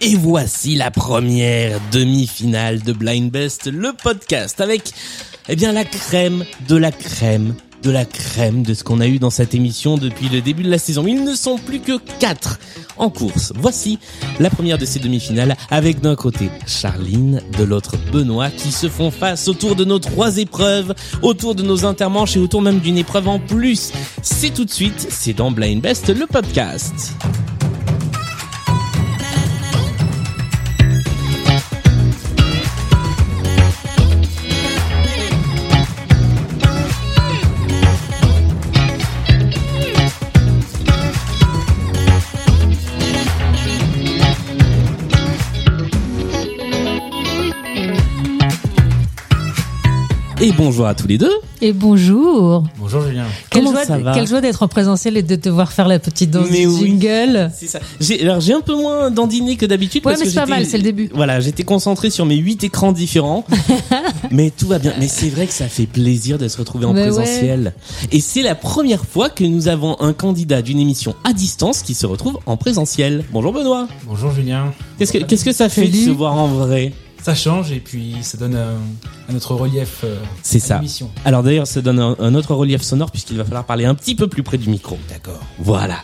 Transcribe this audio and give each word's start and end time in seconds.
Et 0.00 0.16
voici 0.16 0.74
la 0.74 0.90
première 0.90 1.78
demi-finale 1.92 2.82
de 2.82 2.92
Blind 2.92 3.30
Best, 3.30 3.70
le 3.70 3.92
podcast 3.92 4.60
avec, 4.60 4.92
eh 5.48 5.54
bien, 5.54 5.72
la 5.72 5.84
crème 5.84 6.44
de 6.68 6.76
la 6.76 6.90
crème 6.90 7.54
de 7.82 7.90
la 7.90 8.04
crème 8.04 8.62
de 8.62 8.74
ce 8.74 8.84
qu'on 8.84 9.00
a 9.00 9.06
eu 9.06 9.18
dans 9.18 9.30
cette 9.30 9.54
émission 9.54 9.98
depuis 9.98 10.28
le 10.28 10.40
début 10.40 10.62
de 10.62 10.70
la 10.70 10.78
saison. 10.78 11.06
Ils 11.06 11.24
ne 11.24 11.34
sont 11.34 11.58
plus 11.58 11.80
que 11.80 11.98
quatre 12.18 12.58
en 12.96 13.10
course. 13.10 13.52
Voici 13.56 13.98
la 14.40 14.50
première 14.50 14.78
de 14.78 14.84
ces 14.84 15.00
demi-finales 15.00 15.56
avec 15.70 16.00
d'un 16.00 16.14
côté 16.14 16.48
Charline, 16.66 17.42
de 17.58 17.64
l'autre 17.64 17.96
Benoît 18.12 18.50
qui 18.50 18.70
se 18.70 18.88
font 18.88 19.10
face 19.10 19.48
autour 19.48 19.74
de 19.74 19.84
nos 19.84 19.98
trois 19.98 20.38
épreuves, 20.38 20.94
autour 21.22 21.54
de 21.54 21.62
nos 21.62 21.84
intermanches 21.84 22.36
et 22.36 22.40
autour 22.40 22.62
même 22.62 22.78
d'une 22.78 22.98
épreuve 22.98 23.28
en 23.28 23.38
plus. 23.38 23.92
C'est 24.22 24.54
tout 24.54 24.64
de 24.64 24.70
suite, 24.70 25.08
c'est 25.10 25.34
dans 25.34 25.50
Blind 25.50 25.82
Best 25.82 26.08
le 26.08 26.26
podcast. 26.26 27.14
Et 50.42 50.50
bonjour 50.50 50.88
à 50.88 50.94
tous 50.96 51.06
les 51.06 51.18
deux. 51.18 51.30
Et 51.60 51.72
bonjour. 51.72 52.64
Bonjour 52.76 53.00
Julien. 53.02 53.26
Quelle 53.48 53.62
Comment 53.62 53.76
joie, 53.76 53.84
ça 53.84 53.98
va 53.98 54.12
quelle 54.12 54.26
joie 54.26 54.40
d'être 54.40 54.64
en 54.64 54.66
présentiel 54.66 55.16
et 55.16 55.22
de 55.22 55.36
devoir 55.36 55.70
faire 55.70 55.86
la 55.86 56.00
petite 56.00 56.32
danse 56.32 56.48
Mais 56.50 56.62
du 56.62 56.66
oui. 56.66 56.80
jingle. 56.80 57.52
C'est 57.54 57.68
ça. 57.68 57.78
J'ai, 58.00 58.20
alors 58.22 58.40
j'ai 58.40 58.52
un 58.52 58.60
peu 58.60 58.74
moins 58.74 59.12
dandiné 59.12 59.54
que 59.54 59.66
d'habitude. 59.66 60.04
Ouais, 60.04 60.14
parce 60.14 60.24
mais 60.24 60.30
c'est 60.30 60.40
pas 60.40 60.46
mal, 60.46 60.66
c'est 60.66 60.78
le 60.78 60.82
début. 60.82 61.08
Voilà, 61.14 61.38
j'étais 61.38 61.62
concentré 61.62 62.10
sur 62.10 62.26
mes 62.26 62.34
huit 62.34 62.64
écrans 62.64 62.90
différents. 62.90 63.46
mais 64.32 64.50
tout 64.50 64.66
va 64.66 64.80
bien. 64.80 64.94
Mais 64.98 65.06
c'est 65.06 65.28
vrai 65.28 65.46
que 65.46 65.52
ça 65.52 65.68
fait 65.68 65.86
plaisir 65.86 66.38
de 66.38 66.48
se 66.48 66.58
retrouver 66.58 66.86
en 66.86 66.92
Mais 66.92 67.02
présentiel. 67.02 67.72
Et 68.10 68.18
c'est 68.18 68.42
la 68.42 68.56
première 68.56 69.04
fois 69.04 69.30
que 69.30 69.44
nous 69.44 69.68
avons 69.68 69.96
un 70.00 70.12
candidat 70.12 70.60
d'une 70.60 70.80
émission 70.80 71.14
à 71.22 71.34
distance 71.34 71.82
qui 71.82 71.94
se 71.94 72.04
retrouve 72.04 72.40
en 72.46 72.56
présentiel. 72.56 73.22
Bonjour 73.32 73.52
Benoît. 73.52 73.86
Bonjour 74.08 74.32
Julien. 74.32 74.72
Qu'est-ce 74.98 75.12
que, 75.12 75.18
qu'est-ce 75.18 75.44
que 75.44 75.52
ça 75.52 75.68
fait 75.68 75.86
de 75.86 75.94
se 75.94 76.10
voir 76.10 76.36
en 76.36 76.48
vrai? 76.48 76.92
Ça 77.22 77.34
change 77.36 77.70
et 77.70 77.78
puis 77.78 78.16
ça 78.22 78.36
donne 78.36 78.56
un, 78.56 78.74
un 79.30 79.36
autre 79.36 79.54
relief 79.54 80.00
euh, 80.02 80.16
C'est 80.42 80.58
ça. 80.58 80.80
Alors 81.24 81.42
d'ailleurs, 81.44 81.68
ça 81.68 81.80
donne 81.80 82.00
un, 82.00 82.16
un 82.18 82.34
autre 82.34 82.52
relief 82.54 82.82
sonore 82.82 83.12
puisqu'il 83.12 83.36
va 83.36 83.44
falloir 83.44 83.64
parler 83.64 83.84
un 83.84 83.94
petit 83.94 84.14
peu 84.16 84.26
plus 84.26 84.42
près 84.42 84.58
du 84.58 84.68
micro. 84.68 84.98
D'accord. 85.08 85.40
Voilà. 85.60 85.98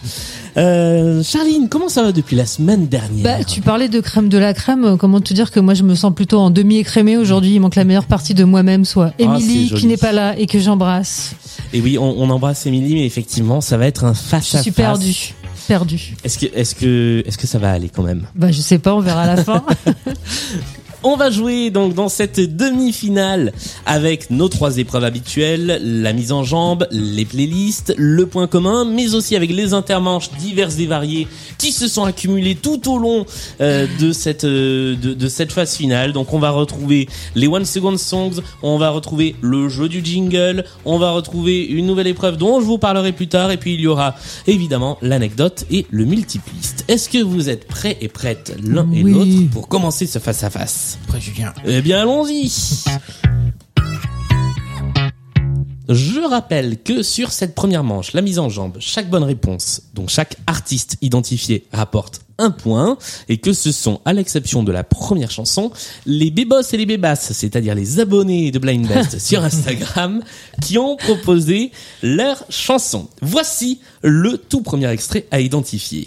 Euh, 0.56 1.22
Charline, 1.24 1.68
comment 1.68 1.88
ça 1.88 2.02
va 2.04 2.12
depuis 2.12 2.36
la 2.36 2.46
semaine 2.46 2.86
dernière? 2.86 3.24
Bah, 3.24 3.44
tu 3.44 3.60
parlais 3.60 3.88
de 3.88 3.98
crème 4.00 4.28
de 4.28 4.38
la 4.38 4.54
crème. 4.54 4.84
euh, 4.84 4.96
Comment 4.96 5.20
te 5.20 5.34
dire 5.34 5.50
que 5.50 5.58
moi 5.58 5.74
je 5.74 5.82
me 5.82 5.96
sens 5.96 6.14
plutôt 6.14 6.38
en 6.38 6.50
demi-écrémé 6.50 7.16
aujourd'hui. 7.16 7.54
Il 7.54 7.60
manque 7.60 7.74
la 7.74 7.84
meilleure 7.84 8.06
partie 8.06 8.34
de 8.34 8.44
moi-même, 8.44 8.84
soit 8.84 9.08
Ah, 9.18 9.22
Émilie 9.22 9.72
qui 9.74 9.86
n'est 9.86 9.96
pas 9.96 10.12
là 10.12 10.38
et 10.38 10.46
que 10.46 10.60
j'embrasse. 10.60 11.32
Et 11.72 11.80
oui, 11.80 11.98
on, 11.98 12.04
on 12.16 12.30
embrasse 12.30 12.64
Émilie, 12.66 12.94
mais 12.94 13.04
effectivement, 13.06 13.60
ça 13.60 13.76
va 13.76 13.86
être 13.88 14.04
un 14.04 14.14
face 14.14 14.52
Je 14.52 14.56
à 14.58 14.62
suis 14.62 14.70
face. 14.70 14.76
perdue. 14.76 15.34
Perdue. 15.66 16.14
Est-ce 16.24 16.38
que, 16.38 16.46
est-ce 16.54 16.74
que, 16.74 17.22
est-ce 17.26 17.36
que 17.36 17.46
ça 17.46 17.58
va 17.58 17.72
aller 17.72 17.90
quand 17.90 18.02
même? 18.04 18.22
Bah, 18.34 18.50
je 18.52 18.60
sais 18.60 18.78
pas, 18.78 18.94
on 18.94 19.00
verra 19.00 19.22
à 19.24 19.34
la 19.34 19.44
fin. 19.44 19.64
On 21.04 21.16
va 21.16 21.30
jouer 21.30 21.70
donc 21.70 21.94
dans 21.94 22.08
cette 22.08 22.40
demi-finale 22.56 23.52
avec 23.86 24.30
nos 24.30 24.48
trois 24.48 24.78
épreuves 24.78 25.04
habituelles, 25.04 25.80
la 25.80 26.12
mise 26.12 26.32
en 26.32 26.42
jambe, 26.42 26.88
les 26.90 27.24
playlists, 27.24 27.94
le 27.96 28.26
point 28.26 28.48
commun, 28.48 28.84
mais 28.84 29.14
aussi 29.14 29.36
avec 29.36 29.50
les 29.52 29.74
intermanches 29.74 30.30
diverses 30.40 30.78
et 30.80 30.86
variées 30.86 31.28
qui 31.56 31.70
se 31.70 31.86
sont 31.86 32.04
accumulées 32.04 32.56
tout 32.56 32.90
au 32.90 32.98
long 32.98 33.26
euh, 33.60 33.86
de 34.00 34.10
cette 34.10 34.42
euh, 34.42 34.96
de, 34.96 35.14
de 35.14 35.28
cette 35.28 35.52
phase 35.52 35.76
finale. 35.76 36.12
Donc 36.12 36.32
on 36.32 36.40
va 36.40 36.50
retrouver 36.50 37.08
les 37.36 37.46
one 37.46 37.64
second 37.64 37.96
songs, 37.96 38.42
on 38.62 38.76
va 38.78 38.90
retrouver 38.90 39.36
le 39.40 39.68
jeu 39.68 39.88
du 39.88 40.04
jingle, 40.04 40.64
on 40.84 40.98
va 40.98 41.12
retrouver 41.12 41.64
une 41.64 41.86
nouvelle 41.86 42.08
épreuve 42.08 42.36
dont 42.38 42.60
je 42.60 42.66
vous 42.66 42.78
parlerai 42.78 43.12
plus 43.12 43.28
tard, 43.28 43.52
et 43.52 43.56
puis 43.56 43.74
il 43.74 43.80
y 43.80 43.86
aura 43.86 44.16
évidemment 44.48 44.98
l'anecdote 45.00 45.64
et 45.70 45.86
le 45.90 46.04
multipliste. 46.04 46.84
Est-ce 46.88 47.08
que 47.08 47.22
vous 47.22 47.50
êtes 47.50 47.68
prêts 47.68 47.98
et 48.00 48.08
prêtes 48.08 48.56
l'un 48.64 48.90
et 48.92 49.02
l'autre 49.02 49.50
pour 49.52 49.68
commencer 49.68 50.06
ce 50.06 50.18
face 50.18 50.42
à 50.42 50.50
face? 50.50 50.87
Après 51.04 51.20
Julien. 51.20 51.52
Eh 51.64 51.82
bien, 51.82 52.00
allons-y. 52.00 52.50
Je 55.88 56.20
rappelle 56.20 56.82
que 56.82 57.02
sur 57.02 57.32
cette 57.32 57.54
première 57.54 57.82
manche, 57.82 58.12
la 58.12 58.20
mise 58.20 58.38
en 58.38 58.50
jambe, 58.50 58.76
chaque 58.78 59.08
bonne 59.08 59.24
réponse, 59.24 59.82
donc 59.94 60.10
chaque 60.10 60.36
artiste 60.46 60.98
identifié 61.00 61.64
rapporte 61.72 62.20
un 62.36 62.50
point, 62.50 62.98
et 63.28 63.38
que 63.38 63.52
ce 63.52 63.72
sont, 63.72 64.00
à 64.04 64.12
l'exception 64.12 64.62
de 64.62 64.70
la 64.70 64.84
première 64.84 65.30
chanson, 65.30 65.72
les 66.06 66.30
bébos 66.30 66.60
et 66.72 66.76
les 66.76 66.86
bébasses, 66.86 67.32
c'est-à-dire 67.32 67.74
les 67.74 68.00
abonnés 68.00 68.50
de 68.50 68.58
Blind 68.58 68.86
Best 68.86 69.18
sur 69.26 69.42
Instagram, 69.42 70.22
qui 70.62 70.78
ont 70.78 70.96
proposé 70.96 71.72
leur 72.02 72.44
chanson. 72.48 73.08
Voici 73.22 73.80
le 74.02 74.38
tout 74.38 74.60
premier 74.60 74.88
extrait 74.90 75.26
à 75.30 75.40
identifier. 75.40 76.06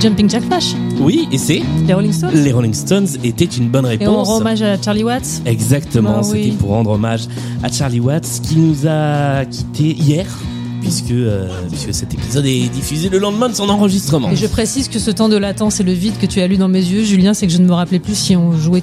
Jumping 0.00 0.30
Jack 0.30 0.42
Flash, 0.44 0.74
Oui, 1.00 1.28
et 1.30 1.36
c'est 1.36 1.62
les 1.86 1.92
Rolling 1.92 2.12
Stones. 2.12 2.30
les 2.32 2.52
Rolling 2.52 2.72
Stones 2.72 3.06
était 3.22 3.44
une 3.44 3.68
bonne 3.68 3.84
Et 3.84 3.88
on 3.88 3.90
réponse. 3.90 4.28
rend 4.28 4.36
hommage 4.38 4.62
à 4.62 4.80
Charlie 4.80 5.04
Watts. 5.04 5.42
Exactement, 5.44 6.16
Ah 6.20 6.22
c'était 6.22 6.38
oui. 6.38 6.50
pour 6.58 6.70
rendre 6.70 6.90
hommage 6.92 7.22
à 7.62 7.70
Charlie 7.70 8.00
Watts 8.00 8.40
qui 8.42 8.56
nous 8.56 8.86
a 8.88 9.44
quitté 9.44 9.90
hier 9.92 10.26
puisque 10.80 11.10
euh, 11.10 11.48
puisque 11.68 11.92
cet 11.92 12.14
épisode 12.14 12.46
est 12.46 12.68
diffusé 12.72 13.10
le 13.10 13.18
lendemain 13.18 13.50
de 13.50 13.54
son 13.54 13.68
enregistrement. 13.68 14.30
Et 14.30 14.36
je 14.36 14.46
précise 14.46 14.88
que 14.88 14.98
ce 14.98 15.10
temps 15.10 15.28
de 15.28 15.36
latence 15.36 15.80
et 15.80 15.82
le 15.82 15.92
vide 15.92 16.14
que 16.18 16.24
tu 16.26 16.40
as 16.40 16.46
lu 16.46 16.56
dans 16.56 16.68
mes 16.68 16.78
yeux, 16.82 17.04
Julien, 17.04 17.34
c'est 17.34 17.46
que 17.46 17.52
je 17.52 17.58
ne 17.58 17.66
me 17.66 17.72
rappelais 17.74 17.98
plus 17.98 18.14
si 18.16 18.34
on 18.36 18.52
jouait 18.52 18.82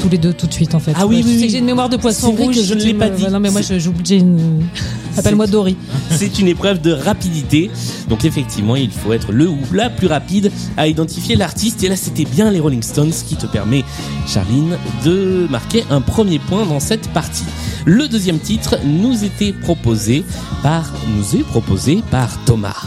tous 0.00 0.08
les 0.08 0.18
deux 0.18 0.32
tout 0.32 0.46
de 0.46 0.52
suite 0.52 0.74
en 0.74 0.80
fait. 0.80 0.92
Ah 0.96 1.06
oui, 1.06 1.22
oui, 1.24 1.34
oui. 1.36 1.42
que 1.46 1.52
j'ai 1.52 1.58
une 1.58 1.64
mémoire 1.66 1.88
de 1.88 1.96
poisson 1.96 2.32
rouge. 2.32 2.56
que 2.56 2.62
je 2.62 2.74
ne 2.74 2.82
l'ai 2.82 2.94
pas 2.94 3.08
dit. 3.10 3.26
Non 3.28 3.38
mais 3.40 3.50
moi 3.50 3.62
C'est- 3.62 3.74
je 3.74 3.78
joue, 3.84 3.92
j'ai 4.04 4.16
une. 4.16 4.62
Appelle-moi 5.16 5.46
Dory. 5.46 5.76
C'est 6.10 6.38
une 6.38 6.48
épreuve 6.48 6.80
de 6.80 6.92
rapidité. 6.92 7.70
Donc 8.08 8.24
effectivement, 8.24 8.76
il 8.76 8.90
faut 8.90 9.12
être 9.12 9.32
le 9.32 9.48
ou 9.48 9.58
la 9.72 9.90
plus 9.90 10.06
rapide 10.06 10.50
à 10.76 10.86
identifier 10.88 11.36
l'artiste. 11.36 11.82
Et 11.84 11.88
là, 11.88 11.96
c'était 11.96 12.24
bien 12.24 12.50
les 12.50 12.60
Rolling 12.60 12.82
Stones 12.82 13.12
qui 13.26 13.36
te 13.36 13.46
permet, 13.46 13.84
Charline, 14.26 14.76
de 15.04 15.46
marquer 15.50 15.84
un 15.90 16.00
premier 16.00 16.38
point 16.38 16.64
dans 16.66 16.80
cette 16.80 17.08
partie. 17.08 17.44
Le 17.84 18.08
deuxième 18.08 18.38
titre 18.38 18.76
nous 18.84 19.24
était 19.24 19.52
proposé 19.52 20.24
par, 20.62 20.92
nous 21.16 21.38
est 21.40 21.44
proposé 21.44 22.02
par 22.10 22.28
Thomas. 22.44 22.86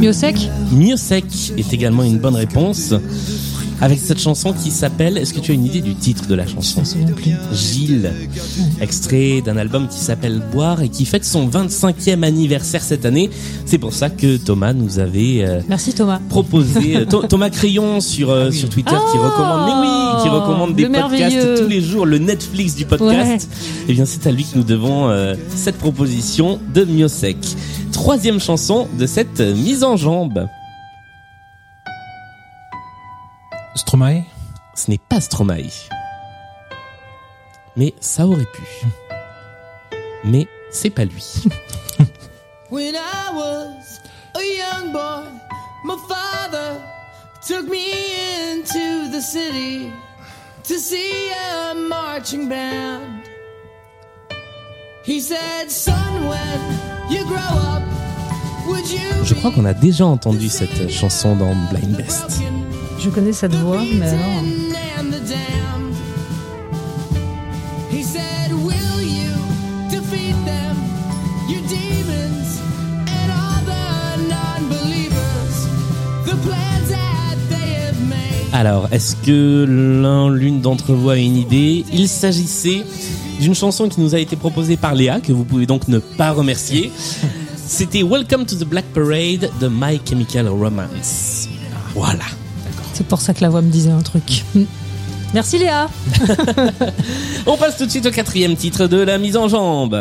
Miosek 0.00 0.48
Miosek 0.72 1.52
est 1.56 1.72
également 1.72 2.02
une 2.02 2.18
bonne 2.18 2.36
réponse. 2.36 2.94
Avec 3.80 4.00
cette 4.00 4.18
chanson 4.18 4.52
qui 4.52 4.72
s'appelle, 4.72 5.16
est-ce 5.18 5.32
que 5.32 5.38
tu 5.38 5.52
as 5.52 5.54
une 5.54 5.64
idée 5.64 5.80
du 5.80 5.94
titre 5.94 6.26
de 6.26 6.34
la 6.34 6.44
chanson. 6.48 6.82
Gilles, 7.52 8.10
extrait 8.80 9.40
d'un 9.40 9.56
album 9.56 9.86
qui 9.86 10.00
s'appelle 10.00 10.42
Boire 10.52 10.82
et 10.82 10.88
qui 10.88 11.04
fête 11.04 11.24
son 11.24 11.48
25e 11.48 12.24
anniversaire 12.24 12.82
cette 12.82 13.06
année. 13.06 13.30
C'est 13.66 13.78
pour 13.78 13.92
ça 13.92 14.10
que 14.10 14.36
Thomas 14.36 14.72
nous 14.72 14.98
avait 14.98 15.44
euh, 15.44 15.60
Merci 15.68 15.92
Thomas. 15.92 16.18
proposé 16.28 16.96
euh, 16.96 17.04
Tho- 17.08 17.24
Thomas 17.28 17.50
Crayon 17.50 18.00
sur 18.00 18.30
euh, 18.30 18.50
sur 18.50 18.68
Twitter 18.68 18.90
qui 19.12 19.16
Ah 19.22 19.28
recommande 19.28 19.66
mais 19.68 19.86
oui 19.88 20.22
qui 20.24 20.28
recommande 20.28 20.74
des 20.74 20.82
le 20.82 20.90
podcasts 20.90 21.62
tous 21.62 21.68
les 21.68 21.80
jours 21.80 22.04
le 22.04 22.18
Netflix 22.18 22.74
du 22.74 22.84
podcast 22.84 23.48
et 23.88 23.92
bien 23.92 24.04
c'est 24.06 24.26
à 24.26 24.32
lui 24.32 24.42
que 24.42 24.56
nous 24.58 24.64
devons 24.64 25.08
euh, 25.08 25.36
cette 25.54 25.76
proposition 25.78 26.58
de 26.74 26.82
Miosek 26.84 27.36
troisième 28.00 28.38
chanson 28.38 28.88
de 28.92 29.06
cette 29.06 29.40
mise 29.40 29.82
en 29.82 29.96
jambe. 29.96 30.48
Stromae 33.74 34.22
ce 34.76 34.88
n'est 34.88 35.00
pas 35.08 35.20
Stromae. 35.20 35.68
Mais 37.76 37.92
ça 38.00 38.24
aurait 38.24 38.44
pu. 38.44 38.62
Mais 40.24 40.46
c'est 40.70 40.90
pas 40.90 41.04
lui. 41.04 41.24
When 42.70 42.94
I 42.94 43.32
was 43.34 44.00
a 44.36 44.44
young 44.44 44.92
boy, 44.92 45.24
my 45.84 45.96
father 46.08 46.80
took 47.44 47.68
me 47.68 47.90
into 48.52 49.10
the 49.10 49.20
city 49.20 49.90
to 50.62 50.78
see 50.78 51.32
a 51.32 51.74
marching 51.74 52.48
band. 52.48 53.27
Je 59.24 59.34
crois 59.34 59.50
qu'on 59.50 59.64
a 59.64 59.72
déjà 59.72 60.04
entendu 60.04 60.50
cette 60.50 60.90
chanson 60.90 61.34
dans 61.34 61.54
Blind 61.70 61.96
Best. 61.96 62.42
Je 62.98 63.08
connais 63.08 63.32
cette 63.32 63.54
voix, 63.54 63.80
mais 63.98 64.12
non. 64.12 64.42
Alors, 78.52 78.88
est-ce 78.90 79.14
que 79.14 79.64
l'un, 79.68 80.30
l'une 80.30 80.60
d'entre 80.60 80.92
vous 80.92 81.10
a 81.10 81.16
une 81.16 81.36
idée? 81.36 81.84
Il 81.92 82.08
s'agissait 82.08 82.84
d'une 83.38 83.54
chanson 83.54 83.88
qui 83.88 84.00
nous 84.00 84.14
a 84.14 84.18
été 84.18 84.36
proposée 84.36 84.76
par 84.76 84.94
Léa, 84.94 85.20
que 85.20 85.32
vous 85.32 85.44
pouvez 85.44 85.66
donc 85.66 85.88
ne 85.88 85.98
pas 85.98 86.32
remercier. 86.32 86.90
C'était 87.56 88.02
Welcome 88.02 88.46
to 88.46 88.56
the 88.56 88.64
Black 88.64 88.86
Parade 88.94 89.50
de 89.60 89.68
My 89.68 90.00
Chemical 90.08 90.48
Romance. 90.48 91.48
Voilà. 91.94 92.24
C'est 92.94 93.06
pour 93.06 93.20
ça 93.20 93.34
que 93.34 93.42
la 93.42 93.50
voix 93.50 93.62
me 93.62 93.70
disait 93.70 93.90
un 93.90 94.02
truc. 94.02 94.44
Mm. 94.54 94.62
Merci 95.34 95.58
Léa. 95.58 95.88
On 97.46 97.56
passe 97.56 97.76
tout 97.76 97.86
de 97.86 97.90
suite 97.90 98.06
au 98.06 98.10
quatrième 98.10 98.56
titre 98.56 98.86
de 98.86 98.96
la 98.96 99.18
mise 99.18 99.36
en 99.36 99.48
jambe. 99.48 99.94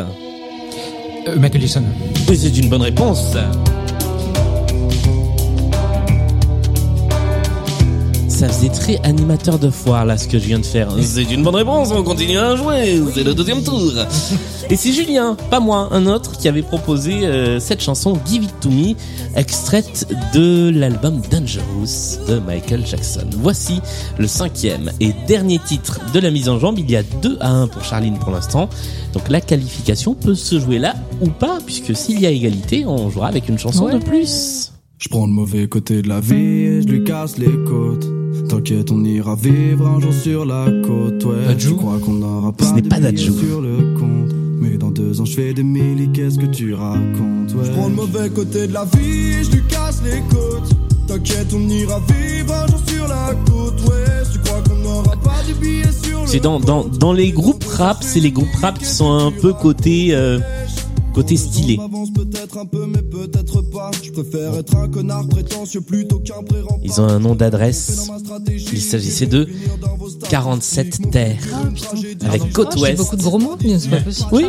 Euh, 1.28 1.36
Michael 1.38 1.62
Jackson. 1.62 1.84
C'est 2.28 2.58
une 2.58 2.70
bonne 2.70 2.82
réponse. 2.82 3.36
Ça 8.38 8.48
faisait 8.50 8.70
très 8.70 9.00
animateur 9.04 9.58
de 9.58 9.72
foire 9.72 10.06
là 10.06 10.16
ce 10.16 10.28
que 10.28 10.38
je 10.38 10.46
viens 10.46 10.60
de 10.60 10.66
faire. 10.66 10.90
C'est 11.02 11.24
une 11.24 11.42
bonne 11.44 11.56
réponse, 11.56 11.90
on 11.92 12.04
continue 12.04 12.38
à 12.38 12.56
jouer, 12.56 13.02
c'est 13.16 13.24
le 13.24 13.34
deuxième 13.34 13.64
tour. 13.64 13.92
Et 14.70 14.76
c'est 14.76 14.92
Julien, 14.94 15.36
pas 15.50 15.60
moi, 15.60 15.88
un 15.90 16.06
autre, 16.06 16.38
qui 16.38 16.48
avait 16.48 16.62
proposé 16.62 17.26
euh, 17.26 17.60
cette 17.60 17.82
chanson 17.82 18.16
Give 18.28 18.44
It 18.44 18.54
To 18.62 18.70
Me, 18.70 18.94
extraite 19.36 20.08
de 20.36 20.70
l'album 20.70 21.20
Dangerous 21.32 22.20
de 22.28 22.38
Michael 22.38 22.86
Jackson. 22.86 23.26
Voici 23.42 23.80
le 24.20 24.28
cinquième 24.28 24.92
et 25.00 25.14
dernier 25.28 25.58
titre 25.58 26.00
de 26.14 26.20
la 26.20 26.30
mise 26.30 26.48
en 26.48 26.60
jambe. 26.60 26.78
Il 26.78 26.92
y 26.92 26.96
a 26.96 27.02
2 27.24 27.38
à 27.40 27.50
1 27.50 27.68
pour 27.70 27.84
Charline 27.84 28.20
pour 28.20 28.30
l'instant. 28.30 28.70
Donc 29.14 29.30
la 29.30 29.42
qualification 29.42 30.14
peut 30.14 30.36
se 30.36 30.60
jouer 30.60 30.78
là 30.78 30.94
ou 31.22 31.30
pas, 31.30 31.58
puisque 31.66 31.96
s'il 31.96 32.20
y 32.20 32.28
a 32.28 32.30
égalité, 32.30 32.86
on 32.86 33.10
jouera 33.10 33.30
avec 33.30 33.50
une 33.50 33.58
chanson 33.58 33.86
Ouais. 33.86 33.94
de 33.96 34.00
plus. 34.04 34.74
Je 35.00 35.10
prends 35.10 35.26
le 35.26 35.32
mauvais 35.34 35.68
côté 35.68 36.04
de 36.04 36.10
la 36.10 36.20
vie 36.20 36.36
et 36.36 36.82
je 36.84 36.88
lui 36.88 37.04
casse 37.04 37.38
les 37.40 37.46
côtes. 37.68 38.06
T'inquiète, 38.50 38.92
on 38.92 39.04
ira 39.04 39.36
vivre 39.36 39.88
un 39.88 40.00
jour 40.00 40.14
sur 40.14 40.46
la 40.46 40.66
côte. 40.86 41.24
Ouais, 41.26 41.56
tu 41.58 41.74
crois 41.76 42.00
qu'on 42.00 42.14
n'aura 42.14 42.52
pas 42.52 42.66
Ce 42.66 42.74
n'est 42.74 42.82
pas 42.82 42.98
sur 43.16 43.62
le 43.62 43.94
compte. 43.98 44.34
Mais 44.60 44.78
dans 44.78 44.92
deux 44.92 45.20
ans, 45.22 45.26
je 45.26 45.34
fais 45.34 45.54
des 45.54 45.64
milli, 45.64 46.12
qu'est-ce 46.12 46.40
que 46.40 46.46
tu 46.46 46.74
racontes 46.74 47.54
ouais. 47.54 47.66
Je 47.66 47.72
prends 47.72 47.90
le 47.90 47.96
mauvais 47.96 48.30
côté 48.30 48.68
de 48.68 48.74
la 48.74 48.86
vie 48.86 49.40
et 49.40 49.44
je 49.44 49.52
lui 49.52 49.62
casse 49.68 50.02
les 50.04 50.22
côtes. 50.34 50.76
T'inquiète, 51.08 51.54
on 51.54 51.70
ira 51.70 52.00
vivre 52.00 52.54
un 52.54 52.68
jour 52.68 52.82
sur 52.88 53.08
la 53.08 53.34
côte. 53.50 53.80
Ouais, 53.88 54.24
tu 54.32 54.40
crois 54.40 54.62
qu'on 54.68 54.76
n'aura 54.76 55.16
pas 55.18 55.42
de 55.48 55.54
billets 55.54 55.84
sur 56.04 56.22
le 56.22 56.28
C'est 56.28 56.40
dans, 56.40 56.60
dans, 56.60 56.86
dans 56.86 57.14
les 57.14 57.32
groupes 57.32 57.64
rap, 57.66 57.98
c'est 58.02 58.20
les 58.20 58.32
groupes 58.32 58.56
rap 58.62 58.78
qui 58.80 58.86
sont 58.86 59.12
un 59.12 59.32
peu 59.32 59.54
côté, 59.54 60.10
euh, 60.12 60.40
côté 61.14 61.38
stylé. 61.38 61.80
On 62.50 62.60
avance 62.60 62.60
peut-être 62.60 62.60
un 62.60 62.66
peu, 62.66 62.86
mais 62.88 63.02
peut-être 63.02 63.62
pas. 63.62 63.92
Je 64.04 64.12
préfère 64.12 64.56
être 64.56 64.76
un 64.76 64.88
connard 64.88 65.28
prétentieux 65.28 65.82
plutôt 65.82 66.20
qu'un 66.20 66.44
prérempart. 66.44 66.80
Ils 66.84 67.02
ont 67.02 67.08
un 67.08 67.20
nom 67.20 67.36
d'adresse. 67.36 68.10
Il 68.72 68.82
s'agissait 68.82 69.26
de 69.26 69.48
47 70.30 71.12
terres. 71.12 71.38
Avec 72.28 72.52
côte 72.54 72.70
Oh, 72.72 72.76
j'ai 72.78 72.82
ouest. 72.84 72.98
beaucoup 72.98 73.16
de 73.16 73.22
gros 73.24 73.40
mots, 73.40 73.56
mais 73.64 73.80
c'est 73.80 73.90
pas 73.90 73.98
possible. 74.02 74.30
Oui. 74.32 74.46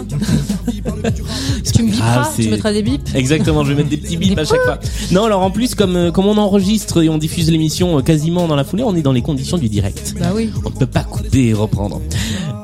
Tu 1.74 1.82
me 1.82 1.90
biperas, 1.90 2.22
Ah, 2.24 2.32
tu 2.34 2.48
mettras 2.48 2.72
des 2.72 2.82
bips. 2.82 3.14
Exactement, 3.14 3.64
je 3.64 3.70
vais 3.70 3.76
mettre 3.76 3.90
des 3.90 3.96
petits 3.96 4.16
bips 4.16 4.38
à 4.38 4.44
chaque 4.44 4.62
fois. 4.62 4.78
Non, 5.12 5.24
alors 5.24 5.42
en 5.42 5.50
plus, 5.50 5.74
comme, 5.74 5.96
euh, 5.96 6.10
comme 6.10 6.26
on 6.26 6.36
enregistre 6.36 7.02
et 7.02 7.08
on 7.08 7.18
diffuse 7.18 7.50
l'émission 7.50 7.98
euh, 7.98 8.02
quasiment 8.02 8.46
dans 8.48 8.56
la 8.56 8.64
foulée, 8.64 8.82
on 8.84 8.94
est 8.96 9.02
dans 9.02 9.12
les 9.12 9.22
conditions 9.22 9.58
du 9.58 9.68
direct. 9.68 10.14
Bah 10.18 10.32
oui. 10.34 10.50
On 10.64 10.70
ne 10.70 10.74
peut 10.74 10.86
pas 10.86 11.04
couper 11.04 11.48
et 11.48 11.54
reprendre. 11.54 12.00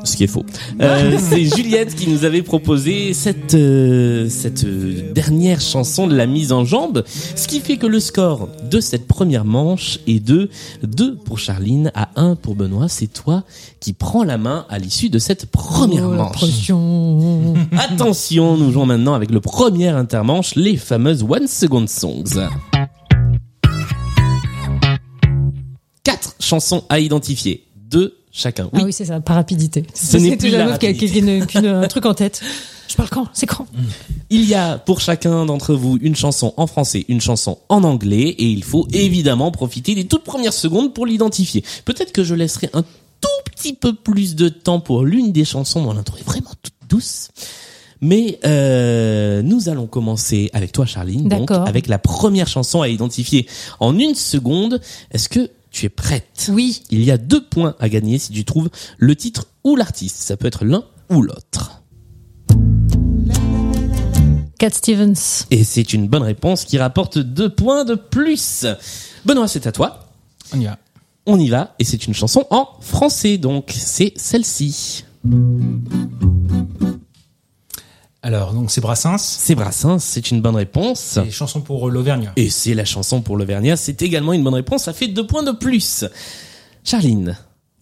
Ce 0.05 0.17
qui 0.17 0.25
est 0.25 0.29
faux. 0.29 0.45
Euh, 0.81 1.19
c'est 1.31 1.45
Juliette 1.45 1.95
qui 1.95 2.09
nous 2.09 2.25
avait 2.25 2.43
proposé 2.43 3.15
cette, 3.15 3.55
euh, 3.55 4.29
cette 4.29 4.65
euh, 4.65 5.13
dernière 5.13 5.61
chanson 5.61 6.07
de 6.07 6.15
la 6.15 6.27
mise 6.27 6.53
en 6.53 6.65
jambe. 6.65 7.05
Ce 7.07 7.49
qui 7.49 7.61
fait 7.61 7.79
que 7.79 7.87
le 7.87 8.01
score 8.01 8.49
de 8.71 8.81
cette 8.81 9.07
première 9.07 9.45
manche 9.45 9.99
est 10.07 10.21
de 10.21 10.51
2 10.83 11.17
pour 11.17 11.39
Charline 11.39 11.91
à 11.95 12.11
1 12.17 12.37
pour 12.37 12.55
Benoît. 12.55 12.89
C'est 12.89 13.13
toi 13.13 13.45
qui 13.81 13.95
prends 13.95 14.25
la 14.25 14.39
main 14.39 14.67
à 14.69 14.79
l'issue 14.79 15.09
de 15.09 15.19
cette 15.19 15.47
première 15.47 16.05
Oh, 16.07 16.13
manche. 16.13 16.71
Attention, 17.79 18.57
nous 18.57 18.73
jouons 18.73 18.87
maintenant 18.87 19.15
avec 19.15 19.31
le 19.31 19.41
premier 19.41 19.89
intermanche, 19.89 20.55
les 20.55 20.77
fameuses 20.77 21.23
One 21.23 21.47
Second 21.47 21.87
Songs. 21.87 22.49
Quatre 26.03 26.35
chansons 26.41 26.85
à 26.89 27.01
identifier. 27.01 27.65
Deux 27.77 28.24
chacun. 28.35 28.65
Oui. 28.73 28.81
Ah 28.83 28.85
oui, 28.85 28.93
c'est 28.93 29.07
ça, 29.07 29.21
par 29.21 29.37
rapidité. 29.37 29.85
Ce 29.95 30.19
n'est 30.19 30.37
plus 30.37 30.51
la 30.51 30.67
meuf 30.67 30.79
qui 30.79 30.87
a, 30.87 30.93
qui 30.93 31.59
un 31.59 31.89
truc 31.89 32.05
en 32.05 32.13
tête. 32.13 32.43
Je 32.89 32.97
parle 32.97 33.09
quand 33.09 33.29
C'est 33.33 33.47
quand 33.47 33.67
Il 34.29 34.45
y 34.45 34.55
a 34.55 34.77
pour 34.77 35.01
chacun 35.01 35.47
d'entre 35.47 35.75
vous 35.75 35.99
une 36.03 36.17
chanson 36.17 36.53
en 36.59 36.67
français, 36.67 37.07
une 37.09 37.21
chanson 37.21 37.59
en 37.71 37.83
anglais, 37.83 38.29
et 38.29 38.45
il 38.45 38.63
faut 38.63 38.87
évidemment 38.93 39.51
profiter 39.51 39.95
des 39.95 40.05
toutes 40.05 40.25
premières 40.25 40.53
secondes 40.53 40.93
pour 40.93 41.07
l'identifier. 41.07 41.65
Peut-être 41.87 42.13
que 42.13 42.25
je 42.25 42.35
laisserai 42.35 42.69
un 42.75 42.83
tout 42.83 43.51
petit 43.55 43.73
peu 43.73 43.95
plus 43.95 44.35
de 44.35 44.49
temps 44.49 44.81
pour 44.81 45.05
l'une 45.05 45.33
des 45.33 45.45
chansons 45.45 45.83
dont 45.83 45.95
l'intro 45.95 46.19
est 46.19 46.25
vraiment 46.25 46.51
toute 46.63 46.75
douce. 46.89 47.29
Mais 48.01 48.39
euh, 48.45 49.41
nous 49.41 49.71
allons 49.71 49.87
commencer 49.87 50.51
avec 50.53 50.73
toi, 50.73 50.85
Charline, 50.85 51.29
donc 51.29 51.51
avec 51.51 51.87
la 51.87 51.99
première 51.99 52.49
chanson 52.49 52.83
à 52.83 52.89
identifier 52.89 53.47
en 53.81 53.99
une 53.99 54.15
seconde. 54.15 54.81
Est-ce 55.11 55.31
que 55.31 55.49
tu 55.75 55.87
es 55.87 55.89
prête 55.89 56.51
Oui. 56.51 56.83
Il 56.91 57.03
y 57.03 57.11
a 57.11 57.19
deux 57.19 57.45
points 57.45 57.75
à 57.81 57.89
gagner 57.89 58.19
si 58.19 58.33
tu 58.33 58.45
trouves 58.45 58.71
le 58.97 59.17
titre 59.17 59.49
ou 59.65 59.75
l'artiste. 59.75 60.17
Ça 60.19 60.37
peut 60.37 60.47
être 60.47 60.65
l'un 60.65 60.85
ou 61.11 61.21
l'autre. 61.21 61.83
Cat 64.59 64.71
Stevens. 64.71 65.47
Et 65.51 65.65
c'est 65.65 65.93
une 65.93 66.07
bonne 66.07 66.23
réponse 66.23 66.65
qui 66.65 66.79
rapporte 66.79 67.19
deux 67.19 67.53
points 67.53 67.85
de 67.85 67.97
plus. 67.97 68.65
Benoît, 69.25 69.49
c'est 69.49 69.67
à 69.67 69.73
toi. 69.73 70.09
On 70.55 70.61
y 70.61 70.65
va. 70.65 70.79
On 71.27 71.41
y 71.41 71.49
va. 71.49 71.75
Et 71.81 71.85
c'est 71.85 72.07
une 72.07 72.15
chanson 72.15 72.47
en 72.51 72.69
français, 72.81 73.37
donc 73.37 73.73
c'est 73.77 74.13
celle-ci. 74.15 75.05
Alors, 78.25 78.55
donc 78.55 78.71
c'est 78.71 78.81
Brassens. 78.81 79.19
C'est 79.19 79.55
Brassens, 79.55 79.99
c'est 79.99 80.31
une 80.31 80.41
bonne 80.41 80.57
réponse. 80.57 81.19
C'est 81.23 81.31
chanson 81.31 81.61
pour 81.61 81.89
euh, 81.89 81.91
l'Auvergne. 81.91 82.31
Et 82.37 82.49
c'est 82.49 82.73
la 82.73 82.87
chanson 82.87 83.21
pour 83.21 83.37
l'Auvergnat, 83.37 83.77
c'est 83.77 84.01
également 84.01 84.33
une 84.33 84.43
bonne 84.43 84.55
réponse. 84.55 84.85
Ça 84.85 84.95
fait 84.95 85.09
deux 85.09 85.27
points 85.27 85.43
de 85.43 85.53
plus. 85.53 86.07
Charline. 86.85 87.37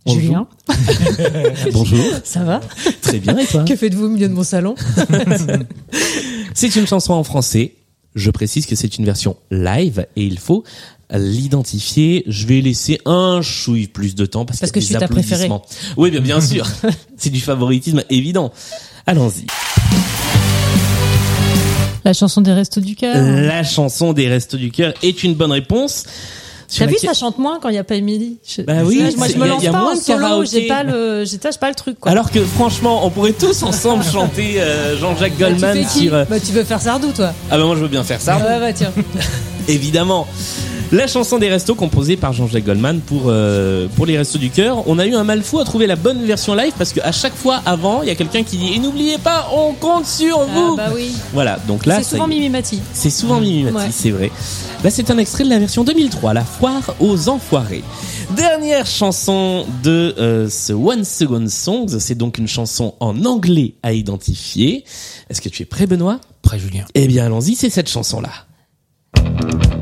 on 0.05 0.15
Julien. 0.15 0.49
Bonjour. 1.73 2.05
Ça 2.25 2.43
va? 2.43 2.61
Très 3.03 3.21
bien, 3.21 3.39
et 3.39 3.47
toi? 3.47 3.63
Que 3.63 3.77
faites-vous 3.77 4.07
au 4.07 4.09
milieu 4.09 4.29
de 4.29 4.35
mon 4.35 4.43
salon? 4.43 4.75
C'est 6.55 6.75
une 6.75 6.89
chanson 6.89 7.13
en 7.13 7.23
français. 7.23 7.75
Je 8.17 8.31
précise 8.33 8.67
que 8.67 8.77
c'est 8.77 8.99
une 8.99 9.07
version 9.07 9.39
live 9.51 10.07
et 10.17 10.25
il 10.25 10.39
faut 10.39 10.65
l'identifier. 11.11 12.25
Je 12.27 12.47
vais 12.47 12.61
laisser 12.61 13.01
un 13.07 13.41
chouille 13.41 13.87
plus 13.87 14.15
de 14.15 14.27
temps 14.27 14.45
parce, 14.45 14.61
que 14.71 14.81
je 14.81 14.85
suis 14.85 14.95
ta 14.97 15.09
préférée. 15.09 15.49
Oui, 15.97 16.11
bien, 16.11 16.21
bien 16.21 16.41
sûr. 16.43 16.69
c'est 17.17 17.31
du 17.31 17.41
favoritisme 17.41 18.03
évident. 18.11 18.53
Allons-y. 19.07 19.47
La 22.05 22.13
chanson 22.13 22.41
des 22.41 22.53
Restos 22.53 22.81
du 22.81 22.95
Cœur. 22.97 23.15
La 23.17 23.63
chanson 23.63 24.13
des 24.13 24.29
Restos 24.29 24.57
du 24.57 24.71
Cœur 24.71 24.93
est 25.03 25.23
une 25.23 25.35
bonne 25.35 25.53
réponse. 25.53 26.05
T'as 26.75 26.87
vu, 26.87 26.97
ça 26.99 27.13
chante 27.13 27.37
moins 27.39 27.59
quand 27.61 27.69
il 27.69 27.75
y 27.75 27.79
a 27.79 27.85
pas 27.85 27.97
Émilie. 27.97 28.39
Bah 28.67 28.77
oui, 28.83 29.03
moi 29.19 29.29
je 29.29 29.37
me 29.37 29.41
y 29.41 29.43
a- 29.45 29.47
lance 29.53 29.63
y 29.63 29.67
a 29.67 29.73
pas 29.73 29.81
moins 29.83 29.93
en 29.93 29.97
solo, 30.01 30.45
j'ai 30.51 30.67
pas 30.69 30.83
le, 30.85 31.25
pas 31.61 31.69
le 31.69 31.75
truc 31.75 32.01
quoi. 32.01 32.11
Alors 32.11 32.31
que 32.31 32.43
franchement, 32.43 33.05
on 33.07 33.11
pourrait 33.11 33.35
tous 33.35 33.63
ensemble 33.63 34.03
chanter 34.03 34.55
euh, 34.59 34.97
Jean-Jacques 34.99 35.37
Bah, 35.39 35.49
tu 35.49 35.53
Goldman 35.53 35.75
fais 35.77 35.85
qui 35.85 36.05
sur. 36.07 36.15
euh, 36.15 36.25
Bah 36.31 36.41
tu 36.41 36.53
veux 36.53 36.65
faire 36.65 36.81
Sardou 36.81 37.13
toi. 37.13 37.35
Ah 37.51 37.59
bah 37.59 37.65
moi 37.67 37.77
je 37.77 37.83
veux 37.83 37.89
bien 37.89 38.03
faire 38.05 38.23
ça. 38.23 38.39
Ouais 38.39 38.59
bah 38.59 38.73
tiens. 38.73 38.91
Évidemment. 39.69 40.27
La 40.93 41.07
chanson 41.07 41.39
des 41.39 41.49
restos 41.49 41.75
composée 41.75 42.19
par 42.19 42.35
Jean-Jacques 42.35 42.67
Goldman 42.67 43.01
pour 43.01 43.23
euh, 43.29 43.89
pour 43.97 44.05
les 44.05 44.19
restos 44.19 44.39
du 44.39 44.51
cœur. 44.51 44.87
On 44.87 44.99
a 44.99 45.07
eu 45.07 45.15
un 45.15 45.25
mal 45.25 45.43
fou 45.43 45.59
à 45.59 45.65
trouver 45.65 45.87
la 45.87 45.97
bonne 45.97 46.23
version 46.27 46.55
live 46.55 46.73
parce 46.77 46.93
qu'à 46.93 47.13
chaque 47.13 47.35
fois 47.35 47.63
avant, 47.65 48.03
il 48.03 48.09
y 48.09 48.11
a 48.11 48.15
quelqu'un 48.15 48.43
qui 48.43 48.59
dit 48.59 48.75
et 48.75 48.79
n'oubliez 48.79 49.17
pas, 49.17 49.49
on 49.55 49.73
compte 49.73 50.05
sur 50.05 50.39
Ah 50.39 50.47
vous. 50.55 50.77
bah 50.77 50.91
oui. 50.95 51.13
Voilà, 51.33 51.59
donc 51.67 51.87
là 51.87 51.97
C'est 52.03 52.11
souvent 52.17 52.29
y 52.29 52.33
est. 52.33 52.35
Mimi 52.41 52.51
Mati. 52.51 52.79
c'est 52.93 53.09
souvent 53.09 53.41
Mimi 53.41 53.63
Mati, 53.65 53.77
Ouais. 53.77 53.91
c'est 53.91 54.11
vrai. 54.11 54.31
Là 54.85 54.91
c'est 54.91 55.11
un 55.11 55.17
extrait 55.17 55.45
de 55.45 55.49
la 55.49 55.59
version 55.59 55.83
2003, 55.83 56.35
La 56.35 56.45
foire 56.45 56.95
aux 57.01 57.31
enfoirés. 57.31 57.85
Dernière 58.37 58.85
chanson 58.85 59.65
de 59.83 60.15
euh, 60.19 60.51
ce 60.51 60.75
One 60.75 61.05
Second 61.05 61.47
Songs, 61.49 61.99
c'est 62.01 62.17
donc 62.19 62.37
une 62.37 62.49
chanson 62.49 62.95
en 63.01 63.25
anglais 63.25 63.75
à 63.83 63.95
identifier. 63.95 64.85
Est-ce 65.31 65.41
que 65.41 65.49
tu 65.49 65.63
es 65.63 65.67
prêt 65.67 65.87
Benoît? 65.87 66.21
Près 66.43 66.59
Julien. 66.59 66.85
Eh 66.95 67.07
bien 67.07 67.25
allons-y, 67.25 67.55
c'est 67.55 67.71
cette 67.71 67.89
chanson 67.89 68.21
là. 68.21 68.31
Donc 69.17 69.82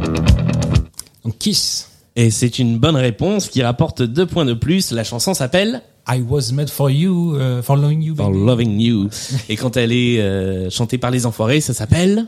Kiss. 1.39 1.89
Et 2.17 2.31
c'est 2.31 2.59
une 2.59 2.79
bonne 2.79 2.97
réponse 2.97 3.49
qui 3.49 3.63
rapporte 3.63 4.03
deux 4.03 4.27
points 4.27 4.45
de 4.45 4.55
plus. 4.55 4.91
La 4.91 5.05
chanson 5.05 5.33
s'appelle 5.35 5.83
I 6.09 6.23
was 6.29 6.53
made 6.53 6.71
for 6.71 6.91
you, 6.91 7.37
uh, 7.37 7.63
for 7.63 7.77
loving 7.77 8.03
you. 8.03 8.17
For. 8.17 8.31
Loving 8.31 8.81
You. 8.81 9.09
Et 9.49 9.57
quand 9.57 9.77
elle 9.77 9.93
est 9.93 10.21
euh, 10.21 10.69
chantée 10.71 10.99
par 10.99 11.11
les 11.11 11.27
enfoirés, 11.27 11.61
ça 11.61 11.73
s'appelle 11.73 12.27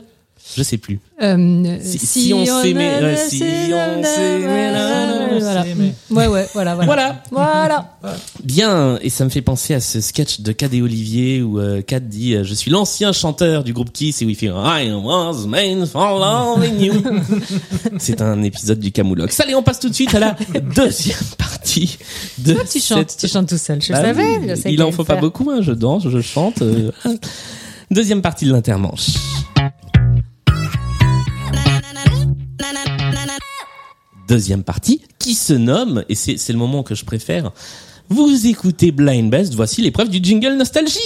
Je 0.55 0.61
sais 0.61 0.77
plus. 0.77 0.99
Euh, 1.21 1.77
Si- 1.81 1.97
si 1.99 2.33
on 2.33 2.45
s'aimait, 2.45 3.01
ouais, 3.01 3.17
si 3.17 3.41
on 3.41 4.03
s'aimait, 4.03 4.71
là, 4.71 5.05
là, 5.05 5.39
voilà. 5.39 5.63
s'aimait. 5.63 5.95
Ouais, 6.11 6.27
ouais, 6.27 6.47
voilà, 6.53 6.75
voilà. 6.75 7.23
Voilà. 7.31 7.89
Voilà. 8.01 8.19
Bien, 8.43 8.99
et 9.01 9.09
ça 9.09 9.23
me 9.23 9.29
fait 9.29 9.41
penser 9.41 9.73
à 9.73 9.79
ce 9.79 10.01
sketch 10.01 10.41
de 10.41 10.51
Cad 10.51 10.73
et 10.73 10.81
Olivier 10.81 11.41
où 11.41 11.59
euh, 11.59 11.81
Cad 11.81 12.07
dit 12.09 12.35
euh, 12.35 12.43
Je 12.43 12.53
suis 12.53 12.69
l'ancien 12.69 13.13
chanteur 13.13 13.63
du 13.63 13.73
groupe 13.73 13.91
Kiss 13.91 14.21
et 14.21 14.25
où 14.25 14.29
il 14.29 14.35
fait 14.35 14.47
I 14.47 14.91
was 14.91 15.47
made 15.47 15.85
for 15.87 16.19
loving 16.19 16.79
you. 16.79 16.93
C'est 17.97 18.21
un 18.21 18.43
épisode 18.43 18.79
du 18.79 18.91
Camoulox. 18.91 19.39
Allez, 19.39 19.55
on 19.55 19.63
passe 19.63 19.79
tout 19.79 19.89
de 19.89 19.95
suite 19.95 20.13
à 20.13 20.19
la 20.19 20.35
deuxième 20.75 21.17
partie 21.37 21.97
de 22.37 22.55
Tu 22.71 22.79
chantes, 22.79 23.15
tu 23.17 23.27
chantes 23.27 23.47
tout 23.49 23.57
seul. 23.57 23.81
Je 23.81 23.91
Bah 23.93 24.01
savais. 24.01 24.23
oui, 24.39 24.45
je 24.49 24.55
sais 24.55 24.71
il 24.73 24.83
en 24.83 24.91
faut 24.91 25.03
pas 25.05 25.15
le 25.15 25.21
beaucoup, 25.21 25.49
hein, 25.49 25.61
je 25.61 25.71
danse, 25.71 26.07
je 26.09 26.21
chante. 26.21 26.61
euh. 26.61 26.91
Deuxième 27.89 28.21
partie 28.21 28.45
de 28.45 28.51
l'intermanche. 28.51 29.07
Deuxième 34.27 34.63
partie 34.63 35.01
qui 35.19 35.35
se 35.35 35.53
nomme, 35.53 36.03
et 36.09 36.15
c'est 36.15 36.49
le 36.49 36.57
moment 36.57 36.83
que 36.83 36.95
je 36.95 37.05
préfère, 37.05 37.51
vous 38.09 38.47
écoutez 38.47 38.91
Blind 38.91 39.29
Best, 39.29 39.53
voici 39.53 39.81
l'épreuve 39.81 40.09
du 40.09 40.19
jingle 40.21 40.55
Nostalgie. 40.55 40.99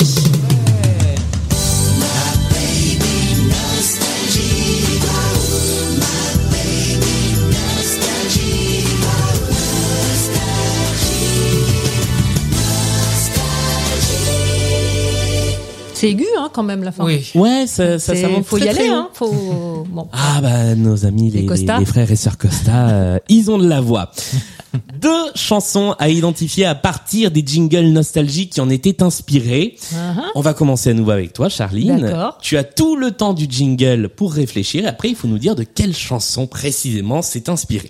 C'est 15.97 16.11
aigu, 16.11 16.27
hein, 16.37 16.51
quand 16.53 16.61
même, 16.61 16.83
la 16.83 16.91
fin. 16.91 17.03
Oui. 17.03 17.31
Ouais, 17.33 17.65
ça, 17.65 17.97
ça, 17.97 18.15
ça 18.15 18.29
monte 18.29 18.45
faut 18.45 18.59
très, 18.59 18.67
y 18.67 18.69
très 18.69 18.83
aller, 18.83 18.89
hein. 18.89 19.09
Faut, 19.13 19.83
bon. 19.89 20.07
Ah 20.13 20.39
bah 20.41 20.75
nos 20.75 21.07
amis 21.07 21.31
les, 21.31 21.41
Les 21.41 21.45
Costa. 21.47 21.79
les 21.79 21.85
frères 21.85 22.11
et 22.11 22.15
sœurs 22.15 22.37
Costa, 22.37 22.89
euh, 22.89 23.19
ils 23.29 23.49
ont 23.49 23.57
de 23.57 23.67
la 23.67 23.81
voix. 23.81 24.11
Deux 25.01 25.31
chansons 25.33 25.95
à 25.97 26.09
identifier 26.09 26.65
à 26.65 26.75
partir 26.75 27.31
des 27.31 27.43
jingles 27.43 27.87
nostalgiques 27.87 28.51
qui 28.51 28.61
en 28.61 28.69
étaient 28.69 29.01
inspirés. 29.01 29.75
Uh-huh. 29.91 30.21
On 30.35 30.41
va 30.41 30.53
commencer 30.53 30.91
à 30.91 30.93
nouveau 30.93 31.11
avec 31.11 31.33
toi, 31.33 31.49
Charline. 31.49 31.99
D'accord. 31.99 32.37
Tu 32.43 32.57
as 32.57 32.63
tout 32.63 32.95
le 32.95 33.09
temps 33.09 33.33
du 33.33 33.47
jingle 33.49 34.09
pour 34.09 34.33
réfléchir. 34.33 34.87
Après, 34.87 35.09
il 35.09 35.15
faut 35.15 35.27
nous 35.27 35.39
dire 35.39 35.55
de 35.55 35.63
quelle 35.63 35.95
chanson 35.95 36.45
précisément 36.45 37.23
c'est 37.23 37.49
inspiré. 37.49 37.89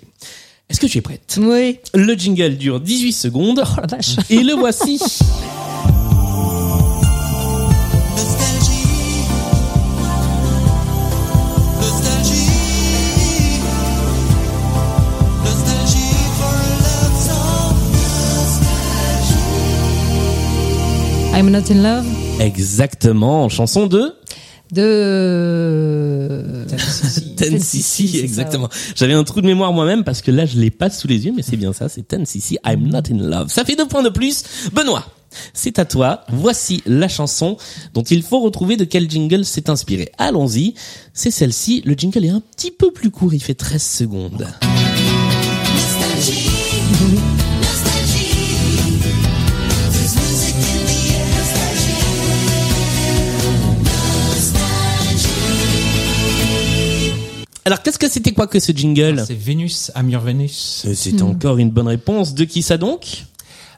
Est-ce 0.70 0.80
que 0.80 0.86
tu 0.86 0.96
es 0.96 1.02
prête? 1.02 1.38
Oui. 1.38 1.78
Le 1.92 2.14
jingle 2.14 2.56
dure 2.56 2.80
18 2.80 3.12
secondes. 3.12 3.62
Oh 3.62 3.80
la 3.82 3.86
vache. 3.86 4.16
Et 4.30 4.42
le 4.42 4.54
voici. 4.54 4.98
I'm 21.38 21.50
not 21.50 21.70
in 21.70 21.82
love. 21.84 22.04
Exactement, 22.40 23.48
chanson 23.48 23.86
de 23.86 24.12
De. 24.72 26.66
Ten 27.36 27.60
ça, 27.60 28.02
exactement. 28.02 28.68
J'avais 28.96 29.12
un 29.12 29.22
trou 29.22 29.40
de 29.40 29.46
mémoire 29.46 29.72
moi-même 29.72 30.02
parce 30.02 30.20
que 30.20 30.32
là 30.32 30.46
je 30.46 30.58
l'ai 30.58 30.72
pas 30.72 30.90
sous 30.90 31.06
les 31.06 31.26
yeux, 31.26 31.32
mais 31.36 31.42
c'est 31.42 31.56
bien 31.56 31.72
ça, 31.72 31.88
c'est 31.88 32.02
Ten 32.02 32.26
CC, 32.26 32.58
I'm 32.66 32.88
not 32.88 33.02
in 33.12 33.18
love. 33.18 33.50
Ça 33.50 33.64
fait 33.64 33.76
deux 33.76 33.86
points 33.86 34.02
de 34.02 34.08
plus. 34.08 34.42
Benoît, 34.72 35.06
c'est 35.54 35.78
à 35.78 35.84
toi. 35.84 36.24
Voici 36.28 36.82
la 36.86 37.06
chanson 37.06 37.56
dont 37.94 38.02
il 38.02 38.24
faut 38.24 38.40
retrouver 38.40 38.76
de 38.76 38.82
quel 38.82 39.08
jingle 39.08 39.44
c'est 39.44 39.68
inspiré. 39.68 40.10
Allons-y, 40.18 40.74
c'est 41.14 41.30
celle-ci. 41.30 41.82
Le 41.84 41.94
jingle 41.94 42.24
est 42.24 42.30
un 42.30 42.40
petit 42.40 42.72
peu 42.72 42.90
plus 42.90 43.12
court, 43.12 43.32
il 43.32 43.40
fait 43.40 43.54
13 43.54 43.80
secondes. 43.80 44.48
Alors 57.68 57.82
qu'est-ce 57.82 57.98
que 57.98 58.08
c'était 58.08 58.32
quoi 58.32 58.46
que 58.46 58.58
ce 58.60 58.72
jingle 58.72 59.22
C'est 59.26 59.34
Vénus, 59.38 59.92
Amur 59.94 60.20
Vénus. 60.20 60.86
C'est 60.94 61.20
encore 61.20 61.58
une 61.58 61.68
bonne 61.70 61.88
réponse. 61.88 62.32
De 62.34 62.44
qui 62.44 62.62
ça 62.62 62.78
donc 62.78 63.24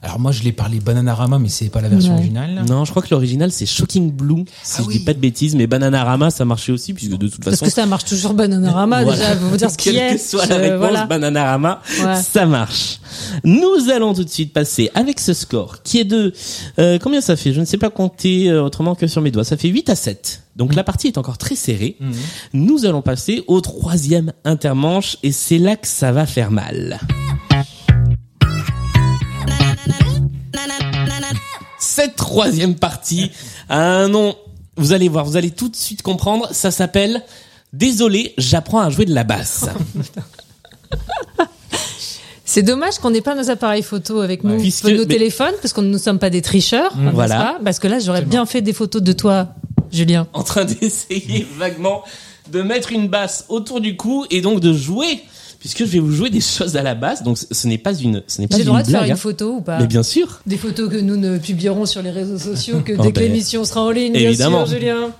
Alors 0.01 0.21
moi 0.21 0.31
je 0.31 0.45
l'ai 0.45 0.53
parlé 0.53 0.79
Bananarama 0.79 1.41
mais 1.41 1.49
c'est 1.49 1.71
pas 1.71 1.81
la 1.81 1.89
version 1.89 2.13
Ouais. 2.13 2.19
originale. 2.21 2.65
Non, 2.69 2.85
je 2.85 2.91
crois 2.93 3.03
que 3.03 3.09
l'original 3.11 3.51
c'est 3.51 3.67
Shocking 3.67 4.13
Blue, 4.13 4.45
si 4.63 4.77
Ah 4.79 4.83
je 4.83 4.87
oui. 4.87 4.99
dis 4.99 5.05
pas 5.05 5.13
de 5.13 5.19
bêtises, 5.19 5.57
mais 5.57 5.67
Bananarama 5.67 6.31
ça 6.31 6.45
marchait 6.45 6.71
aussi 6.71 6.95
puisque 6.95 7.19
de 7.19 7.27
toute 7.27 7.43
Parce 7.43 7.57
façon 7.57 7.67
que 7.67 7.73
ça 7.73 7.85
marche 7.85 8.05
toujours 8.05 8.33
Bananarama, 8.35 9.03
Voilà. 9.03 9.19
déjà, 9.19 9.35
vous 9.35 9.57
dire 9.57 9.71
ce 9.73 9.77
qui 9.77 9.91
Quelle 9.93 9.97
est. 10.13 10.15
que 10.15 10.21
soit 10.21 10.47
la 10.47 10.57
réponse, 10.57 10.79
voilà. 10.79 11.07
Bananarama, 11.07 11.83
Ouais. 12.05 12.15
ça 12.23 12.47
marche. 12.47 13.01
Nous 13.45 13.91
allons 13.93 14.15
tout 14.15 14.23
de 14.25 14.31
suite 14.31 14.53
passer 14.53 14.89
avec 14.95 15.19
ce 15.19 15.33
score 15.35 15.83
qui 15.83 15.99
est 15.99 16.05
de 16.05 16.33
euh, 16.79 16.99
combien 17.03 17.21
ça 17.21 17.35
fait? 17.37 17.53
Je 17.53 17.61
ne 17.61 17.65
sais 17.67 17.77
pas 17.79 17.91
compter 17.91 18.49
euh, 18.51 18.63
autrement 18.63 18.95
que 18.95 19.09
sur 19.09 19.21
mes 19.21 19.33
doigts. 19.33 19.43
Ça 19.45 19.57
fait 19.57 19.69
8 19.69 19.91
à 19.91 19.97
7. 19.97 20.43
Donc 20.61 20.75
la 20.75 20.85
partie 20.85 21.07
est 21.07 21.17
encore 21.17 21.39
très 21.39 21.55
serrée. 21.57 21.97
Mhm. 22.01 22.13
Nous 22.53 22.85
allons 22.85 23.01
passer 23.01 23.43
au 23.47 23.63
troisième 23.63 24.35
intermanche 24.45 25.17
et 25.23 25.33
c'est 25.33 25.57
là 25.57 25.75
que 25.75 25.89
ça 25.89 26.13
va 26.13 26.27
faire 26.27 26.51
mal. 26.51 27.01
Cette 31.79 32.15
troisième 32.17 32.75
partie 32.75 33.31
a 33.71 33.81
un 33.81 34.09
nom. 34.09 34.35
Vous 34.77 34.93
allez 34.93 35.09
voir, 35.09 35.25
vous 35.25 35.39
allez 35.39 35.51
tout 35.51 35.71
de 35.71 35.77
suite 35.77 36.03
comprendre. 36.03 36.49
Ça 36.53 36.71
s'appelle 36.71 37.23
Désolé, 37.73 38.35
j'apprends 38.37 38.81
à 38.81 38.91
jouer 38.91 39.07
de 39.07 39.15
la 39.15 39.25
basse. 39.25 39.65
C'est 42.45 42.63
dommage 42.63 42.99
qu'on 42.99 43.11
n'ait 43.11 43.21
pas 43.21 43.37
nos 43.37 43.49
appareils 43.49 43.83
photo 43.85 44.21
avec 44.21 44.43
nous, 44.43 44.59
Puisque- 44.59 44.85
nos 44.87 44.99
mais- 44.99 45.07
téléphones, 45.07 45.55
parce 45.63 45.73
que 45.73 45.81
nous 45.81 45.89
ne 45.89 45.99
sommes 45.99 46.19
pas 46.19 46.31
des 46.31 46.43
tricheurs. 46.43 46.97
n'est-ce 46.97 47.15
Voilà. 47.15 47.37
pas? 47.39 47.59
Parce 47.65 47.79
que 47.79 47.87
là, 47.87 48.01
j'aurais 48.01 48.23
bien 48.23 48.45
fait 48.45 48.61
des 48.61 48.73
photos 48.73 49.01
de 49.01 49.13
toi, 49.13 49.55
Julien. 49.93 50.27
en 50.33 50.43
train 50.43 50.65
d'essayer 50.81 51.47
vaguement 51.59 52.03
de 52.51 52.63
mettre 52.63 52.93
une 52.93 53.09
basse 53.09 53.45
autour 53.49 53.81
du 53.81 53.97
cou 53.97 54.25
et 54.31 54.41
donc 54.41 54.61
de 54.61 54.73
jouer, 54.73 55.21
puisque 55.61 55.81
je 55.81 55.85
vais 55.91 55.99
vous 56.01 56.11
jouer 56.13 56.31
des 56.31 56.41
choses 56.41 56.77
à 56.77 56.83
la 56.83 56.95
basse. 56.95 57.23
Donc 57.23 57.39
ce- 57.39 57.69
n'est 57.69 57.79
pas 57.79 57.95
une, 57.95 58.23
ce 58.27 58.41
n'est 58.41 58.49
pas 58.49 58.57
J'ai 58.57 58.63
une 58.63 58.67
le 58.67 58.71
droit 58.73 58.83
de 58.83 58.91
faire 58.91 59.05
une 59.05 59.13
hein. 59.13 59.17
photo 59.17 59.55
ou 59.57 59.61
pas 59.61 59.79
Mais 59.79 59.87
bien 59.87 60.03
sûr. 60.03 60.41
Des 60.47 60.57
photos 60.57 60.91
que 60.91 60.97
nous 60.97 61.17
ne 61.17 61.39
publierons 61.39 61.87
sur 61.87 62.03
les 62.03 62.11
réseaux 62.11 62.39
sociaux 62.39 62.81
que 62.85 62.93
Oh, 62.99 63.03
dès 63.03 63.13
que 63.13 63.21
ben, 63.21 63.25
l'émission 63.31 63.65
sera 63.65 63.83
en 63.83 63.91
ligne, 63.91 64.17
évidemment. 64.17 64.65
bien 64.65 64.67
sûr, 64.67 64.79
Julien. 64.79 65.11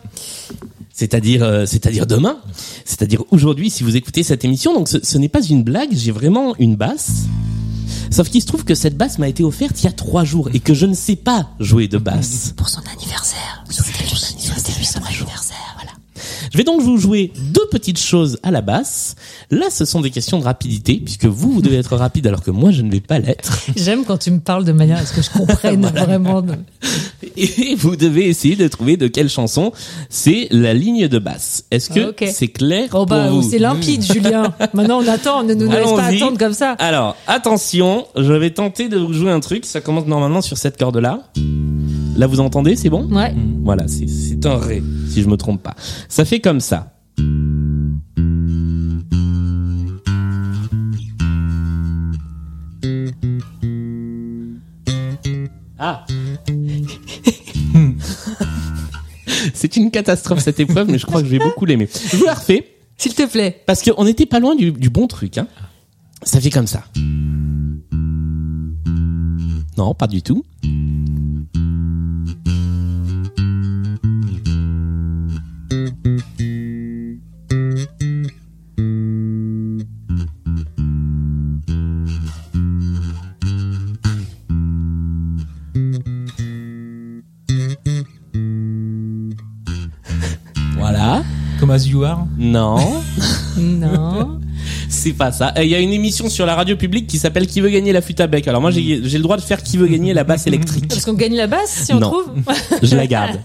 C'est-à-dire, 0.93 1.43
euh, 1.45 1.67
c'est-à-dire 1.67 2.07
demain. 2.07 2.39
C'est-à-dire 2.85 3.23
aujourd'hui, 3.31 3.71
si 3.71 3.85
vous 3.85 3.97
écoutez 3.97 4.23
cette 4.23 4.45
émission. 4.45 4.75
Donc 4.75 4.89
ce, 4.89 4.99
ce 5.03 5.19
n'est 5.19 5.29
pas 5.29 5.43
une 5.43 5.63
blague. 5.63 5.91
J'ai 5.93 6.11
vraiment 6.13 6.55
une 6.59 6.77
basse. 6.77 7.23
Sauf 8.11 8.29
qu'il 8.29 8.41
se 8.43 8.47
trouve 8.47 8.65
que 8.65 8.75
cette 8.75 8.97
basse 8.97 9.19
m'a 9.19 9.29
été 9.29 9.45
offerte 9.45 9.81
il 9.81 9.85
y 9.85 9.89
a 9.89 9.93
trois 9.93 10.25
jours 10.25 10.51
et 10.53 10.59
que 10.59 10.75
je 10.75 10.85
ne 10.85 10.95
sais 10.95 11.15
pas 11.17 11.51
jouer 11.61 11.87
de 11.87 11.97
basse. 11.97 12.53
Pour 12.57 12.69
son 12.69 12.81
anniversaire. 12.93 13.65
Lui 13.69 13.75
son 14.91 15.03
anniversaire. 15.05 15.57
Voilà. 15.77 15.93
Je 16.53 16.59
vais 16.59 16.65
donc 16.65 16.83
vous 16.83 16.99
jouer 16.99 17.33
deux 17.53 17.67
petites 17.71 17.99
choses 17.99 18.39
à 18.43 18.51
la 18.51 18.61
basse. 18.61 19.15
Là, 19.51 19.67
ce 19.71 19.85
sont 19.85 20.01
des 20.03 20.11
questions 20.11 20.39
de 20.39 20.45
rapidité, 20.45 21.01
puisque 21.03 21.25
vous, 21.25 21.51
vous 21.53 21.63
devez 21.63 21.77
être 21.77 21.97
rapide 21.97 22.27
alors 22.27 22.43
que 22.43 22.51
moi, 22.51 22.73
je 22.73 22.83
ne 22.83 22.91
vais 22.91 23.01
pas 23.01 23.19
l'être. 23.19 23.53
J'aime 23.77 24.05
quand 24.05 24.19
tu 24.19 24.31
me 24.31 24.41
parles 24.41 24.65
de 24.65 24.73
manière 24.73 24.99
à 24.99 25.07
ce 25.07 25.15
que 25.15 25.23
je 25.23 25.31
comprenne 25.31 25.87
vraiment. 25.95 26.43
de- 26.43 26.55
Et 27.37 27.75
vous 27.77 27.97
devez 27.97 28.27
essayer 28.29 28.57
de 28.57 28.69
trouver 28.69 28.97
de 28.97 29.07
quelle 29.07 29.29
chanson 29.31 29.73
c'est 30.11 30.49
la 30.51 30.75
ligne 30.75 31.09
de 31.09 31.19
basse. 31.19 31.65
Est-ce 31.71 31.89
que 31.91 32.11
Ok. 32.11 32.25
c'est 32.33 32.49
clair 32.49 32.89
Oh 32.93 33.07
bah, 33.07 33.29
pour 33.29 33.41
vous 33.41 33.49
c'est 33.51 33.59
limpide, 33.59 34.03
Julien. 34.03 34.53
Maintenant, 34.75 35.01
on 35.03 35.09
attend, 35.09 35.43
ne 35.45 35.55
nous 35.55 35.71
laisse 35.71 35.93
pas 35.93 36.05
attendre 36.07 36.37
comme 36.39 36.53
ça. 36.55 36.73
Alors, 36.73 37.17
attention, 37.29 38.07
je 38.17 38.33
vais 38.33 38.51
tenter 38.51 38.89
de 38.89 38.99
vous 38.99 39.13
jouer 39.15 39.31
un 39.31 39.41
truc. 39.41 39.65
Ça 39.65 39.81
commence 39.81 40.07
normalement 40.07 40.43
sur 40.43 40.59
cette 40.59 40.77
corde-là. 40.79 41.21
Là, 42.21 42.27
vous 42.27 42.41
entendez, 42.41 42.77
c'est 42.77 42.91
bon? 42.91 43.11
Ouais. 43.11 43.35
Voilà, 43.63 43.89
c'est- 43.89 44.45
un 44.45 44.59
ré, 44.59 44.83
si 45.09 45.23
je 45.23 45.29
me 45.29 45.39
trompe 45.39 45.63
pas. 45.63 45.75
Ça 46.11 46.27
fait 46.27 46.39
comme 46.41 46.61
ça. 46.61 46.93
Ah 55.79 56.05
C'est 59.55 59.77
une 59.77 59.91
catastrophe 59.91 60.41
cette 60.41 60.61
épreuve, 60.61 60.91
mais 60.91 60.99
je 60.99 61.07
crois 61.07 61.21
que 61.23 61.27
je 61.27 61.33
vais 61.33 61.39
beaucoup 61.39 61.65
l'aimer. 61.65 61.89
Je 62.11 62.17
vous 62.17 62.25
la 62.27 62.35
refais, 62.35 62.67
S'il 62.99 63.15
te 63.15 63.27
plaît. 63.27 63.63
parce 63.67 63.83
qu'on 63.83 64.05
n'était 64.05 64.27
pas 64.27 64.39
loin 64.41 64.55
du, 64.55 64.73
du 64.73 64.91
bon 64.91 65.07
truc. 65.07 65.39
Hein. 65.39 65.47
Ça 66.23 66.41
fait 66.41 66.51
comme 66.51 66.67
ça. 66.67 66.85
Non, 69.79 69.95
pas 69.95 70.07
du 70.09 70.21
tout. 70.23 70.45
Come 91.71 91.77
As 91.77 91.87
You 91.87 92.03
Are. 92.05 92.27
Non, 92.37 92.79
Non. 93.57 94.41
c'est 94.89 95.13
pas 95.13 95.31
ça. 95.31 95.53
Euh, 95.57 95.63
Il 95.63 95.71
y 95.71 95.75
a 95.77 95.79
une 95.79 95.93
émission 95.93 96.29
sur 96.29 96.45
la 96.45 96.57
radio 96.57 96.77
publique 96.77 97.07
qui 97.07 97.17
s'appelle 97.19 97.47
Qui 97.47 97.61
veut 97.61 97.69
gagner 97.71 97.93
la 97.93 98.01
flûte 98.03 98.21
à 98.21 98.27
bec. 98.27 98.49
Alors 98.49 98.61
moi 98.61 98.73
j'ai 98.73 98.97
le 98.99 99.19
droit 99.21 99.37
de 99.37 99.43
faire 99.43 99.63
Qui 99.63 99.77
veut 99.77 99.87
gagner 99.87 100.13
la 100.13 100.25
basse 100.25 100.47
électrique. 100.49 100.89
Parce 100.89 101.05
qu'on 101.05 101.13
gagne 101.13 101.37
la 101.37 101.47
basse 101.47 101.83
si 101.85 101.93
on 101.95 102.01
Non. 102.01 102.11
trouve. 102.11 102.33
Je 102.83 102.97
la 102.97 103.07
garde. 103.07 103.39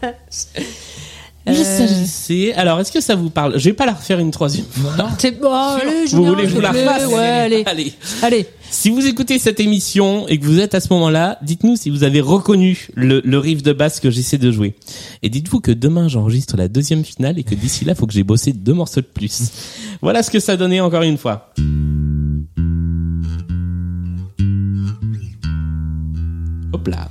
Il 1.48 1.54
Euh. 1.54 1.64
s'agissait. 1.64 2.54
Alors 2.56 2.80
est-ce 2.80 2.92
que 2.92 3.00
ça 3.02 3.14
vous 3.16 3.30
parle? 3.30 3.60
Je 3.60 3.66
vais 3.66 3.74
pas 3.74 3.86
la 3.86 3.94
refaire 3.94 4.18
une 4.18 4.32
troisième. 4.32 4.66
Non. 4.98 5.06
C'est 5.20 5.40
bon, 5.40 5.54
allez, 5.54 6.06
Vous 6.06 6.18
Julien, 6.18 6.30
voulez 6.30 6.44
que 6.46 6.50
je 6.50 6.56
vous 6.56 6.62
la 6.62 6.72
refasse? 6.72 7.06
Ouais, 7.08 7.20
allez. 7.20 7.64
Allez. 7.68 7.94
Allez. 8.24 8.48
Si 8.76 8.90
vous 8.90 9.08
écoutez 9.08 9.40
cette 9.40 9.62
émission 9.62 10.28
et 10.28 10.38
que 10.38 10.46
vous 10.46 10.60
êtes 10.60 10.76
à 10.76 10.82
ce 10.82 10.94
moment-là, 10.94 11.40
dites-nous 11.42 11.78
si 11.78 11.90
vous 11.90 12.04
avez 12.04 12.20
reconnu 12.20 12.90
le, 12.94 13.22
le 13.24 13.40
riff 13.40 13.64
de 13.64 13.72
basse 13.72 14.02
que 14.02 14.12
j'essaie 14.12 14.38
de 14.38 14.52
jouer. 14.52 14.76
Et 15.24 15.30
dites-vous 15.30 15.62
que 15.62 15.72
demain 15.72 16.10
j'enregistre 16.10 16.58
la 16.58 16.68
deuxième 16.68 17.06
finale 17.06 17.40
et 17.40 17.46
que 17.46 17.56
d'ici 17.56 17.86
là, 17.86 17.96
faut 17.96 18.06
que 18.06 18.12
j'ai 18.12 18.24
bossé 18.24 18.52
deux 18.52 18.74
morceaux 18.74 19.00
de 19.00 19.06
plus. 19.06 19.50
Voilà 20.02 20.24
ce 20.24 20.30
que 20.30 20.42
ça 20.42 20.58
donnait 20.58 20.82
encore 20.82 21.04
une 21.04 21.18
fois. 21.18 21.54
Hop 26.74 26.88
là. 26.90 27.10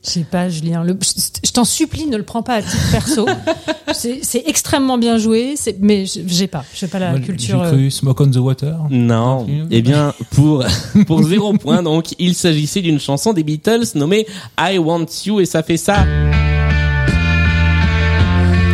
Je 0.06 0.10
sais 0.12 0.20
pas, 0.30 0.50
Julien. 0.50 0.84
Le... 0.84 0.96
Je 1.44 1.52
t'en 1.52 1.66
supplie, 1.66 2.06
ne 2.06 2.16
le 2.18 2.24
prends 2.24 2.44
pas 2.44 2.56
à 2.56 2.62
titre 2.62 2.92
perso. 2.92 3.26
c'est 3.94 4.44
extrêmement 4.46 4.98
bien 5.00 5.18
joué, 5.18 5.56
mais 5.80 6.06
je- 6.06 6.20
j'ai 6.28 6.46
pas, 6.48 6.64
j'ai 6.76 6.86
pas 6.88 7.00
la 7.00 7.10
Moi, 7.12 7.20
culture. 7.22 7.60
J'ai 7.64 7.70
euh, 7.70 7.72
cru 7.72 7.90
Smoke 7.92 8.22
on 8.24 8.30
the 8.30 8.36
Water. 8.38 8.76
Non. 8.92 9.48
Eh 9.72 9.82
bien, 9.82 10.14
pour, 10.32 10.64
pour 11.08 11.24
zéro 11.24 11.54
point, 11.54 11.82
donc, 11.82 12.14
il 12.20 12.36
s'agissait 12.36 12.82
d'une 12.82 13.00
chanson 13.00 13.34
des 13.34 13.44
Beatles 13.44 13.84
nommée 13.96 14.28
I 14.60 14.78
Want 14.78 15.08
You 15.26 15.40
et 15.40 15.46
ça 15.46 15.64
fait 15.64 15.78
ça. 15.78 16.06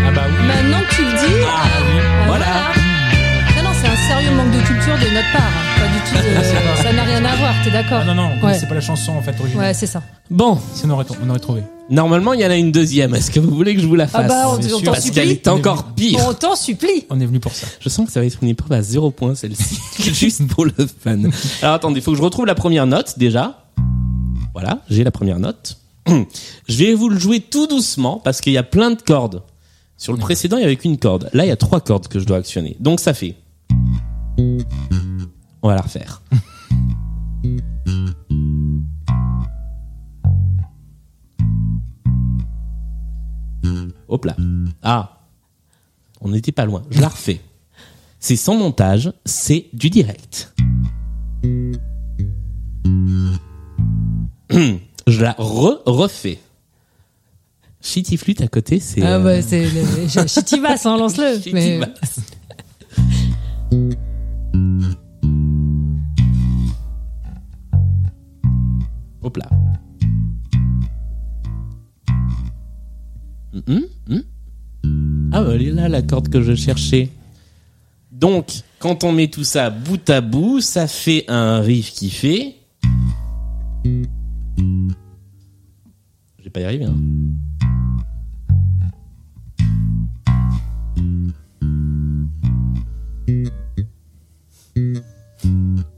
Ah 0.04 0.12
bah 0.14 0.22
oui. 0.28 0.46
Maintenant 0.48 0.80
que 0.90 0.96
tu 0.96 1.04
le 1.04 1.12
dis, 1.12 1.44
Ah, 1.48 1.68
euh, 1.68 2.26
voilà. 2.28 2.46
Non, 3.56 3.64
non, 3.70 3.76
c'est 3.82 3.88
un 3.88 3.96
sérieux 4.08 4.32
manque 4.36 4.52
de 4.52 4.60
culture 4.68 4.96
de 4.98 5.14
notre 5.14 5.32
part. 5.32 5.42
hein. 5.42 5.80
Pas 5.80 5.88
du 5.88 6.00
tout. 6.10 6.16
de- 6.18 6.22
T'es 7.64 7.70
d'accord 7.72 8.00
Ah 8.02 8.06
non, 8.06 8.16
non, 8.16 8.30
Ouais. 8.44 8.58
c'est 8.58 8.66
pas 8.68 8.74
la 8.76 8.82
chanson 8.82 9.12
en 9.14 9.22
fait 9.22 9.40
originale. 9.40 9.68
Ouais, 9.68 9.74
c'est 9.74 9.86
ça. 9.86 10.02
Bon, 10.32 10.58
Sinon 10.74 10.96
on 10.96 10.98
aurait, 10.98 11.06
on 11.24 11.30
aurait 11.30 11.40
trouvé. 11.40 11.62
normalement, 11.90 12.34
il 12.34 12.40
y 12.42 12.46
en 12.46 12.50
a 12.50 12.56
une 12.56 12.72
deuxième. 12.72 13.14
Est-ce 13.14 13.30
que 13.30 13.40
vous 13.40 13.54
voulez 13.54 13.76
que 13.76 13.82
je 13.82 13.86
vous 13.88 13.96
la 13.96 14.08
fasse 14.08 14.24
Ah 14.26 14.28
bah, 14.28 14.44
on, 14.48 14.54
on 14.56 14.80
t'en 14.82 14.92
Parce 14.92 15.10
qu'elle 15.12 15.28
supplie. 15.30 15.32
est 15.32 15.48
encore 15.48 15.84
pire. 15.94 16.20
On 16.28 16.34
t'en 16.34 16.56
supplie. 16.56 17.06
On 17.12 17.20
est 17.20 17.26
venu 17.26 17.40
pour 17.40 17.52
ça. 17.54 17.68
Je 17.80 17.90
sens 17.90 18.08
que 18.08 18.12
ça 18.12 18.20
va 18.20 18.26
être 18.26 18.40
une 18.42 18.50
épreuve 18.50 18.72
à 18.72 18.82
zéro 18.82 19.12
point, 19.12 19.36
celle-ci. 19.36 19.80
Juste 20.12 20.48
pour 20.48 20.66
le 20.66 20.72
fun. 20.74 21.20
Alors 21.62 21.76
attendez, 21.76 22.00
il 22.00 22.04
faut 22.04 22.12
que 22.12 22.18
je 22.18 22.24
retrouve 22.24 22.46
la 22.48 22.56
première 22.56 22.88
note, 22.88 23.20
déjà. 23.20 23.64
Voilà, 24.54 24.80
j'ai 24.90 25.04
la 25.04 25.12
première 25.12 25.40
note. 25.40 25.78
Je 26.68 26.78
vais 26.78 26.94
vous 26.96 27.10
le 27.10 27.20
jouer 27.20 27.40
tout 27.42 27.68
doucement, 27.68 28.20
parce 28.24 28.42
qu'il 28.42 28.54
y 28.54 28.58
a 28.58 28.64
plein 28.64 28.90
de 28.92 29.02
cordes. 29.02 29.44
Sur 29.98 30.14
le 30.14 30.20
précédent, 30.20 30.58
il 30.58 30.62
y 30.62 30.66
avait 30.66 30.78
qu'une 30.78 30.98
corde. 30.98 31.30
Là, 31.34 31.46
il 31.46 31.48
y 31.50 31.52
a 31.52 31.56
trois 31.58 31.80
cordes 31.80 32.08
que 32.08 32.20
je 32.20 32.26
dois 32.26 32.38
actionner. 32.38 32.76
Donc 32.80 33.00
ça 33.00 33.14
fait... 33.14 33.36
On 35.62 35.68
va 35.68 35.76
la 35.76 35.82
refaire. 35.82 36.24
Hop 44.08 44.26
là. 44.26 44.36
Ah, 44.84 45.22
on 46.20 46.30
n'était 46.30 46.52
pas 46.52 46.66
loin. 46.66 46.84
Je 46.92 47.00
la 47.00 47.08
refais. 47.08 47.40
C'est 48.20 48.36
sans 48.36 48.56
montage, 48.56 49.12
c'est 49.26 49.68
du 49.74 49.90
direct. 49.90 50.54
Je 54.52 55.22
la 55.22 55.36
re 55.38 55.82
refais. 55.86 56.40
Shitty 57.82 58.18
flûte 58.18 58.42
à 58.42 58.48
côté, 58.48 58.80
c'est. 58.80 59.02
Ah 59.02 59.16
euh, 59.16 59.20
bah, 59.20 59.42
c'est 59.42 59.66
le... 59.66 60.28
Chitty 60.28 60.60
Bass, 60.62 60.86
hein, 60.86 60.98
lance-le. 60.98 61.36
Shitty 61.36 61.54
Mais... 61.54 61.80
bass. 61.80 62.20
Là. 69.38 69.50
Hum, 73.68 73.84
hum. 74.10 74.24
Ah, 75.34 75.44
elle 75.52 75.62
est 75.62 75.72
là, 75.72 75.90
la 75.90 76.02
corde 76.02 76.30
que 76.30 76.42
je 76.42 76.56
cherchais. 76.56 77.10
Donc, 78.12 78.52
quand 78.80 79.04
on 79.04 79.12
met 79.12 79.28
tout 79.30 79.44
ça 79.44 79.70
bout 79.70 80.10
à 80.10 80.22
bout, 80.22 80.62
ça 80.62 80.88
fait 80.88 81.26
un 81.28 81.60
riff 81.62 81.92
qui 81.92 82.10
fait. 82.10 82.56
Je 83.86 84.08
vais 86.44 86.50
pas 86.52 86.62
y 86.62 86.66
arriver. 86.66 86.86
Hein. 86.86 86.96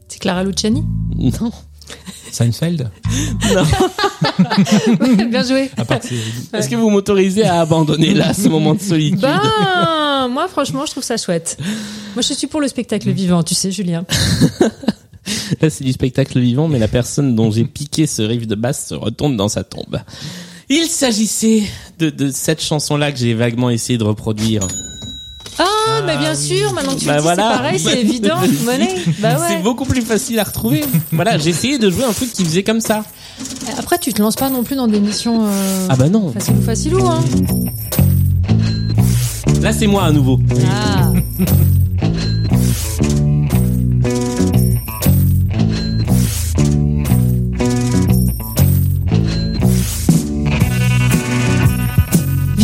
C'est 0.08 0.20
Clara 0.20 0.44
Luciani? 0.44 0.84
Non. 1.42 1.52
Seinfeld 2.34 2.90
Bien 5.30 5.44
joué. 5.44 5.70
Est-ce 6.54 6.70
que 6.70 6.76
vous 6.76 6.90
m'autorisez 6.90 7.46
à 7.46 7.62
abandonner 7.62 8.14
là 8.14 8.34
ce 8.34 8.48
moment 8.48 8.74
de 8.74 8.82
solitude 8.82 9.20
Ben, 9.22 10.28
moi, 10.30 10.48
franchement, 10.48 10.86
je 10.86 10.92
trouve 10.92 11.04
ça 11.04 11.18
chouette. 11.18 11.58
Moi, 12.16 12.22
je 12.22 12.34
suis 12.34 12.48
pour 12.48 12.62
le 12.62 12.68
spectacle 12.68 13.10
vivant, 13.12 13.44
tu 13.44 13.56
sais, 13.56 13.72
Julien. 13.72 14.06
Là, 15.62 15.70
c'est 15.70 15.84
du 15.86 15.94
spectacle 15.94 16.38
vivant, 16.40 16.68
mais 16.68 16.80
la 16.80 16.90
personne 16.90 17.34
dont 17.36 17.50
j'ai 17.50 17.64
piqué 17.64 18.08
ce 18.08 18.22
riff 18.22 18.46
de 18.46 18.56
basse 18.56 18.88
se 18.88 18.94
retourne 18.94 19.38
dans 19.38 19.48
sa 19.48 19.64
tombe. 19.64 20.02
Il 20.70 20.88
s'agissait 20.88 21.64
de, 22.00 22.10
de 22.10 22.30
cette 22.30 22.62
chanson-là 22.62 23.12
que 23.12 23.20
j'ai 23.20 23.34
vaguement 23.34 23.70
essayé 23.70 23.98
de 23.98 24.04
reproduire. 24.04 24.68
Ah, 25.60 26.02
mais 26.06 26.18
bien 26.18 26.36
sûr, 26.36 26.74
maintenant 26.74 26.94
que 26.96 27.00
tu 27.00 27.06
Bah 27.06 27.14
le 27.16 27.20
dis, 27.20 27.24
voilà. 27.24 27.50
c'est 27.52 27.58
pareil, 27.58 27.80
c'est 27.80 28.00
évident. 28.02 28.38
Bah 29.20 29.38
C'est 29.48 29.56
ouais. 29.56 29.62
beaucoup 29.62 29.86
plus 29.86 30.02
facile 30.02 30.40
à 30.40 30.44
retrouver. 30.44 30.84
voilà, 31.12 31.38
j'ai 31.38 31.50
essayé 31.52 31.78
de 31.78 31.90
jouer 31.90 32.04
un 32.06 32.14
truc 32.14 32.32
qui 32.34 32.44
faisait 32.44 32.64
comme 32.64 32.82
ça. 32.82 33.04
Après, 33.78 33.98
tu 33.98 34.14
te 34.14 34.22
lances 34.22 34.36
pas 34.36 34.50
non 34.50 34.64
plus 34.64 34.76
dans 34.76 34.88
des 34.88 35.00
missions 35.00 35.46
euh, 35.46 35.88
Ah 35.90 35.96
bah 35.96 36.10
non. 36.10 36.32
facile 36.32 36.56
ou 36.58 36.62
facilou, 36.62 37.08
hein. 37.08 37.24
Là, 39.62 39.72
c'est 39.74 39.88
moi 39.88 40.06
à 40.06 40.12
nouveau. 40.12 40.40
Ah. 40.70 41.12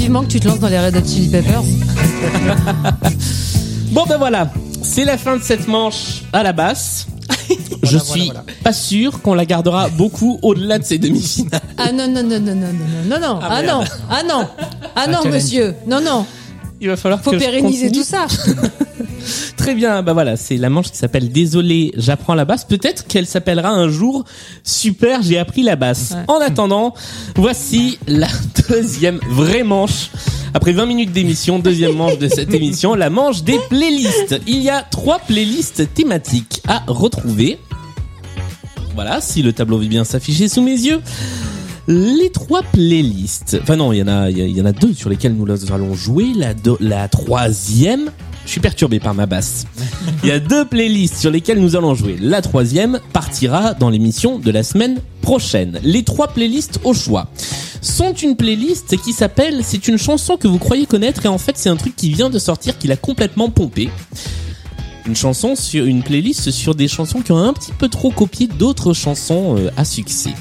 Vivement 0.10 0.24
que 0.24 0.32
tu 0.32 0.40
te 0.40 0.48
lances 0.48 0.60
dans 0.60 0.70
les 0.70 0.80
Red 0.80 0.98
Hot 0.98 1.06
Chili 1.08 1.28
Peppers. 1.30 1.62
Bon 3.92 4.06
ben 4.08 4.18
voilà, 4.18 4.52
c'est 4.82 5.06
la 5.06 5.20
fin 5.20 5.38
de 5.38 5.44
cette 5.44 5.68
manche 5.68 6.24
à 6.34 6.42
la 6.42 6.52
basse. 6.52 7.06
Je 7.84 7.98
Voilà, 7.98 8.04
suis 8.04 8.26
voilà, 8.26 8.44
pas 8.64 8.74
sûr 8.74 9.22
qu'on 9.22 9.36
la 9.36 9.46
gardera 9.46 9.88
beaucoup 9.90 10.40
au-delà 10.42 10.80
de 10.80 10.84
ces 10.84 10.98
demi-finales. 10.98 11.62
Ah 11.78 11.92
non, 11.92 12.08
non, 12.08 12.24
non, 12.24 12.40
non, 12.40 12.56
non, 12.56 12.56
non, 12.56 12.74
non, 13.08 13.20
non, 13.20 13.40
Ah, 13.40 13.50
ah 13.52 13.62
non, 13.62 13.84
ah 14.10 14.24
non, 14.28 14.48
ah 14.96 15.06
non, 15.06 15.32
monsieur, 15.32 15.76
non, 15.86 16.02
non, 16.02 16.26
Il 16.82 16.88
va 16.88 16.98
falloir 16.98 17.22
faut 17.22 17.30
que 17.30 17.38
pérenniser 17.38 17.92
tout 17.92 18.04
ça. 18.04 18.26
Très 19.58 19.76
bien, 19.76 20.02
bah 20.04 20.14
voilà, 20.14 20.38
c'est 20.38 20.58
la 20.58 20.70
manche 20.70 20.92
qui 20.92 20.98
s'appelle 20.98 21.32
Désolé, 21.32 21.92
j'apprends 21.98 22.34
la 22.36 22.46
basse. 22.46 22.66
Peut-être 22.66 23.06
qu'elle 23.08 23.26
s'appellera 23.26 23.70
un 23.70 23.90
jour 23.90 24.24
Super, 24.64 25.22
j'ai 25.22 25.38
appris 25.38 25.64
la 25.64 25.76
basse. 25.76 26.12
Ouais. 26.12 26.24
En 26.28 26.40
attendant, 26.42 26.94
voici 27.36 27.98
la 28.08 28.28
deuxième 28.70 29.20
vraie 29.30 29.64
manche. 29.64 30.10
Après 30.54 30.72
20 30.72 30.86
minutes 30.88 31.12
d'émission, 31.12 31.60
deuxième 31.60 31.96
manche 31.96 32.18
de 32.18 32.28
cette 32.28 32.54
émission, 32.54 32.96
la 32.96 33.10
manche 33.10 33.44
des 33.44 33.60
playlists. 33.70 34.40
Il 34.48 34.60
y 34.62 34.70
a 34.70 34.82
trois 34.82 35.20
playlists 35.20 35.94
thématiques 35.94 36.62
à 36.68 36.84
retrouver. 36.88 37.60
Voilà, 38.96 39.22
si 39.22 39.42
le 39.42 39.54
tableau 39.54 39.78
veut 39.78 39.88
bien 39.88 40.04
s'afficher 40.04 40.48
sous 40.48 40.62
mes 40.62 40.72
yeux. 40.78 41.02
Les 41.88 42.30
trois 42.32 42.62
playlists. 42.64 43.58
Enfin 43.62 43.76
non, 43.76 43.94
il 43.94 44.00
y 44.00 44.04
en 44.04 44.08
a, 44.08 44.30
il 44.30 44.38
y, 44.38 44.42
a- 44.42 44.46
il 44.46 44.56
y 44.58 44.62
en 44.62 44.66
a 44.66 44.72
deux 44.74 44.94
sur 44.94 45.10
lesquelles 45.10 45.34
nous 45.36 45.46
allons 45.74 45.94
jouer. 45.96 46.28
La, 46.36 46.54
do- 46.54 46.78
la 46.80 47.08
troisième, 47.08 48.12
je 48.50 48.54
suis 48.54 48.62
perturbé 48.62 49.00
par 49.00 49.14
ma 49.14 49.28
basse. 49.28 49.68
Il 50.24 50.30
y 50.30 50.32
a 50.32 50.40
deux 50.40 50.66
playlists 50.66 51.18
sur 51.18 51.30
lesquelles 51.30 51.60
nous 51.60 51.76
allons 51.76 51.94
jouer. 51.94 52.18
La 52.20 52.42
troisième 52.42 53.00
partira 53.14 53.76
dans 53.76 53.92
l'émission 53.92 54.40
de 54.40 54.50
la 54.50 54.64
semaine 54.64 55.02
prochaine. 55.22 55.80
Les 55.84 56.02
trois 56.02 56.30
playlists 56.30 56.80
au 56.84 56.96
choix 56.96 57.28
sont 57.84 58.12
une 58.12 58.36
playlist 58.36 58.98
qui 59.04 59.14
s'appelle 59.14 59.60
C'est 59.64 59.88
une 59.88 60.00
chanson 60.00 60.36
que 60.36 60.48
vous 60.48 60.58
croyez 60.58 60.88
connaître 60.88 61.28
et 61.28 61.28
en 61.28 61.38
fait 61.38 61.60
c'est 61.60 61.70
un 61.70 61.76
truc 61.76 61.96
qui 61.96 62.12
vient 62.12 62.32
de 62.32 62.40
sortir 62.40 62.80
qu'il 62.80 62.92
a 62.92 62.98
complètement 62.98 63.52
pompé. 63.52 63.92
Une 65.06 65.16
chanson 65.16 65.56
sur 65.56 65.86
une 65.86 66.02
playlist 66.02 66.50
sur 66.50 66.74
des 66.74 66.88
chansons 66.88 67.22
qui 67.22 67.32
ont 67.32 67.38
un 67.38 67.54
petit 67.54 67.72
peu 67.72 67.88
trop 67.88 68.10
copié 68.10 68.48
d'autres 68.48 68.94
chansons 68.94 69.58
euh, 69.60 69.70
à 69.78 69.86
succès. 69.86 70.34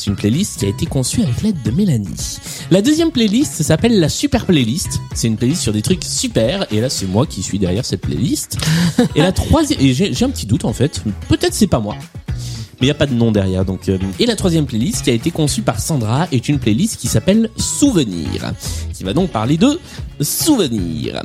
C'est 0.00 0.08
une 0.08 0.16
playlist 0.16 0.60
qui 0.60 0.64
a 0.64 0.68
été 0.68 0.86
conçue 0.86 1.20
avec 1.20 1.42
l'aide 1.42 1.62
de 1.62 1.70
Mélanie. 1.70 2.38
La 2.70 2.80
deuxième 2.80 3.10
playlist 3.10 3.62
s'appelle 3.62 4.00
la 4.00 4.08
super 4.08 4.46
playlist. 4.46 4.98
C'est 5.14 5.26
une 5.26 5.36
playlist 5.36 5.60
sur 5.60 5.74
des 5.74 5.82
trucs 5.82 6.02
super. 6.04 6.66
Et 6.72 6.80
là, 6.80 6.88
c'est 6.88 7.04
moi 7.04 7.26
qui 7.26 7.42
suis 7.42 7.58
derrière 7.58 7.84
cette 7.84 8.00
playlist. 8.00 8.56
Et 9.14 9.20
la 9.20 9.30
troisième, 9.30 9.78
et 9.78 9.92
j'ai 9.92 10.14
j'ai 10.14 10.24
un 10.24 10.30
petit 10.30 10.46
doute 10.46 10.64
en 10.64 10.72
fait. 10.72 11.02
Peut-être 11.28 11.52
c'est 11.52 11.66
pas 11.66 11.80
moi. 11.80 11.96
Mais 11.98 12.78
il 12.80 12.84
n'y 12.86 12.90
a 12.92 12.94
pas 12.94 13.06
de 13.06 13.12
nom 13.12 13.30
derrière. 13.30 13.66
Donc, 13.66 13.90
euh, 13.90 13.98
et 14.18 14.24
la 14.24 14.36
troisième 14.36 14.64
playlist 14.64 15.04
qui 15.04 15.10
a 15.10 15.12
été 15.12 15.30
conçue 15.30 15.60
par 15.60 15.78
Sandra 15.78 16.28
est 16.32 16.48
une 16.48 16.58
playlist 16.58 16.98
qui 16.98 17.06
s'appelle 17.06 17.50
Souvenirs, 17.58 18.54
qui 18.94 19.04
va 19.04 19.12
donc 19.12 19.28
parler 19.28 19.58
de 19.58 19.78
souvenirs. 20.22 21.22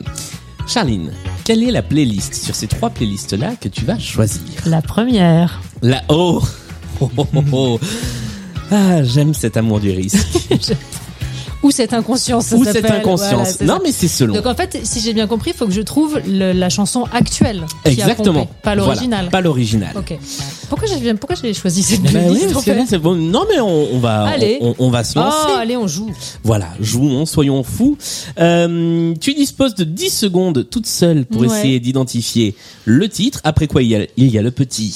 Charline, 0.67 1.13
quelle 1.45 1.63
est 1.63 1.71
la 1.71 1.81
playlist 1.81 2.33
sur 2.33 2.55
ces 2.55 2.67
trois 2.67 2.89
playlists-là 2.89 3.55
que 3.55 3.69
tu 3.69 3.85
vas 3.85 3.97
choisir? 3.97 4.41
La 4.65 4.81
première. 4.81 5.61
La 5.81 6.03
oh, 6.09 6.43
oh, 6.99 7.09
oh, 7.15 7.27
oh, 7.33 7.43
oh. 7.53 7.79
Ah, 8.71 9.03
j'aime 9.03 9.33
cet 9.33 9.57
amour 9.57 9.79
du 9.79 9.91
risque. 9.91 10.17
Ou 11.63 11.71
cette 11.71 11.93
inconscience. 11.93 12.45
ça 12.47 12.55
Ou 12.57 12.63
cette 12.63 12.85
inconscience. 12.91 13.57
Voilà, 13.57 13.73
non, 13.73 13.77
ça. 13.77 13.81
mais 13.83 13.91
c'est 13.91 14.07
selon. 14.07 14.35
Donc 14.35 14.45
en 14.45 14.53
fait, 14.53 14.79
si 14.83 14.99
j'ai 14.99 15.13
bien 15.13 15.25
compris, 15.25 15.49
il 15.51 15.57
faut 15.57 15.65
que 15.65 15.71
je 15.71 15.81
trouve 15.81 16.19
le- 16.27 16.51
la 16.51 16.69
chanson 16.69 17.05
actuelle. 17.11 17.65
qui 17.83 17.89
a 17.89 17.91
Exactement. 17.91 18.41
pompé, 18.41 18.51
pas 18.61 18.75
Voilà, 18.75 18.81
l'original. 18.83 19.29
pas 19.29 19.41
l'original. 19.41 19.89
Ok. 19.97 20.15
Pourquoi 20.69 20.87
j'ai 20.87 21.13
pourquoi 21.15 21.35
j'ai 21.41 21.55
choisi 21.55 21.81
cette 21.81 22.03
Bah 22.03 22.09
playlist 22.11 22.35
oui, 22.43 22.49
en 22.49 22.53
parce 22.53 22.65
que 22.65 22.71
fait 22.71 22.77
là, 22.77 22.85
c'est 22.87 22.99
bon. 22.99 23.15
Non, 23.15 23.45
mais 23.49 23.59
on, 23.61 23.95
on 23.95 23.99
va, 23.99 24.25
Allez. 24.25 24.59
on, 24.61 24.75
on 24.77 24.89
va 24.91 25.03
se 25.03 25.17
lancer. 25.17 25.37
Oh, 25.49 25.55
allez, 25.57 25.75
on 25.75 25.87
joue. 25.87 26.11
Voilà, 26.43 26.67
jouons, 26.79 27.25
soyons 27.25 27.63
fous. 27.63 27.97
Euh, 28.39 29.15
tu 29.19 29.33
disposes 29.33 29.73
de 29.73 29.85
10 29.85 30.11
secondes 30.11 30.67
toute 30.69 30.85
seule 30.85 31.25
pour 31.25 31.41
Ouais. 31.41 31.47
essayer 31.47 31.79
d'identifier 31.79 32.55
le 32.83 33.09
titre, 33.09 33.39
après 33.43 33.65
quoi 33.65 33.81
il 33.81 33.89
y 33.89 33.95
a, 33.95 34.05
il 34.17 34.27
y 34.27 34.37
a 34.37 34.43
le 34.43 34.51
petit. 34.51 34.95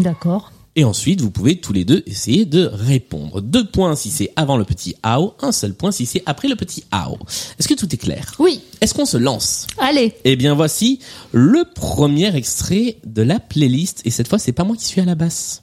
D'accord. 0.00 0.50
Et 0.74 0.84
ensuite, 0.84 1.20
vous 1.20 1.30
pouvez 1.30 1.56
tous 1.56 1.74
les 1.74 1.84
deux 1.84 2.02
essayer 2.06 2.46
de 2.46 2.64
répondre. 2.64 3.42
Deux 3.42 3.66
points 3.66 3.94
si 3.94 4.10
c'est 4.10 4.32
avant 4.36 4.56
le 4.56 4.64
petit 4.64 4.94
AO, 5.02 5.34
un 5.40 5.52
seul 5.52 5.74
point 5.74 5.92
si 5.92 6.06
c'est 6.06 6.22
après 6.24 6.48
le 6.48 6.56
petit 6.56 6.84
AO. 6.90 7.18
Est-ce 7.58 7.68
que 7.68 7.74
tout 7.74 7.92
est 7.94 7.98
clair? 7.98 8.34
Oui. 8.38 8.62
Est-ce 8.80 8.94
qu'on 8.94 9.04
se 9.04 9.18
lance? 9.18 9.66
Allez. 9.76 10.14
Eh 10.24 10.34
bien 10.34 10.54
voici 10.54 11.00
le 11.32 11.64
premier 11.74 12.34
extrait 12.34 12.96
de 13.04 13.20
la 13.20 13.38
playlist. 13.38 14.00
Et 14.06 14.10
cette 14.10 14.28
fois, 14.28 14.38
c'est 14.38 14.52
pas 14.52 14.64
moi 14.64 14.76
qui 14.76 14.86
suis 14.86 15.02
à 15.02 15.04
la 15.04 15.14
basse. 15.14 15.62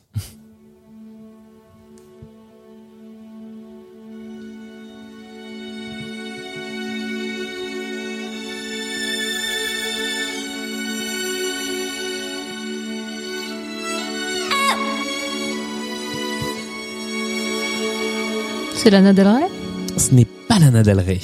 C'est 18.81 18.91
Lana 18.91 19.11
Del 19.11 19.27
Rey 19.27 19.49
Ce 19.97 20.13
n'est 20.13 20.23
pas 20.47 20.57
Lana 20.57 20.83
Del 20.83 20.99
Rey. 21.01 21.19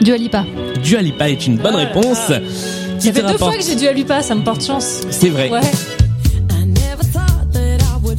Dua 0.00 0.16
Lipa. 0.16 0.46
Dua 0.84 1.02
Lipa 1.02 1.28
est 1.28 1.48
une 1.48 1.56
bonne 1.56 1.74
Ah 1.74 1.78
réponse. 1.78 2.28
Ça 2.28 3.12
fait 3.12 3.22
deux 3.22 3.36
fois 3.36 3.56
que 3.56 3.62
j'ai 3.64 3.74
Dua 3.74 3.92
Lipa, 3.92 4.22
ça 4.22 4.36
me 4.36 4.44
porte 4.44 4.64
chance. 4.64 5.00
C'est 5.10 5.30
vrai. 5.30 5.50
Ouais. 5.50 5.60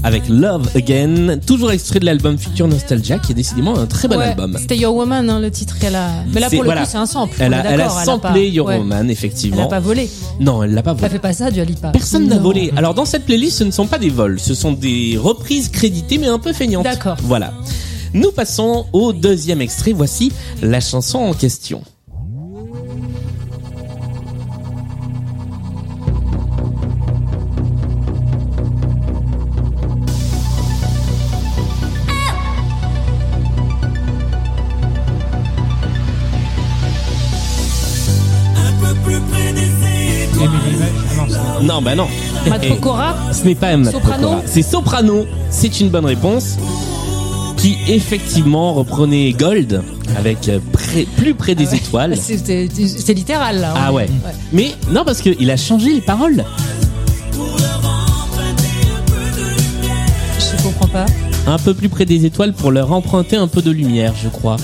Avec 0.04 0.28
Love 0.30 0.68
Again, 0.76 1.38
toujours 1.46 1.72
extrait 1.72 2.00
de 2.00 2.06
l'album 2.06 2.36
Future 2.38 2.68
Nostalgia, 2.68 3.20
qui 3.20 3.34
est 3.34 3.36
décidément 3.36 3.78
un 3.78 3.86
très 3.86 4.08
bon 4.08 4.18
Ouais. 4.18 4.26
album. 4.30 4.58
C'était 4.60 4.76
Your 4.78 4.96
Woman, 4.96 5.30
hein, 5.30 5.40
le 5.40 5.52
titre 5.52 5.78
qu'elle 5.78 5.96
a. 5.96 6.10
Mais 6.34 6.40
là, 6.40 6.50
pour 6.50 6.64
le 6.64 6.66
voilà. 6.66 6.82
coup, 6.82 6.88
c'est 6.92 6.98
un 6.98 7.06
sample. 7.06 7.36
Elle 7.40 7.54
a, 7.54 7.60
elle 7.60 7.74
a 7.76 7.78
d'accord, 7.78 7.96
pas- 7.96 8.06
samplé 8.06 8.50
Your 8.50 8.66
ouais. 8.68 8.78
Woman, 8.80 9.06
Elle 9.06 9.12
effectivement. 9.12 9.64
a 9.66 9.68
pas 9.68 9.80
volé. 9.80 10.10
Non, 10.40 10.64
elle 10.64 10.74
l'a 10.74 10.82
pas 10.82 10.94
volé. 10.94 11.06
Elle 11.06 11.12
fait 11.12 11.20
pas 11.20 11.34
ça, 11.34 11.52
Dua 11.52 11.66
Lipa. 11.66 11.90
Personne 11.90 12.28
n'a 12.28 12.40
volé. 12.40 12.72
Alors 12.76 12.96
dans 12.96 13.06
cette 13.06 13.26
playlist, 13.26 13.60
ce 13.60 13.64
ne 13.64 13.70
sont 13.72 13.86
pas 13.86 14.00
des 14.00 14.10
vols, 14.10 14.40
ce 14.40 14.56
sont 14.56 14.72
des 14.72 15.18
reprises 15.22 15.70
créditées 15.70 16.18
mais 16.18 16.28
un 16.28 16.40
peu 16.40 16.52
feignantes. 16.52 16.84
D'accord. 16.84 17.18
Voilà. 17.22 17.54
Nous 18.16 18.32
passons 18.32 18.88
au 18.94 19.14
deuxième 19.14 19.62
extrait. 19.62 19.94
Voici 19.94 20.32
la 20.64 20.80
chanson 20.80 21.20
en 21.20 21.34
question. 21.34 21.84
Bah 41.92 41.96
non. 41.98 42.08
Matt 42.50 42.68
Pokora 42.70 43.16
Ce 43.34 43.44
n'est 43.44 43.56
pas 43.56 43.72
Soprano. 43.84 44.36
C'est 44.46 44.62
Soprano. 44.62 45.26
C'est 45.50 45.82
une 45.82 45.90
bonne 45.90 46.06
réponse. 46.06 46.58
Qui 47.58 47.78
effectivement 47.90 48.74
reprenait 48.74 49.34
Gold 49.34 49.84
avec 50.18 50.48
euh, 50.48 50.60
près- 50.72 51.06
plus 51.18 51.34
près 51.36 51.54
des 51.54 51.76
étoiles. 51.76 52.16
C'est- 52.22 53.14
littéral, 53.14 53.60
là. 53.60 53.74
Ah 53.76 53.92
ouais. 53.92 54.08
Mais 54.54 54.72
non 54.90 55.04
parce 55.06 55.22
qu'il 55.22 55.52
a 55.52 55.58
changé 55.58 55.94
les 55.94 56.02
paroles. 56.02 56.46
Je 60.40 60.64
comprends 60.64 60.88
pas. 60.88 61.06
Un 61.46 61.58
peu 61.58 61.74
plus 61.74 61.90
près 61.90 62.06
des 62.06 62.26
étoiles 62.26 62.54
pour 62.54 62.72
leur 62.72 62.94
emprunter 62.94 63.36
un 63.36 63.48
peu 63.48 63.62
de 63.62 63.72
lumière, 63.72 64.14
je 64.22 64.30
crois. 64.30 64.56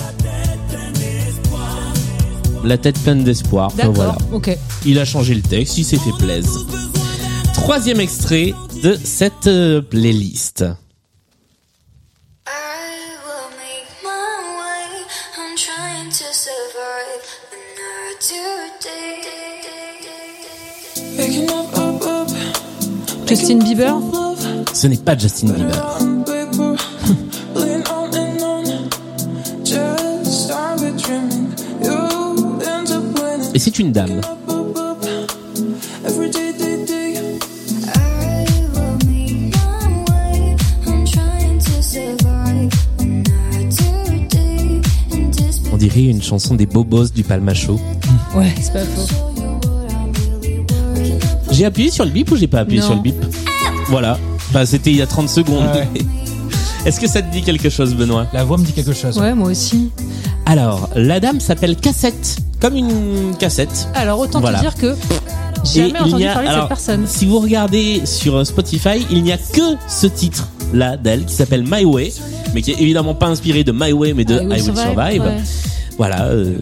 La 2.64 2.78
tête 2.78 2.98
pleine 3.00 3.22
d'espoir. 3.22 3.70
D'accord. 3.76 3.92
voilà. 3.94 4.16
Ok. 4.32 4.56
Il 4.86 4.98
a 4.98 5.04
changé 5.04 5.34
le 5.34 5.42
texte, 5.42 5.76
il 5.78 5.84
s'est 5.84 5.98
fait 5.98 6.12
plaisir. 6.18 6.50
Troisième 7.68 8.00
extrait 8.00 8.54
de 8.82 8.94
cette 8.94 9.46
euh, 9.46 9.82
playlist. 9.82 10.64
Justin 23.26 23.58
Bieber 23.58 24.00
Ce 24.72 24.86
n'est 24.86 24.96
pas 24.96 25.18
Justin 25.18 25.52
Bieber. 25.52 25.98
Et 33.52 33.58
c'est 33.58 33.78
une 33.78 33.92
dame. 33.92 34.22
Dirait 45.88 46.10
une 46.10 46.22
chanson 46.22 46.54
des 46.54 46.66
bobos 46.66 47.08
du 47.14 47.22
Palmacho. 47.24 47.80
Ouais, 48.34 48.54
c'est 48.60 48.72
pas 48.72 48.84
faux. 48.84 49.06
J'ai 51.50 51.64
appuyé 51.64 51.90
sur 51.90 52.04
le 52.04 52.10
bip 52.10 52.30
ou 52.30 52.36
j'ai 52.36 52.46
pas 52.46 52.60
appuyé 52.60 52.80
Non. 52.80 52.86
sur 52.86 52.94
le 52.96 53.00
bip 53.02 53.16
Voilà. 53.88 54.18
Bah, 54.52 54.64
c'était 54.66 54.90
il 54.90 54.96
y 54.96 55.02
a 55.02 55.06
30 55.06 55.28
secondes. 55.28 55.64
Ah 55.72 55.76
ouais. 55.78 55.88
Est-ce 56.86 57.00
que 57.00 57.08
ça 57.08 57.20
te 57.22 57.30
dit 57.32 57.42
quelque 57.42 57.68
chose, 57.70 57.94
Benoît? 57.94 58.26
La 58.32 58.44
voix 58.44 58.56
me 58.56 58.64
dit 58.64 58.72
quelque 58.72 58.92
chose. 58.92 59.18
Ouais, 59.18 59.34
moi 59.34 59.50
aussi. 59.50 59.90
Alors, 60.46 60.88
la 60.94 61.20
dame 61.20 61.40
s'appelle 61.40 61.76
Cassette. 61.76 62.38
Comme 62.60 62.76
une 62.76 63.34
cassette. 63.38 63.88
Alors, 63.94 64.18
autant 64.20 64.40
Voilà. 64.40 64.58
te 64.58 64.62
dire 64.64 64.74
que 64.74 64.86
Et 64.86 64.96
jamais 65.64 65.90
il 65.90 65.96
entendu 65.96 66.14
n'y 66.22 66.26
a- 66.28 66.32
parler 66.32 66.48
de 66.48 66.52
alors, 66.52 66.64
cette 66.64 66.68
personne. 66.68 67.06
Si 67.06 67.26
vous 67.26 67.40
regardez 67.40 68.02
sur 68.04 68.36
euh, 68.36 68.44
Spotify, 68.44 69.04
il 69.10 69.22
n'y 69.22 69.32
a 69.32 69.36
que 69.38 69.76
ce 69.88 70.06
titre 70.06 70.48
là 70.72 70.96
d'elle 70.96 71.24
qui 71.24 71.34
s'appelle 71.34 71.64
My 71.68 71.84
Way, 71.84 72.12
mais 72.54 72.62
qui 72.62 72.72
est 72.72 72.80
évidemment 72.80 73.14
pas 73.14 73.26
inspiré 73.26 73.64
de 73.64 73.72
My 73.72 73.92
Way 73.92 74.14
mais 74.14 74.24
de 74.24 74.40
I 74.40 74.46
Will, 74.46 74.62
Survive. 74.62 75.22
ouais. 75.22 75.36
Voilà, 75.98 76.26
euh, 76.28 76.54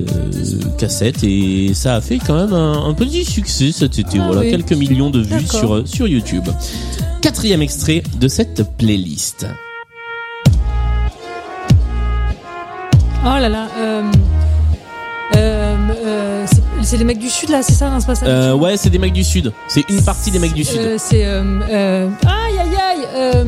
cassette 0.78 1.22
et 1.22 1.72
ça 1.74 1.96
a 1.96 2.00
fait 2.00 2.18
quand 2.18 2.34
même 2.34 2.54
un, 2.54 2.86
un 2.88 2.94
petit 2.94 3.22
succès 3.24 3.70
cet 3.70 3.98
été. 3.98 4.18
Ah 4.18 4.24
voilà, 4.26 4.40
oui. 4.40 4.50
quelques 4.50 4.72
millions 4.72 5.10
de 5.10 5.20
vues 5.20 5.46
sur 5.46 5.86
sur 5.86 6.08
YouTube. 6.08 6.48
Quatrième 7.20 7.60
extrait 7.60 8.02
de 8.18 8.28
cette 8.28 8.64
playlist. 8.78 9.46
Oh 13.24 13.38
là 13.38 13.48
là. 13.48 13.66
Euh, 13.78 14.02
euh, 15.36 16.46
c'est- 16.82 16.96
les 16.96 17.04
mecs 17.04 17.18
du 17.18 17.28
sud 17.28 17.50
là, 17.50 17.62
c'est 17.62 17.72
ça, 17.72 17.90
non, 17.90 17.98
c'est 18.00 18.06
pas 18.06 18.14
ça. 18.14 18.56
Ouais, 18.56 18.76
c'est 18.78 18.88
des 18.90 18.98
mecs 18.98 19.12
du 19.12 19.24
sud. 19.24 19.52
C'est 19.68 19.86
une 19.90 20.00
partie 20.02 20.30
des 20.30 20.38
mecs 20.38 20.54
du 20.54 20.64
sud. 20.64 20.80
C'est 20.98 21.24
aïe 21.26 22.08
aïe 22.24 23.04
aïe. 23.12 23.46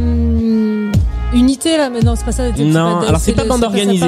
Unité 1.32 1.76
là, 1.76 1.88
mais 1.90 2.00
non, 2.00 2.14
c'est 2.16 2.24
pas 2.24 2.32
ça. 2.32 2.44
c'est 2.54 2.64
Non, 2.64 3.00
alors 3.00 3.20
c'est 3.20 3.32
pas 3.32 3.44
bande 3.44 3.62
organisée. 3.64 4.06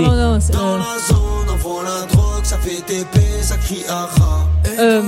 Ça 2.51 2.59
fait 2.59 2.83
TP, 2.85 3.21
ça 3.43 3.57
crie 3.59 3.85
euh, 4.81 5.03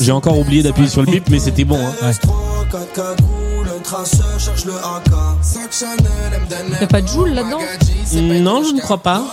J'ai 0.00 0.12
encore 0.12 0.38
oublié 0.38 0.62
d'appuyer 0.62 0.88
sur 0.88 1.02
le 1.02 1.10
bip, 1.10 1.28
mais 1.28 1.40
c'était 1.40 1.64
bon. 1.64 1.76
Hein. 1.76 2.10
S3, 2.12 2.70
4 2.70 2.92
cagoules, 2.92 3.68
un 3.76 3.82
traceur 3.82 4.38
cherche 4.38 4.64
le 4.64 4.74
AK. 4.74 5.12
Sac 5.42 5.72
Chanel, 5.72 6.06
elle 6.32 6.40
me 6.40 6.46
donne 6.48 6.80
y 6.80 6.84
a 6.84 6.86
pas 6.86 7.00
de 7.00 7.08
Joule 7.08 7.30
là-dedans 7.30 7.58
Non, 8.44 8.62
je 8.62 8.74
ne 8.74 8.80
crois 8.80 8.98
pas. 8.98 9.24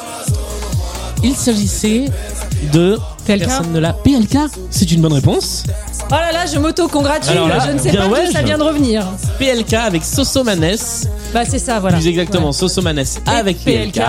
Il 1.24 1.36
s'agissait 1.36 2.06
de 2.72 2.98
PLK 3.26 3.46
Personne 3.46 3.72
ne 3.72 3.80
l'a. 3.80 3.94
PLK, 3.94 4.38
c'est 4.70 4.92
une 4.92 5.02
bonne 5.02 5.14
réponse. 5.14 5.64
Oh 6.10 6.12
là 6.12 6.32
là, 6.34 6.46
je 6.46 6.58
m'auto-congratule. 6.60 7.32
Alors 7.32 7.48
là, 7.48 7.60
Je 7.68 7.72
ne 7.72 7.80
sais 7.80 7.92
bien 7.92 8.02
pas 8.02 8.08
ouais, 8.10 8.26
d'où 8.28 8.32
ça 8.34 8.42
je- 8.42 8.46
vient 8.46 8.58
de 8.58 8.64
revenir. 8.64 9.06
PLK 9.40 9.74
avec 9.74 10.04
Sosomanes, 10.04 10.76
Bah 11.34 11.44
c'est 11.48 11.60
ça, 11.60 11.80
voilà. 11.80 11.98
plus 11.98 12.08
exactement. 12.08 12.52
Sosomanes 12.52 13.04
avec 13.26 13.64
PLK, 13.64 14.02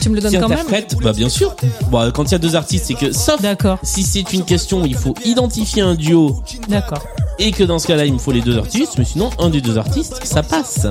Tu 0.00 0.08
me 0.08 0.14
le 0.16 0.20
donnes 0.22 0.32
quand 0.40 0.48
même 0.48 0.52
interprète. 0.58 0.96
Bah 1.02 1.12
bien 1.12 1.28
sûr. 1.28 1.54
Bon, 1.90 2.10
quand 2.12 2.24
il 2.24 2.32
y 2.32 2.34
a 2.34 2.38
deux 2.38 2.56
artistes, 2.56 2.86
c'est 2.88 2.94
que 2.94 3.12
sauf 3.12 3.40
D'accord, 3.42 3.78
si 3.82 4.02
c'est 4.02 4.32
une 4.32 4.44
question 4.44 4.82
où 4.82 4.86
il 4.86 4.96
faut 4.96 5.14
identifier 5.24 5.82
un 5.82 5.94
duo 5.94 6.42
d'accord. 6.68 7.02
et 7.38 7.52
que 7.52 7.64
dans 7.64 7.78
ce 7.78 7.86
cas-là, 7.86 8.06
il 8.06 8.12
me 8.14 8.18
faut 8.18 8.32
les 8.32 8.40
deux 8.42 8.56
artistes, 8.58 8.94
mais 8.98 9.04
sinon 9.04 9.30
un 9.38 9.50
des 9.50 9.60
deux 9.60 9.76
artistes, 9.78 10.20
ça 10.24 10.42
passe. 10.42 10.86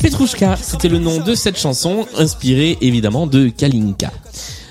Petrouchka, 0.00 0.56
c'était 0.60 0.88
le 0.88 0.98
nom 0.98 1.18
de 1.20 1.34
cette 1.34 1.58
chanson, 1.58 2.06
inspirée 2.18 2.78
évidemment 2.80 3.26
de 3.26 3.48
Kalinka. 3.48 4.10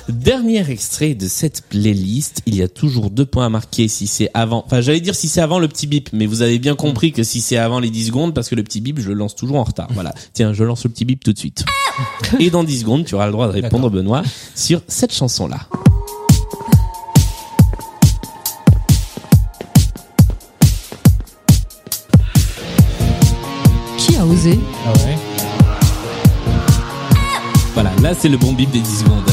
Dernier 0.09 0.69
extrait 0.69 1.15
de 1.15 1.29
cette 1.29 1.61
playlist, 1.61 2.41
il 2.45 2.55
y 2.55 2.61
a 2.61 2.67
toujours 2.67 3.09
deux 3.09 3.25
points 3.25 3.45
à 3.45 3.49
marquer 3.49 3.87
si 3.87 4.05
c'est 4.05 4.29
avant, 4.33 4.63
enfin 4.65 4.81
j'allais 4.81 4.99
dire 4.99 5.15
si 5.15 5.29
c'est 5.29 5.39
avant 5.39 5.59
le 5.59 5.69
petit 5.69 5.87
bip, 5.87 6.09
mais 6.11 6.25
vous 6.25 6.41
avez 6.41 6.59
bien 6.59 6.75
compris 6.75 7.13
que 7.13 7.23
si 7.23 7.39
c'est 7.39 7.55
avant 7.55 7.79
les 7.79 7.89
10 7.89 8.07
secondes, 8.07 8.33
parce 8.33 8.49
que 8.49 8.55
le 8.55 8.63
petit 8.63 8.81
bip 8.81 8.99
je 8.99 9.07
le 9.07 9.13
lance 9.13 9.33
toujours 9.33 9.57
en 9.57 9.63
retard. 9.63 9.87
Voilà, 9.93 10.13
tiens 10.33 10.51
je 10.51 10.65
lance 10.65 10.83
le 10.83 10.89
petit 10.89 11.05
bip 11.05 11.23
tout 11.23 11.31
de 11.31 11.39
suite. 11.39 11.63
Et 12.39 12.49
dans 12.49 12.65
10 12.65 12.81
secondes 12.81 13.05
tu 13.05 13.15
auras 13.15 13.27
le 13.27 13.31
droit 13.31 13.47
de 13.47 13.53
répondre 13.53 13.89
Benoît 13.89 14.23
sur 14.55 14.81
cette 14.87 15.13
chanson-là. 15.13 15.59
Qui 23.97 24.17
a 24.17 24.25
osé? 24.25 24.59
Ah 24.85 24.93
ouais? 25.05 25.17
Voilà, 27.73 27.91
là 28.01 28.13
c'est 28.13 28.29
le 28.29 28.37
bon 28.37 28.51
bip 28.51 28.69
des 28.69 28.79
10 28.79 28.99
secondes. 28.99 29.32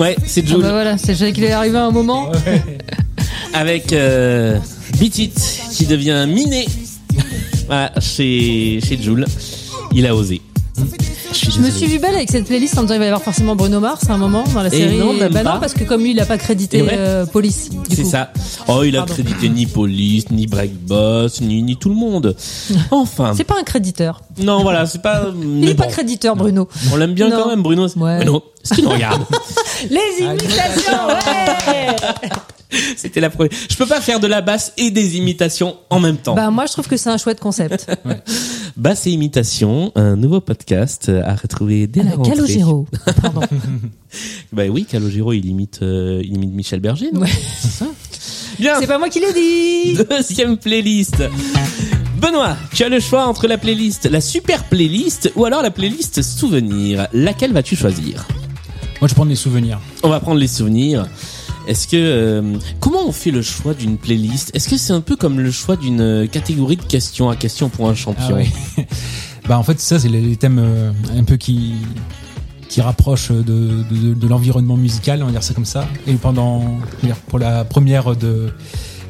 Ouais, 0.00 0.16
c'est 0.26 0.42
Ah 0.46 0.48
Jules. 0.48 0.62
bah 0.62 0.70
voilà, 0.72 0.96
c'est 0.96 1.12
vrai 1.12 1.30
qu'il 1.32 1.44
est 1.44 1.52
arrivé 1.52 1.76
à 1.76 1.84
un 1.84 1.90
moment. 1.90 2.32
avec 3.52 3.92
euh, 3.92 4.58
Beat 4.98 5.18
It 5.18 5.60
qui 5.72 5.84
devient 5.84 6.26
miné 6.26 6.66
voilà, 7.66 7.92
chez, 8.00 8.80
chez 8.82 8.96
Jules. 9.00 9.26
Il 9.92 10.06
a 10.06 10.16
osé. 10.16 10.40
Je, 11.40 11.50
suis 11.50 11.52
Je 11.52 11.66
me 11.66 11.70
suis 11.70 11.86
vu 11.86 11.98
belle 11.98 12.14
avec 12.14 12.30
cette 12.30 12.44
playlist 12.46 12.76
en 12.76 12.82
me 12.82 12.86
disant 12.86 12.94
il 12.96 12.98
va 12.98 13.04
y 13.04 13.08
avoir 13.08 13.22
forcément 13.22 13.56
Bruno 13.56 13.80
Mars 13.80 14.08
à 14.10 14.14
un 14.14 14.18
moment 14.18 14.44
dans 14.52 14.62
la 14.62 14.68
Et 14.68 14.76
série. 14.76 14.98
non, 14.98 15.14
même 15.14 15.32
bah 15.32 15.42
pas. 15.42 15.54
non, 15.54 15.60
parce 15.60 15.72
que 15.72 15.84
comme 15.84 16.02
lui 16.02 16.10
il 16.10 16.20
a 16.20 16.26
pas 16.26 16.36
crédité 16.38 16.78
Et 16.78 16.88
euh, 16.92 17.24
Police. 17.24 17.70
C'est 17.90 18.04
ça. 18.04 18.30
Oh, 18.68 18.82
il 18.84 18.94
a 18.96 19.00
Pardon. 19.00 19.14
crédité 19.14 19.48
ni 19.48 19.64
Police, 19.66 20.30
ni 20.30 20.46
Breakboss, 20.46 21.40
ni, 21.40 21.62
ni 21.62 21.76
tout 21.76 21.88
le 21.88 21.94
monde. 21.94 22.36
Enfin. 22.90 23.32
C'est 23.34 23.44
pas 23.44 23.58
un 23.58 23.62
créditeur. 23.64 24.20
Non, 24.42 24.62
voilà, 24.62 24.84
c'est 24.86 25.00
pas. 25.02 25.26
Il 25.42 25.68
est 25.68 25.74
pas 25.74 25.86
créditeur 25.86 26.36
Bruno. 26.36 26.68
On 26.92 26.96
l'aime 26.96 27.14
bien 27.14 27.28
Non. 27.30 27.36
quand 27.42 27.48
même, 27.48 27.62
Bruno. 27.62 27.88
Ouais. 27.96 28.16
Bruno, 28.18 28.42
est-ce 28.62 28.74
qu'il 28.74 28.84
nous 28.84 28.90
regarde 28.90 29.22
Les 29.90 30.24
imitations, 30.24 31.06
ouais 31.08 31.96
C'était 32.96 33.20
la 33.20 33.30
première. 33.30 33.50
Je 33.70 33.76
peux 33.76 33.86
pas 33.86 34.00
faire 34.00 34.20
de 34.20 34.26
la 34.26 34.40
basse 34.40 34.72
et 34.76 34.90
des 34.90 35.16
imitations 35.16 35.76
en 35.90 36.00
même 36.00 36.16
temps. 36.16 36.34
Bah 36.34 36.50
moi 36.50 36.66
je 36.66 36.72
trouve 36.72 36.88
que 36.88 36.96
c'est 36.96 37.10
un 37.10 37.18
chouette 37.18 37.40
concept. 37.40 37.86
Basse 38.76 39.06
et 39.06 39.10
imitation, 39.10 39.92
un 39.96 40.16
nouveau 40.16 40.40
podcast 40.40 41.10
à 41.24 41.34
retrouver 41.34 41.86
dès 41.86 42.02
la 42.02 42.12
rentrée. 42.12 42.34
Calogero. 42.34 42.86
Pardon. 43.20 43.40
Bah 44.52 44.64
oui, 44.68 44.84
Calogero, 44.86 45.32
il 45.32 45.46
imite, 45.46 45.80
euh, 45.82 46.20
il 46.24 46.34
imite 46.34 46.52
Michel 46.52 46.80
Berger. 46.80 47.10
non 47.12 47.20
Ouais. 47.20 47.28
Bien. 48.58 48.74
C'est 48.80 48.88
pas 48.88 48.98
moi 48.98 49.08
qui 49.08 49.20
l'ai 49.20 49.32
dit. 49.32 50.02
Deuxième 50.10 50.56
playlist. 50.58 51.22
Benoît, 52.20 52.56
tu 52.74 52.82
as 52.82 52.88
le 52.88 52.98
choix 53.00 53.26
entre 53.26 53.46
la 53.46 53.56
playlist, 53.56 54.06
la 54.10 54.20
super 54.20 54.64
playlist 54.64 55.32
ou 55.36 55.44
alors 55.44 55.62
la 55.62 55.70
playlist 55.70 56.22
souvenir. 56.22 57.06
Laquelle 57.12 57.52
vas-tu 57.52 57.76
choisir? 57.76 58.26
Moi, 59.00 59.08
je 59.08 59.14
prends 59.14 59.24
des 59.26 59.36
souvenirs. 59.36 59.80
On 60.02 60.08
va 60.08 60.20
prendre 60.20 60.38
les 60.40 60.48
souvenirs. 60.48 61.06
Est-ce 61.70 61.86
que 61.86 61.96
euh, 61.96 62.58
comment 62.80 63.06
on 63.06 63.12
fait 63.12 63.30
le 63.30 63.42
choix 63.42 63.74
d'une 63.74 63.96
playlist? 63.96 64.50
Est-ce 64.54 64.68
que 64.68 64.76
c'est 64.76 64.92
un 64.92 65.00
peu 65.00 65.14
comme 65.14 65.38
le 65.38 65.52
choix 65.52 65.76
d'une 65.76 66.00
euh, 66.00 66.26
catégorie 66.26 66.76
de 66.76 66.82
questions 66.82 67.30
à 67.30 67.36
questions 67.36 67.68
pour 67.68 67.88
un 67.88 67.94
champion? 67.94 68.24
Ah 68.28 68.34
ouais. 68.34 68.48
bah 69.48 69.56
en 69.56 69.62
fait 69.62 69.78
ça 69.78 70.00
c'est 70.00 70.08
les, 70.08 70.34
thèmes 70.34 70.58
euh, 70.58 70.90
un 71.16 71.22
peu 71.22 71.36
qui 71.36 71.74
qui 72.68 72.80
rapprochent 72.80 73.30
de, 73.30 73.42
de, 73.42 74.14
de 74.14 74.28
l'environnement 74.28 74.76
musical, 74.76 75.22
on 75.22 75.26
va 75.26 75.30
dire 75.30 75.44
ça 75.44 75.54
comme 75.54 75.64
ça. 75.64 75.86
Et 76.08 76.14
pendant, 76.14 76.78
pour 77.28 77.38
la 77.38 77.64
première 77.64 78.16
de, 78.16 78.52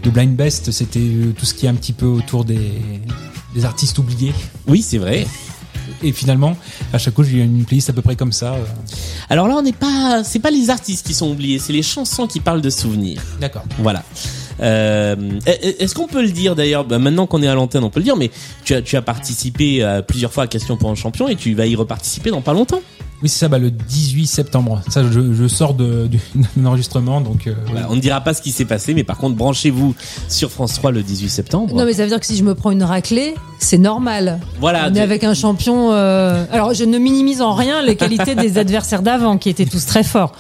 de 0.03 0.11
Blind 0.11 0.37
Best, 0.37 0.71
c'était 0.71 1.01
euh, 1.01 1.33
tout 1.37 1.47
ce 1.47 1.55
qui 1.55 1.65
est 1.65 1.69
un 1.71 1.75
petit 1.75 1.93
peu 1.93 2.07
autour 2.07 2.45
des, 2.45 2.73
des 3.55 3.65
artistes 3.65 3.99
oubliés. 3.99 4.33
Oui, 4.67 4.83
c'est 4.83 4.99
vrai. 4.99 5.27
Et 6.03 6.13
finalement, 6.13 6.57
à 6.93 6.99
chaque 6.99 7.15
coup, 7.15 7.23
j'ai 7.25 7.39
une 7.39 7.65
playlist 7.65 7.91
à 7.91 7.93
peu 7.93 8.03
près 8.03 8.17
comme 8.17 8.33
ça. 8.33 8.55
euh. 8.55 8.65
Alors 9.29 9.49
là, 9.49 9.55
on 9.57 9.63
n'est 9.63 9.73
pas, 9.73 10.23
c'est 10.25 10.39
pas 10.39 10.51
les 10.51 10.71
artistes 10.71 11.07
qui 11.07 11.15
sont 11.15 11.31
oubliés, 11.31 11.59
c'est 11.59 11.73
les 11.73 11.83
chansons 11.83 12.27
qui 12.27 12.41
parlent 12.41 12.63
de 12.63 12.71
souvenirs. 12.71 13.21
D'accord. 13.41 13.65
Voilà. 13.79 14.03
Euh, 14.63 15.17
Est-ce 15.47 15.95
qu'on 15.95 16.07
peut 16.07 16.23
le 16.23 16.31
dire 16.31 16.55
d'ailleurs 16.55 16.85
bah, 16.85 16.99
Maintenant 16.99 17.27
qu'on 17.27 17.43
est 17.43 17.49
à 17.49 17.55
l'antenne, 17.55 17.85
on 17.85 17.91
peut 17.91 18.01
le 18.01 18.05
dire. 18.05 18.17
Mais 18.17 18.31
tu 18.65 18.75
as, 18.75 18.83
tu 18.83 18.97
as 18.97 19.03
participé 19.03 19.83
euh, 19.83 20.03
plusieurs 20.03 20.33
fois 20.33 20.45
à 20.45 20.47
Question 20.47 20.77
pour 20.77 20.91
un 20.91 20.95
champion 20.95 21.29
et 21.29 21.37
tu 21.37 21.55
vas 21.55 21.67
y 21.67 21.77
reparticiper 21.77 22.31
dans 22.31 22.43
pas 22.43 22.53
longtemps. 22.53 22.81
Oui, 23.23 23.29
c'est 23.29 23.39
ça, 23.41 23.49
bah, 23.49 23.59
le 23.59 23.71
18 23.71 24.27
septembre. 24.27 24.81
Ça, 24.89 25.03
je, 25.11 25.35
je 25.35 25.47
sors 25.49 25.75
de, 25.75 26.07
du- 26.07 26.21
d'un 26.57 26.65
enregistrement, 26.67 27.21
donc 27.21 27.47
euh, 27.47 27.55
Voilà, 27.67 27.87
on 27.91 27.97
ne 27.97 28.01
dira 28.01 28.21
pas 28.23 28.33
ce 28.33 28.41
qui 28.41 28.51
s'est 28.51 28.65
passé, 28.65 28.95
mais 28.95 29.05
par 29.05 29.19
contre, 29.19 29.37
branchez-vous 29.37 29.95
sur 30.29 30.51
France 30.51 30.75
3 30.75 30.91
le 30.91 31.03
18 31.03 31.29
septembre. 31.29 31.75
Non 31.77 31.85
mais 31.85 31.93
ça 31.93 32.03
veut 32.05 32.09
dire 32.09 32.21
que 32.21 32.27
si 32.27 32.37
je 32.37 32.45
me 32.45 32.55
prends 32.55 32.71
une 32.71 32.83
raclée, 32.83 33.35
c'est 33.59 33.77
normal. 33.79 34.41
voilà. 34.59 34.87
On 34.89 34.93
tu- 34.93 34.99
est 34.99 35.03
avec 35.03 35.23
un 35.25 35.35
champion. 35.35 35.93
euh, 35.93 36.45
Alors 36.51 36.73
je 36.73 36.85
ne 36.85 36.97
minimise 36.99 37.43
en 37.43 37.53
rien 37.55 37.83
les 37.83 37.97
qualités 37.97 38.35
des 38.35 38.57
adversaires 38.59 39.03
d'avant 39.03 39.37
qui 39.37 39.51
étaient 39.51 39.67
tous 39.67 39.85
très 39.85 40.03
forts. 40.03 40.33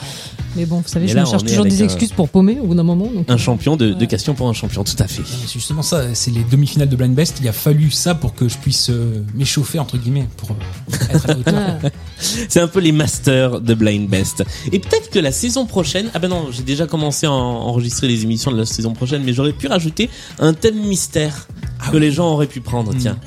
Mais 0.56 0.66
bon, 0.66 0.78
vous 0.78 0.88
savez, 0.88 1.04
Mais 1.04 1.12
je 1.12 1.16
là, 1.16 1.22
me 1.22 1.26
cherche 1.28 1.44
toujours 1.44 1.64
des 1.64 1.80
un- 1.80 1.84
excuses 1.84 2.10
pour 2.10 2.28
paumer 2.28 2.58
au 2.60 2.66
bout 2.66 2.74
d'un 2.74 2.82
moment. 2.82 3.06
donc- 3.06 3.30
Un 3.30 3.36
champion 3.36 3.76
de, 3.76 3.92
de 3.92 4.04
Question 4.06 4.34
pour 4.34 4.48
un 4.48 4.52
champion, 4.52 4.82
tout 4.82 4.96
à 4.98 5.06
fait. 5.06 5.22
c'est 5.24 5.52
justement 5.52 5.82
ça. 5.82 6.12
C'est 6.14 6.32
les 6.32 6.42
demi-finales 6.42 6.88
de 6.88 6.96
Blind 6.96 7.14
Best. 7.14 7.38
Il 7.40 7.46
a 7.46 7.52
fallu 7.52 7.92
ça 7.92 8.16
pour 8.16 8.34
que 8.34 8.48
je 8.48 8.56
puisse 8.58 8.90
euh, 8.90 9.22
m'échauffer 9.36 9.78
entre 9.78 9.96
guillemets 9.96 10.26
pour 10.38 10.50
euh, 10.50 10.94
être 11.14 11.24
à 11.24 11.34
la 11.34 11.38
hauteur. 11.38 11.78
Ah. 12.20 12.24
C'est 12.48 12.60
un 12.60 12.68
peu 12.68 12.80
les 12.80 12.92
masters 12.92 13.60
de 13.60 13.74
Blind 13.74 14.08
Best. 14.08 14.44
Et 14.72 14.78
peut-être 14.78 15.10
que 15.10 15.18
la 15.18 15.32
saison 15.32 15.66
prochaine, 15.66 16.10
ah 16.14 16.18
ben 16.18 16.28
non, 16.28 16.48
j'ai 16.50 16.62
déjà 16.62 16.86
commencé 16.86 17.26
à 17.26 17.32
en- 17.32 17.34
enregistrer 17.68 18.08
les 18.08 18.22
émissions 18.22 18.50
de 18.52 18.56
la 18.58 18.66
saison 18.66 18.92
prochaine, 18.92 19.22
mais 19.24 19.32
j'aurais 19.32 19.52
pu 19.52 19.66
rajouter 19.66 20.10
un 20.38 20.52
thème 20.52 20.78
mystère 20.80 21.48
que 21.90 21.96
les 21.96 22.12
gens 22.12 22.32
auraient 22.32 22.46
pu 22.46 22.60
prendre. 22.60 22.92
Tiens, 22.98 23.18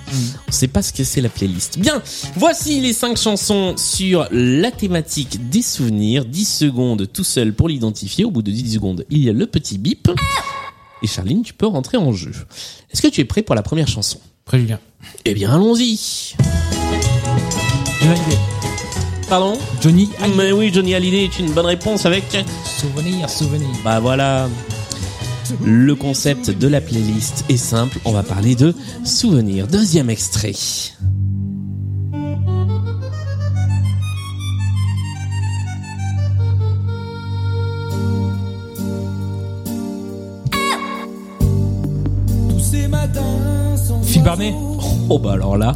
on 0.47 0.51
sait 0.51 0.67
pas 0.67 0.82
ce 0.84 0.93
que 0.93 1.03
c'est 1.03 1.21
la 1.21 1.29
playlist. 1.29 1.79
Bien, 1.79 2.01
voici 2.36 2.79
les 2.82 2.93
cinq 2.93 3.17
chansons 3.17 3.73
sur 3.77 4.27
la 4.32 4.69
thématique 4.71 5.49
des 5.49 5.62
souvenirs. 5.63 6.25
10 6.25 6.45
secondes 6.45 7.08
tout 7.12 7.23
seul 7.23 7.53
pour 7.53 7.67
l'identifier. 7.67 8.25
Au 8.25 8.32
bout 8.32 8.43
de 8.43 8.51
10 8.51 8.73
secondes, 8.73 9.06
il 9.10 9.23
y 9.23 9.29
a 9.29 9.34
le 9.34 9.47
petit 9.47 9.77
bip. 9.79 10.10
Et 11.01 11.08
Charline, 11.08 11.41
tu 11.41 11.53
peux 11.53 11.65
rentrer 11.67 11.97
en 11.97 12.12
jeu. 12.13 12.32
Est-ce 12.91 13.01
que 13.01 13.08
tu 13.08 13.21
es 13.21 13.25
prêt 13.25 13.41
pour 13.41 13.56
la 13.56 13.63
première 13.63 13.88
chanson? 13.88 14.19
Après, 14.45 14.60
Julien. 14.60 14.79
Eh 15.25 15.34
bien, 15.34 15.51
allons-y. 15.51 16.36
Pardon 19.30 19.58
Johnny 19.82 20.10
Hallyday. 20.20 20.38
Mais 20.38 20.52
oui, 20.52 20.72
Johnny 20.74 20.94
Hallyday 20.94 21.24
est 21.26 21.40
une 21.40 21.52
bonne 21.52 21.66
réponse 21.66 22.06
avec 22.06 22.24
Souvenir, 22.66 23.30
souvenir. 23.30 23.70
Bah 23.84 24.00
voilà. 24.00 24.48
Le 25.64 25.96
concept 25.96 26.50
de 26.50 26.68
la 26.68 26.82
playlist 26.82 27.46
est 27.50 27.58
simple, 27.58 28.00
on 28.06 28.12
va 28.12 28.24
parler 28.24 28.56
de 28.56 28.74
souvenirs. 29.04 29.68
Deuxième 29.68 30.10
extrait. 30.10 30.54
Phil 44.04 44.24
Barnet. 44.24 44.54
Oh 45.10 45.20
bah 45.20 45.34
alors 45.34 45.58
là, 45.58 45.74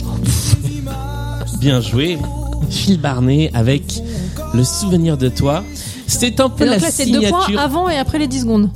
bien 1.60 1.82
joué. 1.82 2.18
Phil 2.70 3.00
Barnet 3.00 3.52
avec 3.54 4.02
le 4.54 4.63
souvenir 4.63 5.17
de 5.17 5.30
toi. 5.30 5.63
C'était 6.08 6.41
un 6.41 6.50
peu 6.50 6.65
donc 6.65 6.76
la 6.76 6.80
là, 6.80 6.88
c'est 6.91 7.06
deux 7.06 7.20
points 7.22 7.41
signature. 7.46 7.60
avant 7.60 7.89
et 7.89 7.98
après 7.98 8.17
les 8.20 8.28
10 8.28 8.41
secondes. 8.41 8.70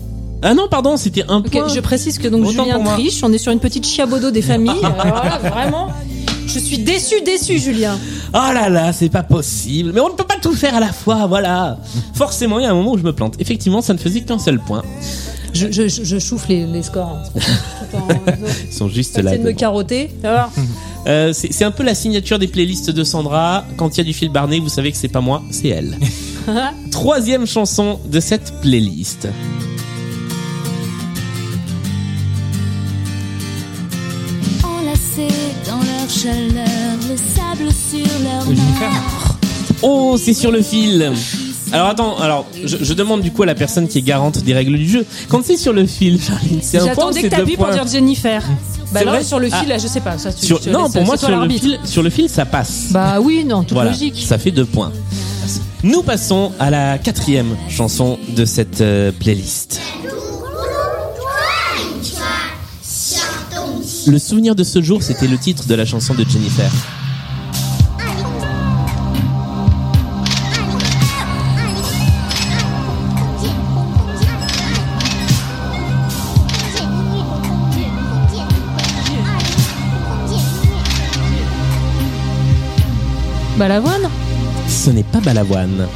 Ah 0.44 0.54
non, 0.54 0.68
pardon, 0.70 0.98
c'était 0.98 1.24
un 1.30 1.38
Ok, 1.38 1.52
point. 1.52 1.68
je 1.68 1.80
précise 1.80 2.18
que 2.18 2.28
donc 2.28 2.46
Autant 2.46 2.64
Julien 2.66 2.84
triche. 2.84 3.24
On 3.24 3.32
est 3.32 3.38
sur 3.38 3.52
une 3.52 3.60
petite 3.60 3.86
chiabodo 3.86 4.32
des 4.32 4.42
familles. 4.42 4.72
Alors 4.84 5.24
là, 5.24 5.38
vraiment, 5.44 5.88
je 6.48 6.58
suis 6.60 6.80
déçu, 6.80 7.22
déçu, 7.24 7.60
Julien. 7.60 7.98
Oh 8.34 8.38
là 8.54 8.68
là, 8.70 8.92
c'est 8.92 9.10
pas 9.10 9.22
possible. 9.24 9.92
Mais 9.94 10.00
on 10.02 10.10
ne 10.10 10.14
peut 10.14 10.24
pas 10.26 10.38
tout 10.42 10.54
faire 10.54 10.76
à 10.76 10.80
la 10.80 10.92
fois, 10.92 11.28
voilà. 11.28 11.78
Forcément, 12.16 12.58
il 12.60 12.64
y 12.64 12.66
a 12.66 12.72
un 12.72 12.74
moment 12.74 12.94
où 12.94 12.98
je 12.98 13.04
me 13.04 13.14
plante. 13.14 13.36
Effectivement, 13.40 13.82
ça 13.82 13.94
ne 13.94 14.00
faisait 14.00 14.22
qu'un 14.22 14.40
seul 14.40 14.60
point. 14.60 14.82
Je, 15.70 15.88
je, 15.88 16.04
les, 16.50 16.66
les 16.66 16.84
scores. 16.84 17.20
hein. 17.36 17.40
Attends, 17.82 18.08
Ils 18.70 18.74
sont 18.74 18.90
juste 18.90 19.18
là. 19.18 19.38
de 19.38 19.44
me 19.44 19.52
carotter. 19.52 20.10
ça 20.22 20.32
va 20.32 20.50
Euh, 21.08 21.34
c'est 21.34 21.52
c'est 21.52 21.64
un 21.66 21.72
peu 21.72 21.82
la 21.82 21.96
signature 21.96 22.38
des 22.38 22.48
playlists 22.48 22.92
de 22.92 23.04
Sandra. 23.04 23.66
Quand 23.76 23.98
il 23.98 23.98
y 23.98 24.02
a 24.02 24.04
du 24.04 24.14
Phil 24.14 24.30
Barnet, 24.30 24.60
vous 24.60 24.70
savez 24.70 24.92
que 24.92 24.98
c'est 24.98 25.08
pas 25.08 25.20
moi, 25.20 25.42
c'est 25.50 25.70
elle. 25.70 25.98
Troisième 26.92 27.48
chanson 27.48 28.00
de 28.06 28.20
cette 28.20 28.54
playlist. 28.62 29.28
chaleur, 36.10 36.98
le 37.10 37.16
sable 37.18 37.72
sur 37.72 38.06
leurs 38.24 38.46
Jennifer 38.46 38.90
mains. 38.92 39.36
Oh, 39.82 40.18
c'est 40.18 40.34
sur 40.34 40.52
le 40.52 40.62
fil. 40.62 41.12
Alors 41.74 41.88
attends, 41.88 42.18
alors 42.20 42.46
je, 42.66 42.78
je 42.82 42.94
demande 42.94 43.22
du 43.22 43.32
coup 43.32 43.44
à 43.44 43.46
la 43.46 43.56
personne 43.56 43.88
qui 43.88 43.98
est 44.00 44.02
garante 44.02 44.40
des 44.40 44.54
règles 44.54 44.78
du 44.78 44.90
jeu. 44.90 45.06
Quand 45.30 45.44
c'est 45.44 45.58
sur 45.58 45.72
le 45.74 45.86
fil, 45.86 46.22
Charline, 46.22 46.60
c'est 46.62 46.78
un 46.78 46.82
point 46.82 46.90
J'attendais 46.96 47.22
que 47.24 47.28
t'appuies 47.28 47.56
pour 47.58 47.70
dire 47.70 47.88
Jennifer. 47.88 48.44
Bah 48.92 49.04
là, 49.06 49.12
vrai 49.12 49.24
sur 49.24 49.40
le 49.40 49.46
fil, 49.48 49.56
Ah. 49.62 49.66
là, 49.70 49.78
je 49.78 49.88
sais 49.88 50.02
pas. 50.02 50.18
Ça, 50.18 50.34
tu- 50.34 50.46
Sur- 50.46 50.58
je 50.60 50.64
te 50.66 50.70
Non, 50.70 50.84
laisse- 50.84 50.92
pour 50.94 51.04
moi 51.06 51.16
sur 51.18 51.30
le 51.30 51.50
fil, 51.50 51.80
sur 51.86 52.04
le 52.04 52.10
fil 52.10 52.28
ça 52.30 52.46
passe. 52.46 52.88
Bah 52.92 53.20
oui, 53.22 53.46
non, 53.46 53.62
toute 53.64 53.72
voilà, 53.74 53.92
logique. 53.92 54.22
ça 54.28 54.38
fait 54.38 54.52
deux 54.52 54.66
points. 54.66 54.92
Nous 55.84 56.04
passons 56.04 56.52
à 56.60 56.70
la 56.70 56.98
quatrième 56.98 57.56
chanson 57.70 58.20
de 58.36 58.44
cette 58.46 58.82
euh, 58.82 59.12
playlist. 59.18 59.80
Le 64.08 64.18
souvenir 64.20 64.56
de 64.56 64.64
ce 64.64 64.82
jour, 64.82 65.02
c'était 65.04 65.28
le 65.28 65.38
titre 65.38 65.68
de 65.68 65.76
la 65.76 65.86
chanson 65.86 66.14
de 66.14 66.26
Jennifer. 66.28 66.70
Balavoine 83.62 84.10
Ce 84.68 84.90
n'est 84.90 85.04
pas 85.04 85.20
Balavoine. 85.20 85.88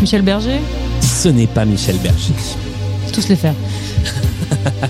Michel 0.00 0.22
Berger 0.22 0.60
Ce 1.00 1.28
n'est 1.28 1.48
pas 1.48 1.64
Michel 1.64 1.96
Berger. 1.96 2.32
Tous 3.12 3.26
les 3.26 3.34
faire. 3.34 3.56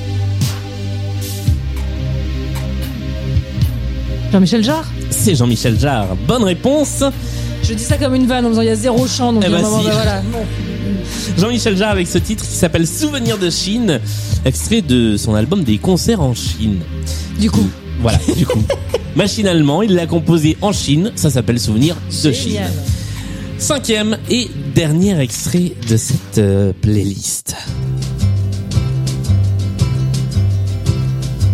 Jean-Michel 4.30 4.62
Jarre 4.62 4.90
C'est 5.08 5.34
Jean-Michel 5.34 5.80
Jarre. 5.80 6.14
Bonne 6.28 6.44
réponse. 6.44 7.02
Je 7.62 7.72
dis 7.72 7.82
ça 7.82 7.96
comme 7.96 8.14
une 8.14 8.26
vanne 8.26 8.44
en 8.44 8.50
disant 8.50 8.60
il 8.60 8.66
y 8.66 8.70
a 8.70 8.76
zéro 8.76 9.06
chant, 9.06 9.32
donc 9.32 9.42
Eh 9.46 9.48
moment, 9.48 9.82
bah 9.82 9.90
voilà. 9.90 10.22
Jean-Michel 11.38 11.78
Jarre 11.78 11.92
avec 11.92 12.08
ce 12.08 12.18
titre 12.18 12.44
qui 12.44 12.56
s'appelle 12.56 12.86
Souvenir 12.86 13.38
de 13.38 13.48
Chine, 13.48 14.00
extrait 14.44 14.82
de 14.82 15.16
son 15.16 15.34
album 15.34 15.64
des 15.64 15.78
concerts 15.78 16.20
en 16.20 16.34
Chine. 16.34 16.80
Du 17.38 17.50
coup, 17.50 17.68
Voilà, 18.00 18.18
du 18.36 18.46
coup. 18.46 18.62
Machinalement, 19.16 19.82
il 19.82 19.94
l'a 19.94 20.06
composé 20.06 20.56
en 20.62 20.72
Chine, 20.72 21.12
ça 21.16 21.28
s'appelle 21.30 21.60
Souvenir 21.60 21.96
de 22.24 22.32
Chine. 22.32 22.52
génial. 22.52 22.72
Cinquième 23.58 24.16
et 24.30 24.50
dernier 24.74 25.18
extrait 25.20 25.72
de 25.88 25.96
cette 25.96 26.38
euh, 26.38 26.72
playlist. 26.80 27.54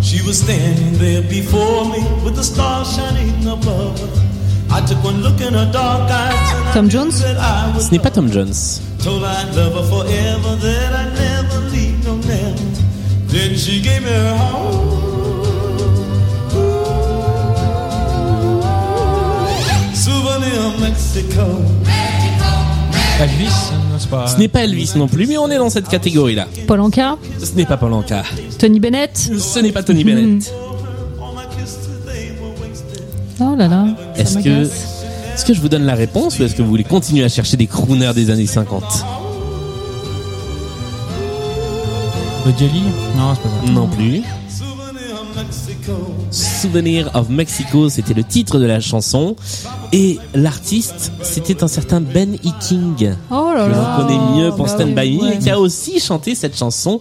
She 0.02 0.22
was 0.24 0.34
standing 0.34 0.96
there 0.98 1.22
before 1.22 1.84
me 1.86 1.98
with 2.24 2.34
the 2.36 2.42
stars 2.42 2.88
shining 2.94 3.46
above 3.46 3.98
her. 4.00 4.08
I 4.70 4.80
took 4.86 5.02
one 5.04 5.22
look 5.22 5.40
in 5.40 5.52
her 5.54 5.70
dark 5.72 6.10
eyes 6.10 6.52
and 6.54 6.72
Tom 6.74 6.86
I 6.86 6.88
Jones? 6.88 7.20
knew 7.20 7.34
that 7.34 7.38
I 7.38 7.74
was 7.74 7.86
Ce 7.86 7.90
n'est 7.90 7.98
pas 7.98 8.10
Tom 8.10 8.30
Jones. 8.30 8.80
told 9.02 9.22
I'd 9.24 9.54
love 9.54 9.74
her 9.74 9.82
forever, 9.84 10.56
that 10.60 10.92
I'd 10.94 11.14
never 11.14 11.60
leave, 11.70 12.04
no 12.06 12.16
never. 12.16 12.54
Then 13.28 13.56
she 13.56 13.80
gave 13.82 14.02
me 14.02 14.10
her 14.10 14.36
heart. 14.36 15.07
Elvis 23.20 23.46
Non, 23.72 23.98
c'est 23.98 24.08
pas. 24.10 24.26
Ce 24.28 24.36
n'est 24.38 24.48
pas 24.48 24.62
Elvis 24.64 24.92
non 24.96 25.08
plus, 25.08 25.26
mais 25.26 25.36
on 25.38 25.50
est 25.50 25.58
dans 25.58 25.70
cette 25.70 25.88
catégorie-là. 25.88 26.46
Paul 26.66 26.80
Anka, 26.80 27.16
Ce 27.42 27.52
n'est 27.56 27.66
pas 27.66 27.76
Paul 27.76 27.92
Anka. 27.92 28.22
Tony 28.58 28.78
Bennett. 28.78 29.16
Ce 29.16 29.58
n'est 29.58 29.72
pas 29.72 29.82
Tony 29.82 30.04
Bennett. 30.04 30.52
Wasted. 32.60 33.02
Oh 33.40 33.56
là 33.56 33.66
là. 33.68 33.86
Est-ce 34.16 34.38
que, 34.38 34.62
est-ce 35.34 35.44
que 35.44 35.52
je 35.54 35.60
vous 35.60 35.68
donne 35.68 35.84
la 35.84 35.94
réponse 35.96 36.38
ou 36.38 36.44
est-ce 36.44 36.54
que 36.54 36.62
vous 36.62 36.68
voulez 36.68 36.84
continuer 36.84 37.24
à 37.24 37.28
chercher 37.28 37.56
des 37.56 37.66
crooners 37.66 38.12
des 38.14 38.30
années 38.30 38.46
50 38.46 38.82
Le 42.46 42.52
Jelly 42.56 42.82
Non, 43.16 43.34
c'est 43.34 43.42
pas 43.42 43.48
ça. 43.66 43.72
Non 43.72 43.88
plus. 43.88 44.22
Souvenir 46.31 47.11
of 47.14 47.29
Mexico. 47.29 47.88
C'était 47.88 48.14
le 48.14 48.24
titre 48.24 48.59
de 48.59 48.66
la 48.66 48.81
chanson. 48.81 49.37
Et 49.92 50.18
l'artiste, 50.35 51.12
c'était 51.22 51.62
un 51.62 51.68
certain 51.68 52.01
Ben 52.01 52.35
E. 52.35 52.51
King. 52.61 53.14
Oh 53.31 53.53
là 53.55 53.68
l'on 53.68 54.03
connaît 54.03 54.37
mieux 54.37 54.51
pour 54.51 54.66
Bah 54.66 54.72
Stand 54.72 54.88
oui, 54.88 54.94
By 54.94 55.16
Me, 55.16 55.22
ouais. 55.31 55.38
qui 55.38 55.51
a 55.51 55.59
aussi 55.59 56.01
chanté 56.01 56.35
cette 56.35 56.57
chanson 56.57 57.01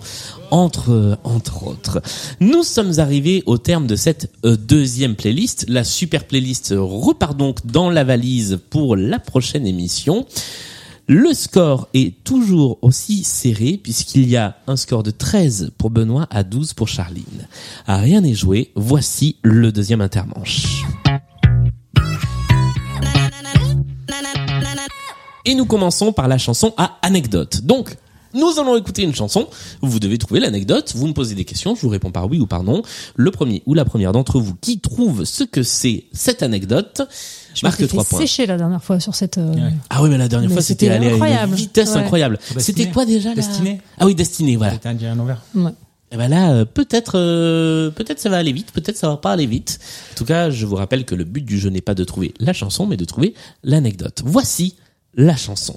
entre 0.51 1.17
entre 1.23 1.67
autres. 1.67 2.01
Nous 2.39 2.63
sommes 2.63 2.99
arrivés 2.99 3.43
au 3.45 3.57
terme 3.57 3.87
de 3.87 3.95
cette 3.95 4.31
euh, 4.45 4.55
deuxième 4.55 5.15
playlist. 5.15 5.65
La 5.67 5.83
super 5.83 6.25
playlist 6.25 6.73
repart 6.77 7.35
donc 7.35 7.65
dans 7.65 7.89
la 7.89 8.03
valise 8.03 8.59
pour 8.69 8.95
la 8.95 9.19
prochaine 9.19 9.67
émission. 9.67 10.25
Le 11.09 11.33
score 11.33 11.87
est 11.93 12.21
toujours 12.25 12.79
aussi 12.81 13.23
serré 13.23 13.79
puisqu'il 13.81 14.27
y 14.27 14.35
a 14.35 14.57
un 14.67 14.75
score 14.75 15.03
de 15.03 15.11
13 15.11 15.71
pour 15.77 15.89
Benoît 15.89 16.27
à 16.29 16.43
12 16.43 16.73
pour 16.73 16.89
Charline. 16.89 17.47
À 17.85 17.95
rien 17.95 18.19
n'est 18.19 18.33
joué, 18.33 18.71
voici 18.75 19.37
le 19.41 19.71
deuxième 19.71 20.01
intermanche. 20.01 20.83
Et 25.45 25.55
nous 25.55 25.65
commençons 25.65 26.11
par 26.11 26.27
la 26.27 26.37
chanson 26.37 26.73
à 26.75 26.97
anecdote. 27.01 27.61
Donc, 27.61 27.95
nous 28.33 28.59
allons 28.59 28.75
écouter 28.75 29.03
une 29.03 29.15
chanson. 29.15 29.47
Vous 29.81 29.99
devez 29.99 30.17
trouver 30.17 30.41
l'anecdote. 30.41 30.91
Vous 30.93 31.07
me 31.07 31.13
posez 31.13 31.35
des 31.35 31.45
questions. 31.45 31.73
Je 31.73 31.81
vous 31.81 31.89
réponds 31.89 32.11
par 32.11 32.29
oui 32.29 32.39
ou 32.39 32.47
par 32.47 32.63
non. 32.63 32.81
Le 33.15 33.31
premier 33.31 33.63
ou 33.65 33.73
la 33.73 33.85
première 33.85 34.11
d'entre 34.11 34.41
vous 34.41 34.55
qui 34.55 34.81
trouve 34.81 35.23
ce 35.23 35.45
que 35.45 35.63
c'est 35.63 36.03
cette 36.11 36.43
anecdote 36.43 37.01
Je 37.59 37.65
marque 37.65 37.79
m'étais 37.79 37.89
3 37.89 38.03
fait 38.03 38.09
points. 38.11 38.19
sécher 38.21 38.45
la 38.45 38.57
dernière 38.57 38.83
fois 38.83 38.99
sur 38.99 39.15
cette. 39.15 39.37
euh, 39.37 39.53
Ouais. 39.53 39.73
Ah 39.89 40.01
oui, 40.03 40.09
mais 40.09 40.17
la 40.17 40.27
dernière 40.27 40.49
Mais 40.49 40.55
fois, 40.55 40.61
c'était 40.63 40.89
allé 40.89 41.05
à 41.05 41.09
une 41.09 41.13
incroyable. 41.15 41.53
vitesse 41.55 41.89
Ouais. 41.91 41.97
incroyable. 41.97 42.39
C'était 42.57 42.89
quoi 42.89 43.05
déjà 43.05 43.29
là 43.29 43.35
Destinée. 43.35 43.81
Ah 43.97 44.05
oui, 44.05 44.15
Destinée, 44.15 44.55
voilà. 44.55 44.73
C'était 44.73 45.05
à 45.07 45.15
l'envers. 45.15 45.41
ouais. 45.55 45.71
Et 46.09 46.15
ben 46.15 46.29
là, 46.29 46.51
euh, 46.53 46.63
peut-être, 46.63 47.17
euh, 47.19 47.89
peut-être 47.91 48.19
ça 48.19 48.29
va 48.29 48.37
aller 48.37 48.53
vite, 48.53 48.71
peut-être 48.71 48.95
ça 48.95 49.09
va 49.09 49.17
pas 49.17 49.33
aller 49.33 49.45
vite. 49.45 49.77
En 50.13 50.15
tout 50.15 50.23
cas, 50.23 50.49
je 50.49 50.65
vous 50.65 50.75
rappelle 50.75 51.03
que 51.03 51.15
le 51.15 51.25
but 51.25 51.43
du 51.43 51.59
jeu 51.59 51.69
n'est 51.69 51.81
pas 51.81 51.95
de 51.95 52.05
trouver 52.05 52.33
la 52.39 52.53
chanson, 52.53 52.85
mais 52.85 52.95
de 52.95 53.03
trouver 53.03 53.33
l'anecdote. 53.63 54.21
Voici 54.23 54.75
la 55.15 55.35
chanson. 55.35 55.75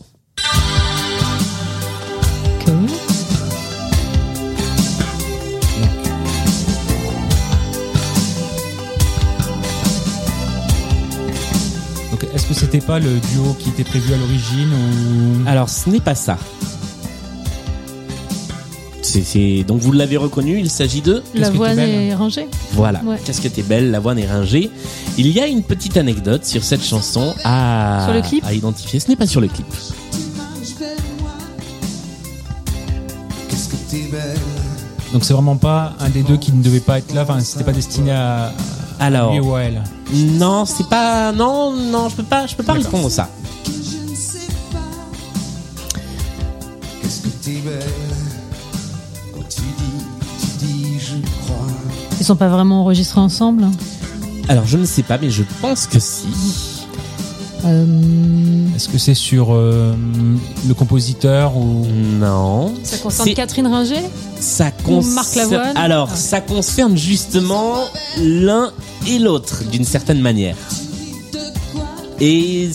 Que 12.51 12.55
c'était 12.55 12.81
pas 12.85 12.99
le 12.99 13.21
duo 13.33 13.55
qui 13.59 13.69
était 13.71 13.85
prévu 13.85 14.13
à 14.13 14.17
l'origine 14.17 14.69
ou? 14.73 15.49
Alors, 15.49 15.69
ce 15.69 15.89
n'est 15.89 16.01
pas 16.01 16.17
ça. 16.17 16.37
C'est, 19.03 19.23
c'est- 19.23 19.63
donc 19.65 19.81
vous 19.81 19.93
l'avez 19.93 20.17
reconnu, 20.17 20.59
il 20.59 20.69
s'agit 20.71 21.01
de? 21.01 21.23
Qu'est-ce 21.33 21.41
La 21.41 21.47
que 21.49 21.53
t'es 21.53 21.57
voix 21.59 21.75
belle? 21.75 21.89
est 21.91 22.15
rangée. 22.15 22.49
voilà. 22.73 23.03
Ouais. 23.05 23.17
Qu'est-ce 23.25 23.41
que 23.41 23.49
t'es 23.49 23.63
belle, 23.63 23.91
la 23.93 24.01
voix 24.01 24.15
est 24.19 24.27
ringée. 24.27 24.69
Il 25.17 25.29
y 25.29 25.39
a 25.41 25.47
une 25.47 25.63
petite 25.63 25.97
anecdote 25.97 26.45
sur 26.45 26.63
cette 26.65 26.83
chanson 26.85 27.35
à 27.45 28.03
Sur 28.05 28.15
le 28.15 28.21
clip? 28.23 28.45
à 28.45 28.53
identifier. 28.53 28.99
Ce 29.01 29.09
n'est 29.09 29.17
pas 29.17 29.27
sur 29.27 29.41
le 29.41 29.49
clip. 29.49 29.67
Qu'est-ce 33.49 33.69
que 33.69 33.77
t'es 33.91 34.09
belle? 34.11 34.39
Donc 35.13 35.25
c'est 35.25 35.33
vraiment 35.35 35.57
pas 35.57 35.95
un 36.01 36.09
des 36.09 36.23
deux 36.23 36.37
qui 36.37 36.53
ne 36.53 36.63
devait 36.63 36.81
pas 36.81 36.99
être 36.99 37.13
là. 37.15 37.23
Enfin, 37.23 37.41
c'était 37.41 37.65
pas 37.65 37.73
destiné 37.73 38.13
à 38.13 38.53
Alors, 39.01 39.33
lui 39.33 39.41
ou 39.41 39.55
à 39.55 39.63
elle. 39.63 39.83
non, 40.13 40.67
c'est 40.67 40.87
pas, 40.89 41.33
non, 41.33 41.73
non, 41.73 42.11
je 42.11 42.17
peux 42.17 42.23
pas, 42.23 42.47
je 42.47 42.55
peux 42.55 42.63
pas 42.63 42.75
répondre 42.75 43.07
à 43.07 43.11
ça. 43.11 43.31
Qu'est-ce 47.01 47.23
que 47.23 47.29
t'es 47.43 47.61
belle. 47.65 47.81
Quand 49.35 49.49
tu 49.49 49.63
dis, 49.63 50.05
tu 50.39 50.67
dis, 50.67 50.99
je 51.01 51.17
crois. 51.45 51.67
Ils 52.21 52.27
sont 52.27 52.37
pas 52.37 52.49
vraiment 52.49 52.83
enregistrés 52.83 53.23
ensemble. 53.23 53.65
Alors, 54.49 54.67
je 54.67 54.77
ne 54.77 54.85
sais 54.85 55.03
pas, 55.03 55.17
mais 55.17 55.31
je 55.31 55.45
pense 55.63 55.87
que 55.87 55.99
si. 55.99 56.27
Euh, 57.65 57.87
Est-ce 58.77 58.89
que 58.89 58.99
c'est 58.99 59.15
sur 59.15 59.49
euh, 59.55 59.95
le 60.67 60.75
compositeur 60.75 61.57
ou 61.57 61.87
Non. 62.19 62.73
ça 62.83 62.97
concerne 62.99 63.35
Catherine 63.35 63.67
Ringer 63.67 64.03
Ça 64.39 64.71
concerne. 64.71 65.15
Marc 65.15 65.35
Lavoine 65.37 65.77
Alors, 65.77 66.09
Ah. 66.13 66.17
ça 66.17 66.41
concerne 66.41 66.97
justement 66.97 67.75
l'un 68.19 68.73
et 69.09 69.19
l'autre 69.19 69.63
d'une 69.71 69.85
certaine 69.85 70.21
manière. 70.21 70.57
Et 72.21 72.69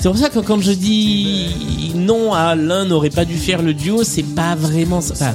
c'est 0.00 0.08
pour 0.08 0.18
ça 0.18 0.28
que 0.28 0.38
quand 0.40 0.60
je 0.60 0.72
dis 0.72 1.92
non 1.94 2.32
à 2.32 2.54
l'un 2.54 2.84
n'aurait 2.84 3.10
pas 3.10 3.24
dû 3.24 3.36
faire 3.36 3.62
le 3.62 3.74
duo, 3.74 4.02
c'est 4.04 4.22
pas 4.24 4.54
vraiment 4.56 5.00
ça. 5.00 5.14
Enfin, 5.14 5.34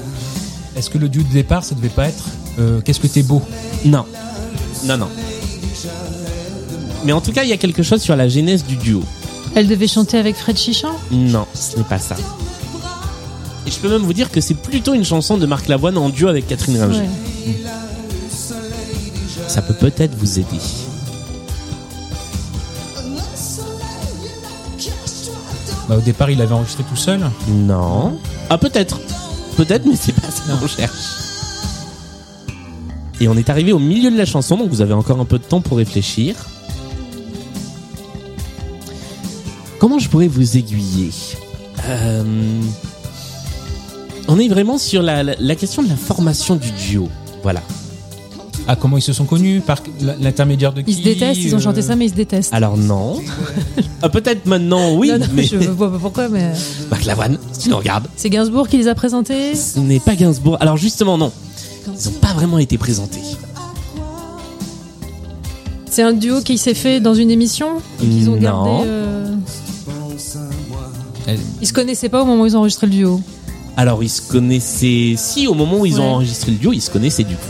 est-ce 0.75 0.89
que 0.89 0.97
le 0.97 1.09
duo 1.09 1.23
de 1.23 1.31
départ 1.33 1.63
ça 1.63 1.75
devait 1.75 1.87
pas 1.89 2.07
être 2.07 2.25
euh, 2.59 2.81
Qu'est-ce 2.81 2.99
que 2.99 3.07
t'es 3.07 3.23
beau? 3.23 3.41
Non, 3.85 4.05
non, 4.85 4.97
non. 4.97 5.07
Mais 7.05 7.11
en 7.11 7.21
tout 7.21 7.31
cas, 7.31 7.43
il 7.43 7.49
y 7.49 7.53
a 7.53 7.57
quelque 7.57 7.83
chose 7.83 8.01
sur 8.01 8.15
la 8.15 8.27
genèse 8.27 8.65
du 8.65 8.75
duo. 8.75 9.03
Elle 9.55 9.67
devait 9.67 9.87
chanter 9.87 10.17
avec 10.17 10.35
Fred 10.35 10.57
Chichan 10.57 10.91
Non, 11.11 11.45
ce 11.53 11.77
n'est 11.77 11.83
pas 11.83 11.99
ça. 11.99 12.15
Et 13.65 13.71
je 13.71 13.77
peux 13.79 13.89
même 13.89 14.01
vous 14.01 14.13
dire 14.13 14.31
que 14.31 14.41
c'est 14.41 14.55
plutôt 14.55 14.93
une 14.93 15.05
chanson 15.05 15.37
de 15.37 15.45
Marc 15.45 15.67
Lavoine 15.67 15.97
en 15.97 16.09
duo 16.09 16.27
avec 16.27 16.47
Catherine 16.47 16.77
Ringer. 16.79 16.99
Ouais. 16.99 17.09
Ça 19.47 19.61
peut 19.61 19.73
peut-être 19.73 20.15
vous 20.15 20.39
aider. 20.39 20.59
Bah, 25.87 25.97
au 25.97 26.01
départ, 26.01 26.29
il 26.29 26.39
avait 26.41 26.53
enregistré 26.53 26.83
tout 26.87 26.95
seul. 26.95 27.19
Non. 27.47 28.19
Ah 28.49 28.57
peut-être. 28.59 28.99
Peut-être, 29.57 29.85
mais 29.85 29.95
c'est 29.95 30.13
pas 30.13 30.29
ça 30.29 30.43
qu'on 30.53 30.67
cherche. 30.67 30.93
Et 33.19 33.27
on 33.27 33.35
est 33.35 33.49
arrivé 33.49 33.73
au 33.73 33.79
milieu 33.79 34.11
de 34.11 34.17
la 34.17 34.25
chanson, 34.25 34.55
donc 34.55 34.69
vous 34.69 34.81
avez 34.81 34.93
encore 34.93 35.19
un 35.19 35.25
peu 35.25 35.39
de 35.39 35.43
temps 35.43 35.61
pour 35.61 35.77
réfléchir. 35.77 36.35
Comment 39.79 39.99
je 39.99 40.09
pourrais 40.09 40.27
vous 40.27 40.57
aiguiller? 40.57 41.11
Euh, 41.87 42.23
On 44.27 44.37
est 44.37 44.47
vraiment 44.47 44.77
sur 44.77 45.01
la, 45.01 45.23
la- 45.23 45.35
la 45.39 45.55
question 45.55 45.81
de 45.81 45.89
la 45.89 45.95
formation 45.95 46.55
du 46.55 46.71
duo. 46.71 47.07
Voilà. 47.41 47.61
Ah, 48.67 48.75
comment 48.75 48.97
ils 48.97 49.01
se 49.01 49.13
sont 49.13 49.25
connus? 49.25 49.61
Par 49.61 49.81
l'intermédiaire 50.19 50.73
de 50.73 50.81
qui 50.81 50.91
Ils 50.91 50.97
se 50.97 51.01
détestent, 51.03 51.41
ils 51.41 51.55
ont 51.55 51.59
chanté 51.59 51.79
euh, 51.79 51.83
ça, 51.83 51.95
mais 51.95 52.05
ils 52.05 52.09
se 52.11 52.15
détestent. 52.15 52.53
Alors 52.53 52.77
non. 52.77 53.19
Ah, 54.01 54.07
peut-être 54.07 54.45
maintenant, 54.45 54.93
oui, 54.95 55.09
Non, 55.09 55.17
non, 55.19 55.25
mais 55.33 55.43
je 55.43 55.57
vois 55.57 55.91
pas 55.91 55.97
pourquoi, 55.99 56.29
mais 56.29 56.53
Marc 56.89 57.03
Lavoine, 57.03 57.37
si 57.51 57.63
tu 57.63 57.69
nous 57.69 57.75
regardes. 57.77 58.07
c'est 58.15 58.29
Gainsbourg 58.29 58.69
qui 58.69 58.77
les 58.77 58.87
a 58.87 58.95
présentés? 58.95 59.55
Ce 59.55 59.77
n'est 59.79 59.99
pas 59.99 60.15
Gainsbourg. 60.15 60.55
Alors 60.61 60.77
justement, 60.77 61.17
non. 61.17 61.33
Ils 61.87 62.05
n'ont 62.05 62.17
pas 62.21 62.31
vraiment 62.33 62.59
été 62.59 62.77
présentés. 62.77 63.19
C'est 65.89 66.01
un 66.03 66.13
duo 66.13 66.39
qui 66.41 66.57
s'est 66.57 66.75
fait 66.75 67.01
dans 67.01 67.13
une 67.13 67.29
émission? 67.31 67.79
Et 68.01 68.05
qu'ils 68.07 68.29
ont 68.29 68.35
Non. 68.35 68.39
gardé. 68.39 68.69
euh, 68.85 69.35
Elle- 71.33 71.39
Ils 71.61 71.67
se 71.67 71.73
connaissaient 71.73 72.09
pas 72.09 72.21
au 72.21 72.25
moment 72.25 72.43
où 72.43 72.45
ils 72.45 72.55
ont 72.55 72.59
enregistré 72.59 72.87
le 72.87 72.93
duo. 72.93 73.21
Alors 73.77 74.03
ils 74.03 74.09
se 74.09 74.21
connaissaient... 74.21 75.15
Si, 75.17 75.47
au 75.47 75.53
moment 75.53 75.79
où 75.79 75.85
ils 75.85 75.99
ont 76.01 76.03
enregistré 76.15 76.51
le 76.51 76.57
duo, 76.57 76.73
ils 76.73 76.81
se 76.81 76.89
connaissaient 76.91 77.23
du 77.23 77.35
coup. 77.35 77.41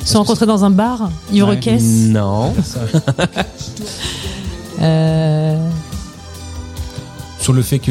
Ils 0.00 0.06
se 0.06 0.12
sont 0.14 0.18
rencontrés 0.18 0.46
dans 0.46 0.64
un 0.64 0.70
bar, 0.70 1.10
ivre 1.32 1.50
Ouais. 1.50 1.60
caisse. 1.60 1.82
Non. 2.08 2.52
Euh, 4.80 5.68
Sur 7.38 7.52
le 7.52 7.62
fait 7.62 7.78
que, 7.78 7.90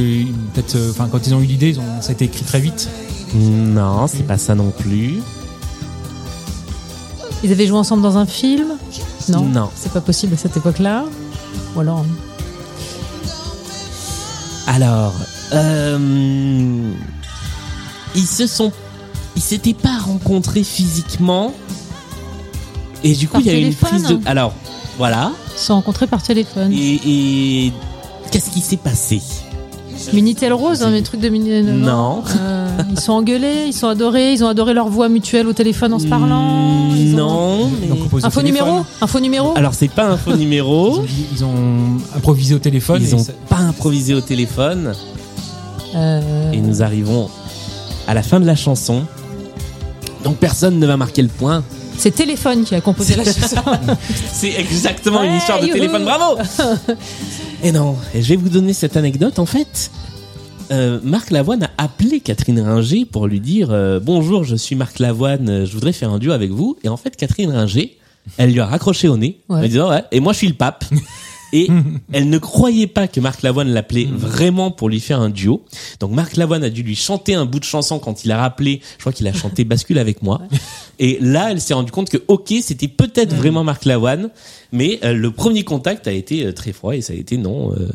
peut-être, 0.54 0.76
euh, 0.76 0.92
enfin, 0.92 1.08
quand 1.12 1.26
ils 1.28 1.34
ont 1.34 1.40
eu 1.42 1.46
l'idée, 1.46 1.70
ils 1.70 1.80
ont- 1.80 2.02
ça 2.02 2.10
a 2.10 2.12
été 2.14 2.26
écrit 2.26 2.44
très 2.44 2.60
vite. 2.60 2.90
Non, 3.34 4.08
c'est 4.08 4.24
pas 4.28 4.38
ça 4.38 4.56
non 4.56 4.72
plus. 4.78 5.22
ils 7.44 7.52
avaient 7.52 7.66
joué 7.66 7.78
ensemble 7.78 8.04
dans 8.04 8.18
un 8.18 8.26
film? 8.26 8.68
Non, 9.30 9.44
Non. 9.46 9.70
c'est 9.76 9.92
pas 9.92 10.02
possible 10.02 10.34
à 10.34 10.38
cette 10.38 10.58
époque-là. 10.58 11.06
Ou 11.76 11.80
alors, 11.80 12.06
Alors, 14.74 15.14
euh, 15.52 16.94
ils 18.16 18.26
se 18.26 18.48
sont, 18.48 18.72
ils 19.36 19.42
s'étaient 19.42 19.74
pas 19.74 19.98
rencontrés 19.98 20.64
physiquement, 20.64 21.54
et 23.04 23.14
du 23.14 23.28
coup 23.28 23.34
Par 23.34 23.42
il 23.42 23.48
y 23.48 23.50
a 23.50 23.60
eu 23.60 23.64
une 23.64 23.76
prise 23.76 24.04
de. 24.04 24.18
Alors, 24.26 24.54
voilà. 24.98 25.34
ils 25.54 25.60
se 25.60 25.66
sont 25.66 25.74
rencontrés 25.76 26.08
par 26.08 26.24
téléphone. 26.24 26.72
Et, 26.72 27.02
et 27.04 27.74
qu'est-ce 28.32 28.50
qui 28.50 28.62
s'est 28.62 28.78
passé? 28.78 29.22
Minitel 30.14 30.54
Rose, 30.54 30.82
hein, 30.84 30.90
mes 30.92 31.02
trucs 31.04 31.20
de 31.22 31.30
Minitel. 31.30 31.66
Non. 31.66 32.24
Euh, 32.40 32.68
ils 32.92 33.00
sont 33.00 33.14
engueulés, 33.14 33.66
ils 33.68 33.74
sont 33.74 33.88
adorés, 33.88 34.34
ils 34.34 34.44
ont 34.44 34.48
adoré 34.48 34.74
leur 34.74 34.90
voix 34.90 35.10
mutuelle 35.10 35.48
au 35.48 35.54
téléphone 35.54 35.94
en 35.94 36.00
se 36.00 36.08
parlant. 36.08 36.90
Mm, 36.90 36.96
ils 36.98 37.14
ont- 37.16 37.18
Non. 37.18 37.70
Ils 37.84 37.92
ont 37.92 37.96
Un 38.24 38.28
au 38.28 38.32
faux 38.32 38.42
numéro 38.42 38.86
Un 39.02 39.08
faux 39.08 39.20
numéro 39.20 39.54
Alors 39.56 39.74
c'est 39.74 39.88
pas 39.90 40.06
un 40.08 40.18
faux 40.18 40.32
Ils 40.32 40.38
numéro. 40.40 41.00
ont, 41.00 41.06
ils 41.34 41.44
ont 41.46 41.98
improvisé 42.16 42.56
au 42.56 42.60
téléphone. 42.60 43.02
Ils 43.02 43.16
ont 43.16 43.20
ça- 43.20 43.34
pas 43.50 43.58
improvisé 43.58 44.14
au 44.14 44.22
téléphone. 44.22 44.94
Euh, 45.96 46.52
Et 46.52 46.58
nous 46.62 46.82
arrivons 46.82 47.30
à 48.08 48.14
la 48.14 48.24
fin 48.24 48.40
de 48.40 48.46
la 48.46 48.56
chanson. 48.56 49.04
Donc 50.24 50.38
personne 50.38 50.80
ne 50.80 50.86
va 50.88 50.98
marquer 50.98 51.22
le 51.22 51.28
point. 51.28 51.64
C'est 51.98 52.12
Téléphone 52.12 52.64
qui 52.64 52.74
a 52.76 52.82
composé 52.82 53.16
la 53.16 53.24
chanson. 53.24 53.62
C'est 54.34 54.54
exactement 54.60 55.22
une 55.24 55.34
histoire 55.34 55.60
de 55.60 55.68
youhou. 55.68 55.74
téléphone, 55.76 56.04
bravo 56.04 56.40
Et 57.64 57.72
non, 57.72 57.96
et 58.16 58.24
je 58.24 58.30
vais 58.30 58.36
vous 58.38 58.50
donner 58.50 58.74
cette 58.74 58.98
anecdote 58.98 59.38
en 59.40 59.46
fait. 59.46 59.92
Euh, 60.72 61.00
Marc 61.04 61.32
Lavoine 61.32 61.64
a 61.64 61.70
appelé 61.78 62.22
Catherine 62.22 62.60
Ringer 62.60 63.06
pour 63.06 63.28
lui 63.28 63.40
dire 63.40 63.68
euh, 63.72 64.00
bonjour, 64.02 64.44
je 64.44 64.56
suis 64.56 64.76
Marc 64.76 65.00
Lavoine, 65.00 65.50
euh, 65.50 65.66
je 65.66 65.74
voudrais 65.74 65.92
faire 65.94 66.10
un 66.12 66.18
duo 66.18 66.32
avec 66.32 66.50
vous. 66.50 66.78
Et 66.84 66.90
en 66.90 66.98
fait, 66.98 67.16
Catherine 67.16 67.52
Ringer, 67.52 67.98
elle 68.38 68.52
lui 68.52 68.60
a 68.62 68.66
raccroché 68.66 69.08
au 69.08 69.18
nez 69.18 69.38
Ouais. 69.50 69.58
en 69.58 69.62
lui 69.62 69.70
disant 69.70 69.90
ouais, 69.90 70.04
et 70.12 70.20
moi 70.20 70.34
je 70.34 70.38
suis 70.40 70.48
le 70.48 70.54
pape. 70.56 70.86
Et 71.54 71.68
elle 72.12 72.30
ne 72.30 72.38
croyait 72.38 72.88
pas 72.88 73.08
que 73.08 73.20
Marc 73.20 73.42
Lavoine 73.42 73.70
l'appelait 73.70 74.08
vraiment 74.12 74.72
pour 74.72 74.90
lui 74.90 75.00
faire 75.00 75.20
un 75.20 75.30
duo. 75.30 75.64
Donc 76.00 76.12
Marc 76.12 76.38
Lavoine 76.38 76.64
a 76.64 76.70
dû 76.70 76.84
lui 76.84 76.96
chanter 76.96 77.36
un 77.36 77.46
bout 77.46 77.60
de 77.60 77.66
chanson 77.66 78.00
quand 78.00 78.26
il 78.26 78.32
a 78.32 78.38
rappelé. 78.38 78.82
Je 78.98 79.02
crois 79.02 79.14
qu'il 79.14 79.28
a 79.28 79.34
chanté 79.34 79.64
Bascule 79.72 80.00
avec 80.00 80.22
moi. 80.22 80.42
Et 81.00 81.18
là, 81.22 81.52
elle 81.52 81.62
s'est 81.62 81.74
rendue 81.74 81.92
compte 81.92 82.10
que 82.10 82.18
ok, 82.28 82.54
c'était 82.62 82.88
peut-être 82.88 83.34
vraiment 83.34 83.64
Marc 83.64 83.86
Lavoine, 83.86 84.30
mais 84.72 85.00
euh, 85.04 85.14
le 85.14 85.32
premier 85.32 85.64
contact 85.64 86.08
a 86.08 86.12
été 86.12 86.46
euh, 86.46 86.54
très 86.54 86.74
froid 86.74 86.96
et 86.96 87.02
ça 87.02 87.14
a 87.14 87.16
été 87.16 87.38
non, 87.38 87.72
euh, 87.72 87.88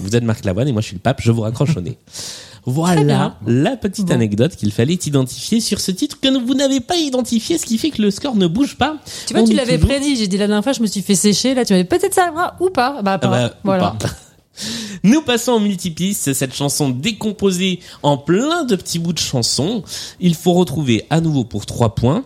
vous 0.00 0.14
êtes 0.16 0.24
Marc 0.24 0.44
Lavoine 0.44 0.68
et 0.68 0.72
moi 0.72 0.82
je 0.82 0.88
suis 0.88 0.96
le 0.96 1.00
pape, 1.00 1.20
je 1.22 1.30
vous 1.30 1.42
raccroche 1.42 1.76
au 1.76 1.80
nez. 1.80 1.98
Voilà 2.66 3.36
la 3.46 3.76
petite 3.76 4.06
Bon. 4.06 4.14
anecdote 4.14 4.56
qu'il 4.56 4.72
fallait 4.72 4.94
identifier 4.94 5.60
sur 5.60 5.80
ce 5.80 5.90
titre 5.90 6.18
que 6.20 6.28
vous 6.44 6.54
n'avez 6.54 6.80
pas 6.80 6.96
identifié, 6.96 7.58
ce 7.58 7.66
qui 7.66 7.76
fait 7.78 7.90
que 7.90 8.00
le 8.00 8.10
score 8.10 8.36
ne 8.36 8.46
bouge 8.46 8.76
pas. 8.76 8.96
tu 9.26 9.34
vois, 9.34 9.42
On 9.42 9.46
tu 9.46 9.52
l'avais 9.54 9.74
toujours- 9.78 9.88
prédit. 9.90 10.16
J'ai 10.16 10.26
dit 10.28 10.38
la 10.38 10.46
dernière 10.46 10.64
fois, 10.64 10.72
je 10.72 10.80
me 10.80 10.86
suis 10.86 11.02
fait 11.02 11.14
sécher. 11.14 11.54
Là, 11.54 11.64
tu 11.64 11.72
m'avais 11.74 11.84
peut-être 11.84 12.14
ça 12.14 12.32
ou 12.60 12.70
pas. 12.70 13.02
Bah, 13.02 13.12
Ah 13.14 13.18
pas. 13.18 13.28
bah, 13.28 13.46
ou 13.46 13.66
voilà. 13.66 13.96
pas. 14.00 14.08
Nous 15.02 15.20
passons 15.22 15.52
en 15.52 15.60
multipiste, 15.60 16.32
cette 16.32 16.54
chanson 16.54 16.88
décomposée 16.88 17.80
en 18.02 18.16
plein 18.16 18.64
de 18.64 18.76
petits 18.76 18.98
bouts 19.00 19.12
de 19.12 19.18
chansons. 19.18 19.82
Il 20.20 20.34
faut 20.34 20.52
retrouver 20.52 21.04
à 21.10 21.20
nouveau 21.20 21.44
pour 21.44 21.66
trois 21.66 21.94
points 21.94 22.24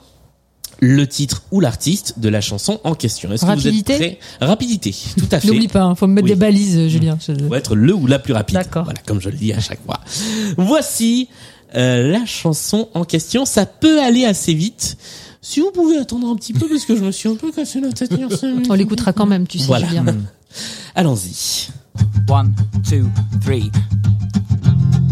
le 0.80 1.06
titre 1.06 1.42
ou 1.50 1.60
l'artiste 1.60 2.18
de 2.18 2.28
la 2.28 2.40
chanson 2.40 2.80
en 2.84 2.94
question. 2.94 3.32
Est-ce 3.32 3.42
que 3.42 3.46
vous 3.46 3.52
êtes 3.52 3.58
Rapidité 3.64 3.96
prêts 3.96 4.18
Rapidité, 4.40 4.94
tout 5.18 5.26
à 5.32 5.40
fait. 5.40 5.48
N'oublie 5.48 5.68
pas, 5.68 5.82
hein, 5.82 5.94
faut 5.94 6.06
me 6.06 6.12
mettre 6.14 6.26
Oui. 6.26 6.30
des 6.30 6.36
balises, 6.36 6.88
Julien. 6.88 7.18
Je- 7.20 7.32
Faut 7.46 7.54
être 7.54 7.74
le 7.74 7.92
ou 7.94 8.06
la 8.06 8.18
plus 8.18 8.32
rapide. 8.32 8.54
D'accord. 8.54 8.84
Voilà, 8.84 9.00
comme 9.06 9.20
je 9.20 9.28
le 9.28 9.36
dis 9.36 9.52
à 9.52 9.60
chaque 9.60 9.84
fois. 9.84 10.00
Voici 10.56 11.28
euh, 11.74 12.10
la 12.12 12.24
chanson 12.26 12.88
en 12.94 13.04
question. 13.04 13.44
Ça 13.44 13.66
peut 13.66 14.00
aller 14.02 14.24
assez 14.24 14.54
vite. 14.54 14.96
Si 15.42 15.60
vous 15.60 15.70
pouvez 15.72 15.98
attendre 15.98 16.28
un 16.28 16.36
petit 16.36 16.52
peu, 16.52 16.68
parce 16.68 16.84
que 16.84 16.96
je 16.96 17.02
me 17.04 17.12
suis 17.12 17.28
un 17.28 17.34
peu 17.36 17.50
cassé 17.52 17.80
la 17.80 17.92
tête. 17.92 18.12
On 18.68 18.74
l'écoutera 18.74 19.12
quand 19.12 19.26
même, 19.26 19.46
tu 19.46 19.58
sais, 19.58 19.66
Voilà. 19.66 19.86
Julien. 19.88 20.04
Allons-y. 20.94 21.68
One, 22.28 22.54
two, 22.88 23.06
three. 23.42 23.70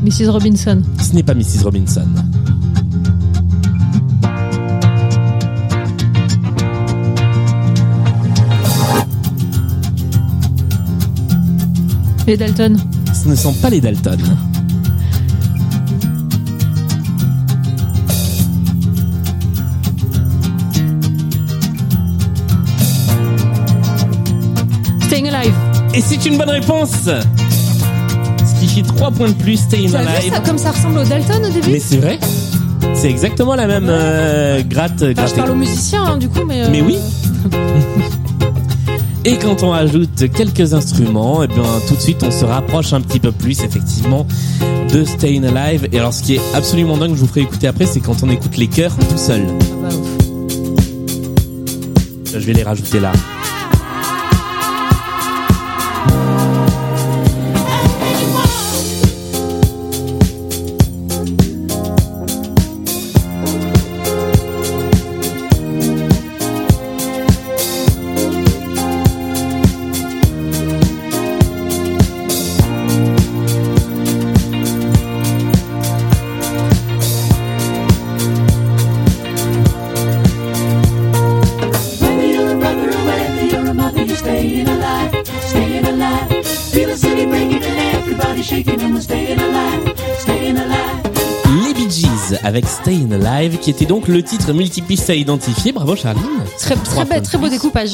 Mrs. 0.03 0.29
Robinson. 0.31 0.83
Ce 1.03 1.13
n'est 1.15 1.23
pas 1.23 1.35
Mrs. 1.35 1.63
Robinson. 1.65 2.07
Les 12.27 12.37
Dalton. 12.37 12.77
Ce 13.15 13.29
ne 13.29 13.35
sont 13.35 13.53
pas 13.55 13.71
les 13.71 13.81
Dalton. 13.81 14.19
Staying 25.03 25.29
Alive. 25.29 25.55
Et 25.95 26.01
c'est 26.01 26.27
une 26.27 26.37
bonne 26.37 26.51
réponse 26.51 26.91
Ce 27.09 28.61
qui 28.61 28.67
fait 28.69 28.83
3 28.83 29.11
points 29.13 29.29
de 29.29 29.35
plus, 29.35 29.57
Stay 29.57 29.87
in 29.87 29.89
Tu 29.91 29.97
as 29.97 30.03
vu 30.03 30.09
Alive. 30.09 30.33
ça 30.33 30.41
comme 30.41 30.59
ça 30.59 30.71
ressemble 30.73 30.99
aux 30.99 31.05
Dalton 31.05 31.45
au 31.45 31.51
début 31.51 31.71
Mais 31.71 31.81
c'est 31.81 31.97
vrai 31.99 32.19
C'est 32.95 33.09
exactement 33.11 33.55
la 33.55 33.67
même 33.67 33.87
euh, 33.89 34.63
gratte 34.63 35.03
Enfin, 35.17 35.27
je 35.27 35.35
parle 35.35 35.51
aux 35.51 35.55
musiciens, 35.55 36.05
hein, 36.05 36.17
du 36.19 36.29
coup, 36.29 36.45
mais. 36.47 36.63
euh, 36.63 36.69
Mais 36.71 36.83
oui 36.83 36.97
Et 39.29 39.39
quand 39.39 39.65
on 39.65 39.73
ajoute 39.73 40.31
quelques 40.33 40.73
instruments, 40.73 41.43
et 41.43 41.49
bien 41.49 41.65
tout 41.89 41.97
de 41.97 42.01
suite 42.01 42.23
on 42.23 42.31
se 42.31 42.45
rapproche 42.45 42.93
un 42.93 43.01
petit 43.01 43.19
peu 43.19 43.33
plus 43.33 43.61
effectivement 43.65 44.25
de 44.93 45.03
Staying 45.05 45.45
Alive. 45.45 45.89
Et 45.91 45.99
alors 45.99 46.15
ce 46.15 46.23
qui 46.23 46.37
est 46.37 46.41
absolument 46.55 46.97
dingue, 46.97 47.17
je 47.17 47.21
vous 47.21 47.27
ferai 47.27 47.41
écouter 47.41 47.67
après, 47.67 47.87
c'est 47.87 47.99
quand 47.99 48.23
on 48.23 48.31
écoute 48.31 48.57
les 48.57 48.69
chœurs 48.69 48.95
tout 48.97 49.19
seul. 49.19 49.43
Ah 49.51 49.75
bah. 49.83 49.89
Je 52.35 52.39
vais 52.39 52.53
les 52.53 52.63
rajouter 52.63 53.01
là. 53.01 53.11
Avec 92.47 92.65
Stayin' 92.69 93.13
Alive, 93.13 93.59
qui 93.59 93.71
était 93.71 93.87
donc 93.87 94.07
le 94.07 94.23
titre 94.23 94.53
multipiste 94.53 95.11
à 95.11 95.17
identifier. 95.17 95.73
Bravo 95.73 95.97
Charline. 95.97 96.23
Très, 96.61 97.39
beau 97.39 97.49
découpage. 97.49 97.91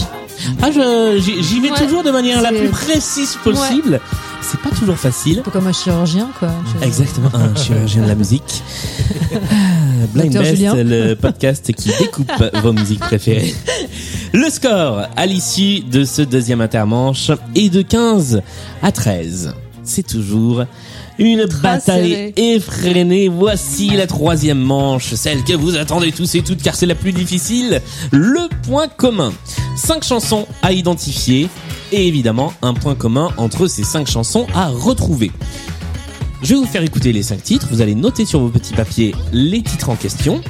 Ah, 0.60 0.68
j'y 0.70 1.60
vais 1.60 1.70
Ouais, 1.70 1.78
toujours 1.78 2.02
de 2.02 2.10
manière 2.10 2.42
la 2.42 2.50
plus 2.50 2.68
précise 2.68 3.38
possible. 3.42 3.98
C'est 4.42 4.60
pas 4.60 4.68
toujours 4.76 4.98
facile. 4.98 5.38
Un 5.38 5.42
peu 5.42 5.50
comme 5.50 5.68
un 5.68 5.72
chirurgien, 5.72 6.28
quoi. 6.38 6.50
Je- 6.80 6.86
Exactement, 6.86 7.30
un 7.32 7.54
chirurgien 7.58 8.02
de 8.02 8.08
la 8.08 8.14
musique. 8.14 8.62
Blind 10.12 10.32
Best, 10.36 10.50
Julien. 10.56 10.74
le 10.76 11.14
podcast 11.14 11.72
qui 11.72 11.88
découpe 11.98 12.30
vos 12.62 12.74
musiques 12.74 13.00
préférées. 13.00 13.54
Le 14.34 14.50
score 14.50 15.06
à 15.16 15.26
l'issue 15.26 15.80
de 15.80 16.04
ce 16.04 16.20
deuxième 16.20 16.60
intermanche 16.60 17.30
est 17.54 17.70
de 17.70 17.80
15 17.80 18.42
à 18.82 18.92
13. 18.92 19.54
C'est 19.84 20.06
toujours 20.06 20.64
une 21.22 21.46
bataille 21.62 22.10
serré. 22.10 22.34
effrénée. 22.36 23.28
Voici 23.28 23.90
la 23.90 24.06
troisième 24.06 24.58
manche, 24.58 25.14
celle 25.14 25.44
que 25.44 25.52
vous 25.54 25.76
attendez 25.76 26.12
tous 26.12 26.34
et 26.34 26.42
toutes 26.42 26.62
car 26.62 26.74
c'est 26.74 26.86
la 26.86 26.94
plus 26.94 27.12
difficile. 27.12 27.80
Le 28.10 28.48
point 28.66 28.88
commun. 28.88 29.32
Cinq 29.76 30.04
chansons 30.04 30.46
à 30.62 30.72
identifier 30.72 31.48
et 31.92 32.06
évidemment 32.08 32.52
un 32.62 32.74
point 32.74 32.94
commun 32.94 33.30
entre 33.36 33.66
ces 33.68 33.84
cinq 33.84 34.08
chansons 34.08 34.46
à 34.54 34.68
retrouver. 34.68 35.30
Je 36.42 36.54
vais 36.54 36.54
vous 36.56 36.66
faire 36.66 36.82
écouter 36.82 37.12
les 37.12 37.22
cinq 37.22 37.42
titres. 37.42 37.68
Vous 37.70 37.80
allez 37.80 37.94
noter 37.94 38.24
sur 38.24 38.40
vos 38.40 38.48
petits 38.48 38.74
papiers 38.74 39.14
les 39.32 39.62
titres 39.62 39.90
en 39.90 39.96
question. 39.96 40.40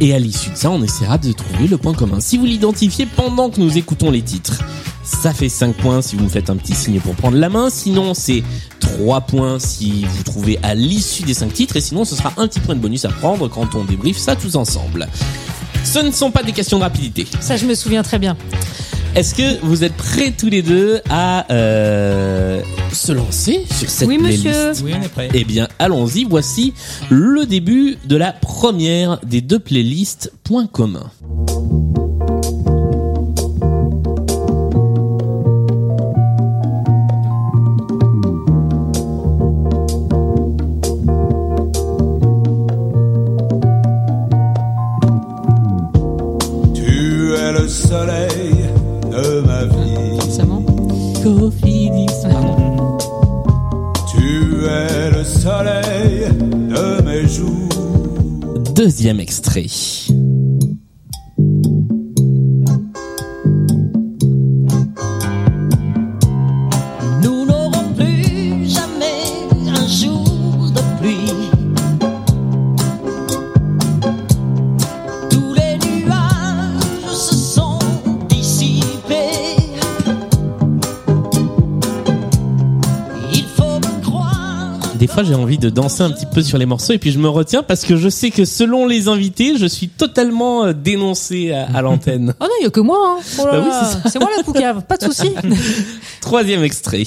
Et 0.00 0.14
à 0.14 0.18
l'issue 0.18 0.50
de 0.50 0.56
ça, 0.56 0.70
on 0.70 0.82
essaiera 0.82 1.18
de 1.18 1.32
trouver 1.32 1.68
le 1.68 1.76
point 1.76 1.94
commun. 1.94 2.20
Si 2.20 2.36
vous 2.36 2.46
l'identifiez 2.46 3.06
pendant 3.06 3.50
que 3.50 3.60
nous 3.60 3.78
écoutons 3.78 4.10
les 4.10 4.22
titres, 4.22 4.60
ça 5.08 5.32
fait 5.32 5.48
5 5.48 5.74
points 5.76 6.02
si 6.02 6.16
vous 6.16 6.24
me 6.24 6.28
faites 6.28 6.50
un 6.50 6.56
petit 6.56 6.74
signe 6.74 7.00
pour 7.00 7.14
prendre 7.14 7.36
la 7.36 7.48
main. 7.48 7.70
Sinon, 7.70 8.14
c'est 8.14 8.42
3 8.80 9.22
points 9.22 9.58
si 9.58 10.04
vous 10.04 10.22
trouvez 10.22 10.58
à 10.62 10.74
l'issue 10.74 11.22
des 11.22 11.34
5 11.34 11.52
titres. 11.52 11.76
Et 11.76 11.80
sinon, 11.80 12.04
ce 12.04 12.14
sera 12.14 12.32
un 12.36 12.46
petit 12.46 12.60
point 12.60 12.74
de 12.74 12.80
bonus 12.80 13.04
à 13.04 13.08
prendre 13.08 13.48
quand 13.48 13.74
on 13.74 13.84
débriefe 13.84 14.18
ça 14.18 14.36
tous 14.36 14.54
ensemble. 14.56 15.08
Ce 15.84 15.98
ne 16.00 16.10
sont 16.10 16.30
pas 16.30 16.42
des 16.42 16.52
questions 16.52 16.78
de 16.78 16.82
rapidité. 16.82 17.26
Ça, 17.40 17.56
je 17.56 17.64
me 17.66 17.74
souviens 17.74 18.02
très 18.02 18.18
bien. 18.18 18.36
Est-ce 19.14 19.34
que 19.34 19.58
vous 19.64 19.82
êtes 19.84 19.94
prêts 19.96 20.32
tous 20.36 20.50
les 20.50 20.60
deux 20.60 21.00
à 21.08 21.50
euh, 21.50 22.60
se 22.92 23.10
lancer 23.12 23.64
sur 23.74 23.88
cette 23.88 24.06
Oui, 24.06 24.18
playlist 24.18 24.44
monsieur. 24.44 24.72
Oui, 24.84 24.92
on 24.98 25.02
est 25.02 25.08
prêt. 25.08 25.28
eh 25.32 25.44
bien, 25.44 25.66
allons-y. 25.78 26.24
Voici 26.24 26.74
le 27.08 27.46
début 27.46 27.96
de 28.04 28.16
la 28.16 28.32
première 28.32 29.18
des 29.24 29.40
deux 29.40 29.58
playlists 29.58 30.30
Point 30.44 30.66
commun. 30.66 31.10
Deuxième 58.74 59.20
extrait. 59.20 59.66
J'ai 85.24 85.34
envie 85.34 85.58
de 85.58 85.70
danser 85.70 86.02
un 86.02 86.10
petit 86.10 86.26
peu 86.26 86.42
sur 86.42 86.58
les 86.58 86.66
morceaux 86.66 86.92
et 86.92 86.98
puis 86.98 87.10
je 87.10 87.18
me 87.18 87.28
retiens 87.28 87.62
parce 87.62 87.84
que 87.84 87.96
je 87.96 88.08
sais 88.08 88.30
que 88.30 88.44
selon 88.44 88.86
les 88.86 89.08
invités, 89.08 89.56
je 89.56 89.66
suis 89.66 89.88
totalement 89.88 90.64
euh, 90.66 90.72
dénoncé 90.72 91.52
à, 91.52 91.66
à 91.74 91.82
l'antenne. 91.82 92.34
Oh 92.40 92.44
non, 92.44 92.50
il 92.60 92.64
y 92.64 92.66
a 92.66 92.70
que 92.70 92.80
moi. 92.80 93.16
Hein. 93.18 93.22
Oh 93.40 93.44
Bah 93.44 93.64
oui, 93.64 94.00
c'est 94.10 94.18
moi 94.20 94.28
la 94.36 94.42
poucave, 94.42 94.82
pas 94.84 94.96
de 94.96 95.04
souci. 95.04 95.30
Troisième 96.20 96.62
extrait. 96.62 97.04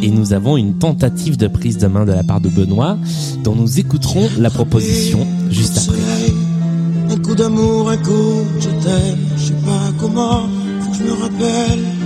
Et 0.00 0.10
nous 0.10 0.32
avons 0.32 0.56
une 0.56 0.78
tentative 0.78 1.36
de 1.36 1.48
prise 1.48 1.78
de 1.78 1.86
main 1.88 2.04
de 2.04 2.12
la 2.12 2.22
part 2.22 2.40
de 2.40 2.48
Benoît, 2.48 2.96
dont 3.42 3.54
nous 3.56 3.80
écouterons 3.80 4.28
la 4.38 4.48
proposition 4.50 5.26
juste 5.50 5.78
après. 5.78 7.12
un 7.14 7.18
coup 7.18 7.34
d'amour, 7.34 7.90
un 7.90 7.96
coup 7.96 8.44
je 8.60 8.68
t'aime, 8.68 9.18
je 9.36 9.44
sais 9.46 9.52
pas 9.64 9.92
comment, 9.98 10.48
faut 10.80 10.90
que 10.92 10.96
je 10.98 11.02
me 11.02 11.12
rappelle. 11.12 11.97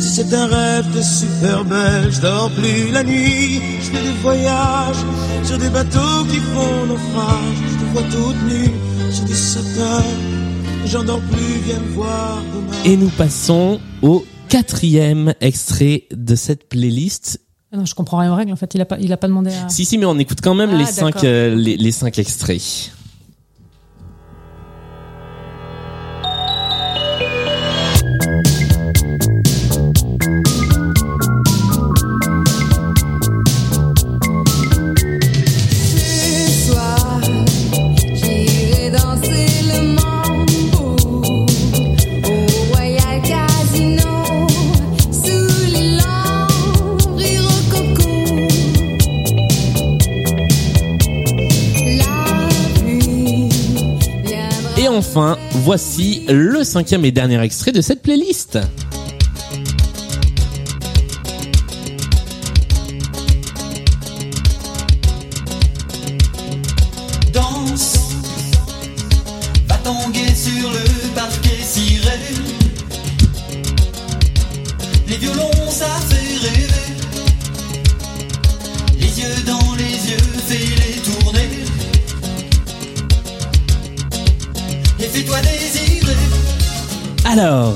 Si 0.00 0.08
c'est 0.08 0.32
un 0.34 0.46
rêve, 0.46 0.86
t'es 0.94 1.02
super 1.02 1.64
belle, 1.64 2.10
je 2.10 2.20
dors 2.20 2.50
plus 2.50 2.90
la 2.90 3.04
nuit, 3.04 3.60
je 3.80 3.90
fais 3.90 4.02
des 4.02 4.18
voyages 4.22 4.96
sur 5.44 5.58
des 5.58 5.68
bateaux 5.68 6.24
qui 6.30 6.38
font 6.38 6.86
naufrage, 6.86 7.56
je 7.68 7.74
te 7.78 7.92
vois 7.92 8.02
toute 8.04 8.42
nue 8.50 8.70
sur 9.12 9.24
des 9.24 9.34
sauteurs, 9.34 10.02
j'en 10.86 11.04
dors 11.04 11.20
plus, 11.20 11.60
viens 11.66 11.78
me 11.80 11.88
voir 11.92 12.42
demain. 12.54 12.76
Et 12.84 12.96
nous 12.96 13.10
passons 13.10 13.78
au 14.02 14.24
quatrième 14.48 15.34
extrait 15.40 16.04
de 16.12 16.34
cette 16.34 16.68
playlist. 16.68 17.40
Ah 17.72 17.76
Non, 17.76 17.84
je 17.84 17.94
comprends 17.94 18.18
rien 18.18 18.32
aux 18.32 18.36
règles. 18.36 18.52
En 18.52 18.56
fait, 18.56 18.74
il 18.74 18.80
a 18.80 18.86
pas, 18.86 18.96
il 19.00 19.12
a 19.12 19.16
pas 19.16 19.28
demandé 19.28 19.50
à. 19.52 19.68
Si, 19.68 19.84
si, 19.84 19.96
mais 19.98 20.06
on 20.06 20.18
écoute 20.18 20.38
quand 20.42 20.54
même 20.54 20.70
Ah, 20.74 20.78
les 20.78 20.86
cinq, 20.86 21.22
euh, 21.24 21.54
les, 21.54 21.76
les 21.76 21.92
cinq 21.92 22.18
extraits. 22.18 22.90
Enfin, 55.10 55.36
voici 55.50 56.24
le 56.28 56.62
cinquième 56.62 57.04
et 57.04 57.10
dernier 57.10 57.40
extrait 57.42 57.72
de 57.72 57.80
cette 57.80 58.02
playlist. 58.02 58.58
Les 75.08 75.16
violons, 75.16 75.50
Alors, 87.30 87.74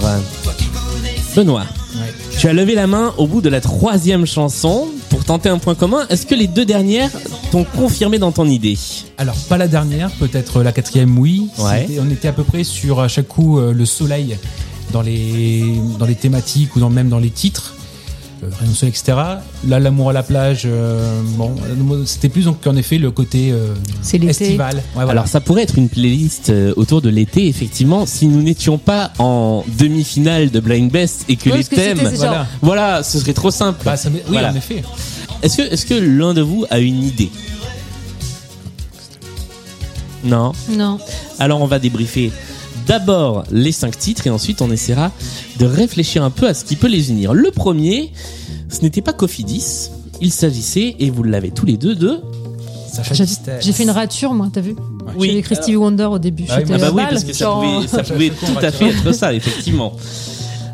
Benoît, 1.37 1.65
Ouais. 1.95 2.13
tu 2.39 2.49
as 2.49 2.53
levé 2.53 2.75
la 2.75 2.87
main 2.89 3.13
au 3.19 3.27
bout 3.29 3.41
de 3.41 3.49
la 3.49 3.61
troisième 3.61 4.27
chanson 4.27 4.89
pour 5.11 5.25
tenter 5.25 5.49
un 5.49 5.59
point 5.59 5.77
commun. 5.77 6.07
Est-ce 6.11 6.27
que 6.27 6.35
les 6.35 6.49
deux 6.49 6.65
dernières 6.65 7.11
t'ont 7.53 7.63
confirmé 7.65 8.19
dans 8.19 8.33
ton 8.33 8.47
idée? 8.47 8.77
Alors, 9.17 9.37
pas 9.49 9.57
la 9.57 9.69
dernière, 9.69 10.11
peut-être 10.13 10.63
la 10.63 10.73
quatrième, 10.73 11.17
oui. 11.19 11.49
Ouais. 11.59 11.87
On 12.01 12.11
était 12.11 12.27
à 12.29 12.33
peu 12.33 12.43
près 12.43 12.65
sur 12.65 13.01
à 13.01 13.07
chaque 13.09 13.29
coup 13.29 13.59
euh, 13.61 13.73
le 13.73 13.87
soleil 13.87 14.37
dans 14.93 15.03
les, 15.03 15.63
dans 15.99 16.07
les 16.07 16.17
thématiques 16.17 16.75
ou 16.75 16.81
dans, 16.81 16.91
même 16.91 17.09
dans 17.09 17.21
les 17.21 17.31
titres. 17.31 17.75
Euh, 18.45 18.49
Rayon 18.61 18.72
soleil, 18.74 18.90
etc. 18.97 19.16
Là, 19.66 19.80
l'amour 19.80 20.11
à 20.11 20.12
la 20.12 20.22
plage, 20.22 20.62
euh, 20.66 21.20
bon, 21.36 21.55
c'était 22.05 22.28
plus 22.28 22.45
donc 22.45 22.66
en 22.66 22.76
effet 22.76 22.99
le 22.99 23.11
côté 23.11 23.51
euh, 23.53 23.74
C'est 24.03 24.18
l'été. 24.18 24.45
estival. 24.45 24.76
Ouais, 24.76 24.82
voilà. 24.95 25.11
Alors 25.12 25.28
ça 25.28 25.40
pourrait 25.40 25.62
être 25.62 25.78
une 25.78 25.88
playlist 25.88 26.51
euh, 26.51 26.72
autour 26.76 27.01
de 27.03 27.09
l'été, 27.09 27.49
effectivement, 27.49 28.07
si 28.07 28.26
nous 28.26 28.42
n'étions 28.42 28.78
pas 28.78 29.12
en 29.18 29.64
demi-finale 29.78 30.51
de 30.51 30.61
Blind 30.61 30.90
Best 30.90 31.24
et 31.28 31.36
que 31.36 31.51
Ouais, 31.51 31.57
les 31.59 31.62
parce 31.64 31.68
que 31.70 31.76
c'était- 31.76 31.95
thèmes... 31.95 32.14
Voilà. 32.16 32.47
Voilà, 32.62 33.03
ce 33.03 33.18
serait 33.18 33.32
trop 33.34 33.51
simple. 33.51 33.80
Bah, 33.84 33.97
ça 33.97 34.11
m'est- 34.11 34.18
oui, 34.26 34.32
Voilà. 34.32 34.53
en 34.53 34.55
effet. 34.57 34.82
Est-ce 35.42 35.57
que, 35.59 35.62
est-ce 35.62 35.86
que 35.86 35.95
l'un 35.95 36.34
de 36.34 36.40
vous 36.42 36.64
a 36.70 36.78
une 36.78 37.03
idée? 37.03 37.30
Non? 40.24 40.53
Non. 40.70 40.99
Alors 41.38 41.61
on 41.61 41.66
va 41.66 41.78
débriefer 41.78 42.32
d'abord 42.87 43.45
les 43.51 43.72
cinq 43.72 43.99
titres 43.99 44.26
et 44.26 44.30
ensuite 44.30 44.62
on 44.62 44.70
essaiera 44.70 45.11
de 45.59 45.66
réfléchir 45.66 46.22
un 46.24 46.30
peu 46.30 46.47
à 46.47 46.55
ce 46.55 46.64
qui 46.64 46.76
peut 46.76 46.89
les 46.89 47.11
unir. 47.11 47.35
Le 47.35 47.51
premier, 47.51 48.12
ce 48.68 48.82
n'était 48.82 49.03
pas 49.03 49.12
Cofidis. 49.12 49.91
Il 50.20 50.30
s'agissait, 50.30 50.97
et 51.01 51.11
vous 51.11 51.22
l'avez 51.22 51.51
tous 51.51 51.66
les 51.66 51.76
deux, 51.76 51.95
de... 51.95 52.20
Sacha 52.93 53.24
J'ai 53.61 53.72
fait 53.72 53.82
une 53.82 53.91
rature, 53.91 54.32
moi, 54.32 54.49
t'as 54.53 54.61
vu 54.61 54.76
Oui. 55.16 55.30
J'ai 55.32 55.39
écrit 55.39 55.57
Stevie 55.57 55.76
Wonder 55.76 56.05
au 56.05 56.18
début. 56.20 56.45
Ah 56.49 56.59
oui, 56.59 56.72
Ah 56.72 56.78
bah 56.78 56.91
oui, 56.95 57.03
parce 57.11 57.24
que 57.24 57.32
ça 57.32 57.51
pouvait, 57.51 57.87
ça 57.89 58.03
tout 58.05 58.59
à 58.64 58.70
fait 58.70 58.91
être 58.91 59.12
ça, 59.12 59.35
effectivement. 59.35 59.93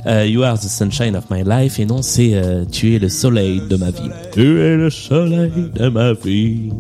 Euh, 0.07 0.27
you 0.27 0.43
are 0.43 0.59
the 0.59 0.69
sunshine 0.69 1.17
of 1.17 1.25
my 1.31 1.43
life, 1.45 1.79
et 1.79 1.87
non, 1.87 2.03
c'est 2.03 2.31
euh, 2.35 2.65
tu 2.71 2.95
es 2.95 2.99
le 2.99 3.09
soleil 3.09 3.63
de 3.69 3.77
ma 3.77 3.91
vie. 3.91 4.11
Tu 4.33 4.61
es 4.61 4.77
le 4.77 4.91
soleil 4.91 5.71
de 5.75 5.89
ma 5.89 6.13
vie. 6.13 6.71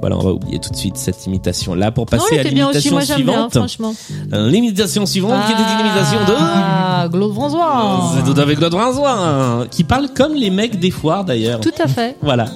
Voilà, 0.00 0.16
on 0.16 0.22
va 0.22 0.32
oublier 0.32 0.58
tout 0.58 0.70
de 0.70 0.76
suite 0.76 0.96
cette 0.96 1.26
imitation-là 1.26 1.90
pour 1.92 2.02
Non, 2.04 2.18
passer 2.18 2.38
à 2.38 2.42
l'imitation 2.42 3.00
suivante. 3.00 3.54
franchement. 3.56 3.94
L'imitation 4.32 5.04
suivante 5.06 5.44
qui 5.46 5.52
était 5.52 5.62
une 5.62 5.80
imitation 5.86 6.20
de... 6.26 6.34
Ah, 6.38 7.08
Claude 7.12 7.34
François. 7.34 8.12
C'est 8.16 8.32
tout 8.32 8.40
avec 8.40 8.58
Claude 8.58 8.72
François, 8.74 9.12
hein, 9.12 9.66
qui 9.70 9.84
parle 9.84 10.08
comme 10.14 10.34
les 10.34 10.50
mecs 10.50 10.78
des 10.80 10.90
foires 10.90 11.24
d'ailleurs. 11.24 11.60
Tout 11.60 11.70
à 11.82 11.86
fait. 11.88 12.16
Voilà. 12.22 12.46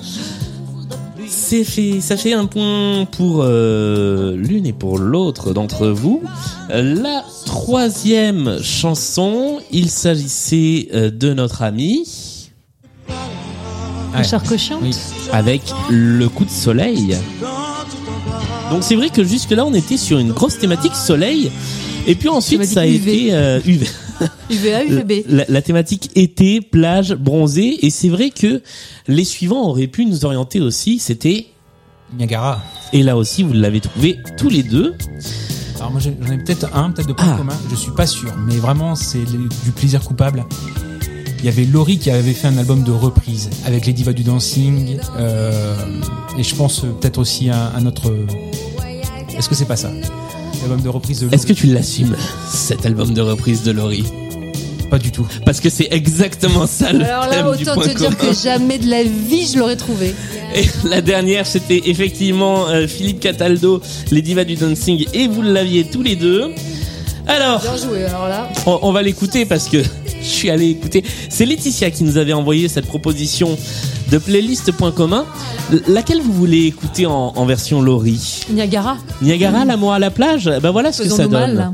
C'est 1.26 1.64
fait, 1.64 2.00
ça 2.00 2.16
fait 2.16 2.32
un 2.32 2.46
point 2.46 3.06
pour 3.10 3.42
euh, 3.42 4.34
l'une 4.36 4.66
et 4.66 4.72
pour 4.72 4.98
l'autre 4.98 5.52
d'entre 5.52 5.88
vous. 5.88 6.22
La 6.68 7.24
troisième 7.46 8.58
chanson, 8.62 9.58
il 9.70 9.88
s'agissait 9.90 10.88
euh, 10.94 11.10
de 11.10 11.32
notre 11.34 11.62
ami. 11.62 12.06
Richard 14.14 14.42
Cochian. 14.42 14.78
Oui. 14.82 14.94
avec 15.32 15.62
le 15.90 16.28
coup 16.28 16.44
de 16.44 16.50
soleil. 16.50 17.16
Donc 18.70 18.82
c'est 18.82 18.94
vrai 18.96 19.10
que 19.10 19.22
jusque 19.24 19.50
là 19.50 19.64
on 19.64 19.74
était 19.74 19.96
sur 19.96 20.18
une 20.18 20.32
grosse 20.32 20.58
thématique 20.58 20.94
soleil. 20.94 21.50
Et 22.06 22.14
puis 22.14 22.28
ensuite 22.28 22.64
ça 22.64 22.82
a 22.82 22.86
UV. 22.86 22.96
été 23.24 23.34
euh, 23.34 23.60
UV. 23.66 23.86
UVA, 24.50 24.84
UVB. 24.88 25.12
La, 25.28 25.44
la 25.48 25.62
thématique 25.62 26.10
été, 26.14 26.60
plage, 26.60 27.14
bronzé. 27.14 27.78
Et 27.86 27.90
c'est 27.90 28.08
vrai 28.08 28.30
que 28.30 28.62
les 29.08 29.24
suivants 29.24 29.68
auraient 29.68 29.86
pu 29.86 30.04
nous 30.06 30.24
orienter 30.24 30.60
aussi. 30.60 30.98
C'était 30.98 31.46
Niagara. 32.18 32.62
Et 32.92 33.02
là 33.02 33.16
aussi, 33.16 33.42
vous 33.42 33.52
l'avez 33.54 33.80
trouvé 33.80 34.18
tous 34.36 34.48
les 34.48 34.62
deux. 34.62 34.94
Alors 35.78 35.90
moi 35.90 36.00
j'en 36.00 36.10
ai 36.32 36.38
peut-être 36.38 36.74
un, 36.74 36.90
peut-être 36.90 37.08
de 37.08 37.12
points 37.12 37.32
Ah. 37.34 37.36
communs, 37.36 37.58
je 37.70 37.74
suis 37.76 37.90
pas 37.90 38.06
sûr, 38.06 38.32
mais 38.46 38.56
vraiment 38.56 38.94
c'est 38.94 39.24
du 39.24 39.70
plaisir 39.74 40.00
coupable. 40.02 40.44
Il 41.44 41.48
y 41.48 41.50
avait 41.50 41.66
Laurie 41.66 41.98
qui 41.98 42.08
avait 42.10 42.32
fait 42.32 42.46
un 42.48 42.56
album 42.56 42.84
de 42.84 42.90
reprise 42.90 43.50
avec 43.66 43.84
les 43.84 43.92
divas 43.92 44.14
du 44.14 44.22
dancing, 44.22 44.96
euh, 45.18 45.74
et 46.38 46.42
je 46.42 46.54
pense 46.54 46.80
peut-être 46.80 47.18
aussi 47.18 47.50
un, 47.50 47.70
un 47.76 47.84
autre. 47.84 48.10
Est-ce 49.36 49.50
que 49.50 49.54
c'est 49.54 49.66
pas 49.66 49.76
ça? 49.76 49.90
L'album 50.62 50.80
de 50.80 50.88
reprise 50.88 51.18
de 51.20 51.24
Laurie 51.26 51.34
Est-ce 51.34 51.46
que 51.46 51.52
tu 51.52 51.66
l'assumes, 51.66 52.16
cet 52.50 52.86
album 52.86 53.12
de 53.12 53.20
reprise 53.20 53.62
de 53.62 53.72
Laurie? 53.72 54.06
Pas 54.88 54.98
du 54.98 55.12
tout. 55.12 55.26
Parce 55.44 55.60
que 55.60 55.68
c'est 55.68 55.88
exactement 55.90 56.66
ça 56.66 56.94
le 56.94 57.04
Alors 57.04 57.26
là, 57.26 57.42
thème 57.42 57.56
du 57.58 57.62
autant 57.64 57.74
point 57.74 57.88
te 57.88 57.98
dire 57.98 58.16
commun. 58.16 58.32
que 58.32 58.38
jamais 58.42 58.78
de 58.78 58.88
la 58.88 59.02
vie 59.02 59.46
je 59.52 59.58
l'aurais 59.58 59.76
trouvé. 59.76 60.14
Et 60.56 60.64
la 60.88 61.02
dernière, 61.02 61.46
c'était 61.46 61.82
effectivement 61.84 62.68
euh, 62.68 62.86
Philippe 62.86 63.20
Cataldo, 63.20 63.82
les 64.10 64.22
divas 64.22 64.44
du 64.44 64.54
dancing, 64.54 65.04
et 65.12 65.28
vous 65.28 65.42
l'aviez 65.42 65.84
tous 65.84 66.00
les 66.02 66.16
deux. 66.16 66.52
Alors, 67.26 67.60
Bien 67.60 67.76
joué, 67.76 68.04
alors 68.06 68.28
là. 68.28 68.48
on, 68.64 68.78
on 68.80 68.92
va 68.92 69.02
l'écouter 69.02 69.44
parce 69.44 69.68
que 69.68 69.82
je 70.24 70.28
suis 70.30 70.50
allé 70.50 70.70
écouter. 70.70 71.04
C'est 71.28 71.44
Laetitia 71.46 71.90
qui 71.90 72.02
nous 72.04 72.16
avait 72.16 72.32
envoyé 72.32 72.68
cette 72.68 72.86
proposition 72.86 73.56
de 74.10 74.18
playlist 74.18 74.72
point 74.72 74.90
commun. 74.92 75.24
Laquelle 75.88 76.20
vous 76.20 76.32
voulez 76.32 76.66
écouter 76.66 77.06
en, 77.06 77.32
en 77.36 77.46
version 77.46 77.80
Laurie 77.82 78.40
Niagara. 78.50 78.96
Niagara, 79.22 79.64
l'amour 79.64 79.92
à 79.92 79.98
la 79.98 80.10
plage? 80.10 80.50
Ben 80.62 80.70
voilà 80.70 80.92
ce 80.92 81.02
que 81.02 81.08
ça 81.08 81.26
donne. 81.28 81.54
mal. 81.54 81.72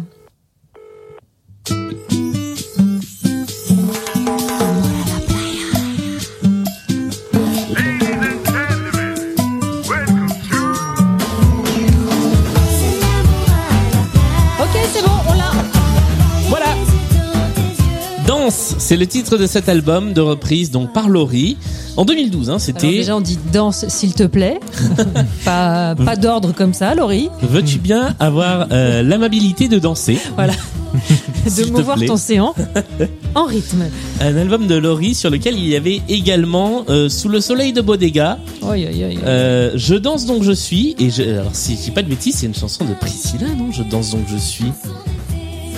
Danse, 18.50 18.74
c'est 18.78 18.96
le 18.96 19.06
titre 19.06 19.36
de 19.36 19.46
cet 19.46 19.68
album 19.68 20.12
de 20.12 20.20
reprise 20.20 20.72
donc 20.72 20.92
par 20.92 21.08
Laurie 21.08 21.56
en 21.96 22.04
2012. 22.04 22.50
Hein, 22.50 22.58
c'était 22.58 22.90
déjà, 22.90 23.16
on 23.16 23.20
dit 23.20 23.38
danse, 23.52 23.86
s'il 23.86 24.12
te 24.12 24.24
plaît. 24.24 24.58
pas 25.44 25.94
pas 25.94 26.16
d'ordre 26.16 26.52
comme 26.52 26.74
ça, 26.74 26.96
Laurie. 26.96 27.28
Veux-tu 27.42 27.78
bien 27.78 28.16
avoir 28.18 28.66
euh, 28.72 29.04
l'amabilité 29.04 29.68
de 29.68 29.78
danser? 29.78 30.18
Voilà. 30.34 30.54
de 31.46 31.70
mouvoir 31.70 31.96
ton 32.04 32.16
séant 32.16 32.52
en 33.36 33.44
rythme. 33.44 33.84
Un 34.20 34.36
album 34.36 34.66
de 34.66 34.74
Laurie 34.74 35.14
sur 35.14 35.30
lequel 35.30 35.56
il 35.56 35.68
y 35.68 35.76
avait 35.76 36.00
également 36.08 36.84
euh, 36.88 37.08
Sous 37.08 37.28
le 37.28 37.40
soleil 37.40 37.72
de 37.72 37.80
Bodega. 37.82 38.40
Oi, 38.62 38.70
oi, 38.70 38.76
oi, 38.78 39.14
oi. 39.14 39.20
Euh, 39.26 39.70
je 39.76 39.94
danse 39.94 40.26
donc 40.26 40.42
je 40.42 40.50
suis 40.50 40.96
et 40.98 41.10
je, 41.10 41.22
alors 41.22 41.54
si 41.54 41.76
je 41.76 41.82
dis 41.82 41.90
pas 41.92 42.02
de 42.02 42.08
bêtises, 42.08 42.38
c'est 42.38 42.46
une 42.46 42.54
chanson 42.56 42.84
de 42.84 42.94
Priscilla, 42.94 43.46
non? 43.56 43.70
Je 43.70 43.84
danse 43.84 44.10
donc 44.10 44.24
je 44.28 44.38
suis. 44.38 44.72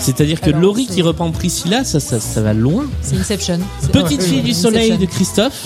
C'est-à-dire 0.02 0.40
que 0.40 0.50
Alors, 0.50 0.60
Laurie 0.60 0.86
c'est- 0.88 0.94
qui 0.96 1.02
reprend 1.02 1.30
Priscilla, 1.30 1.84
ça, 1.84 2.00
ça, 2.00 2.18
ça 2.20 2.42
va 2.42 2.52
loin. 2.54 2.86
C'est 3.02 3.16
Inception. 3.16 3.58
C'est- 3.80 3.92
Petite 3.92 4.22
fille 4.22 4.42
du 4.42 4.52
soleil 4.52 4.90
de 4.90 4.94
Inception. 4.96 5.14
Christophe 5.16 5.64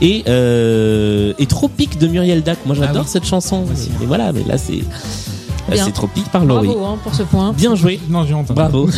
et 0.00 0.22
euh, 0.28 1.32
et 1.38 1.46
Tropique 1.46 1.98
de 1.98 2.06
Muriel 2.06 2.42
Dac. 2.42 2.58
Moi 2.64 2.74
j'adore 2.74 3.02
Ah 3.02 3.04
oui. 3.04 3.10
cette 3.12 3.26
chanson. 3.26 3.64
Aussi. 3.70 3.90
Et 4.02 4.06
voilà, 4.06 4.32
mais 4.32 4.44
là 4.44 4.56
c'est 4.56 4.76
là, 4.76 5.74
Bien. 5.74 5.84
c'est 5.84 5.92
Tropique 5.92 6.30
par 6.30 6.44
Laurie. 6.44 6.68
Bravo 6.68 6.84
hein, 6.84 6.98
pour 7.02 7.14
ce 7.14 7.22
point. 7.24 7.52
Bien 7.52 7.74
joué. 7.74 7.98
Non, 8.08 8.24
j'ai 8.24 8.34
entendu. 8.34 8.54
Bravo. 8.54 8.88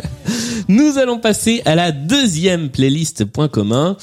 Nous 0.68 0.98
allons 0.98 1.18
passer 1.18 1.62
à 1.64 1.74
la 1.74 1.90
deuxième 1.92 2.68
playlist 2.70 3.24
point 3.24 3.48
commun. 3.48 3.96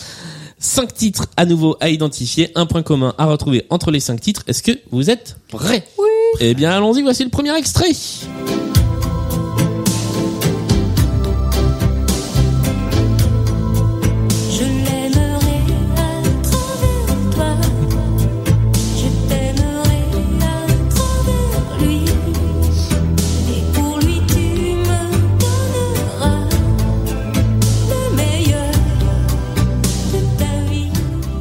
Cinq 0.60 0.94
titres 0.94 1.28
à 1.36 1.46
nouveau 1.46 1.76
à 1.82 1.89
identifier, 1.89 2.50
un 2.56 2.66
point 2.66 2.84
commun 2.84 3.14
à 3.18 3.26
retrouver 3.26 3.66
entre 3.70 3.91
les 3.91 4.00
cinq 4.00 4.22
titres. 4.22 4.44
Est-ce 4.48 4.64
que 4.64 4.72
vous 4.91 5.10
êtes 5.10 5.36
prêts? 5.50 5.86
Oui. 6.00 6.06
Eh 6.39 6.54
bien, 6.54 6.72
allons-y. 6.72 7.02
Voici 7.02 7.24
le 7.26 7.30
premier 7.30 7.54
extrait. 7.58 7.91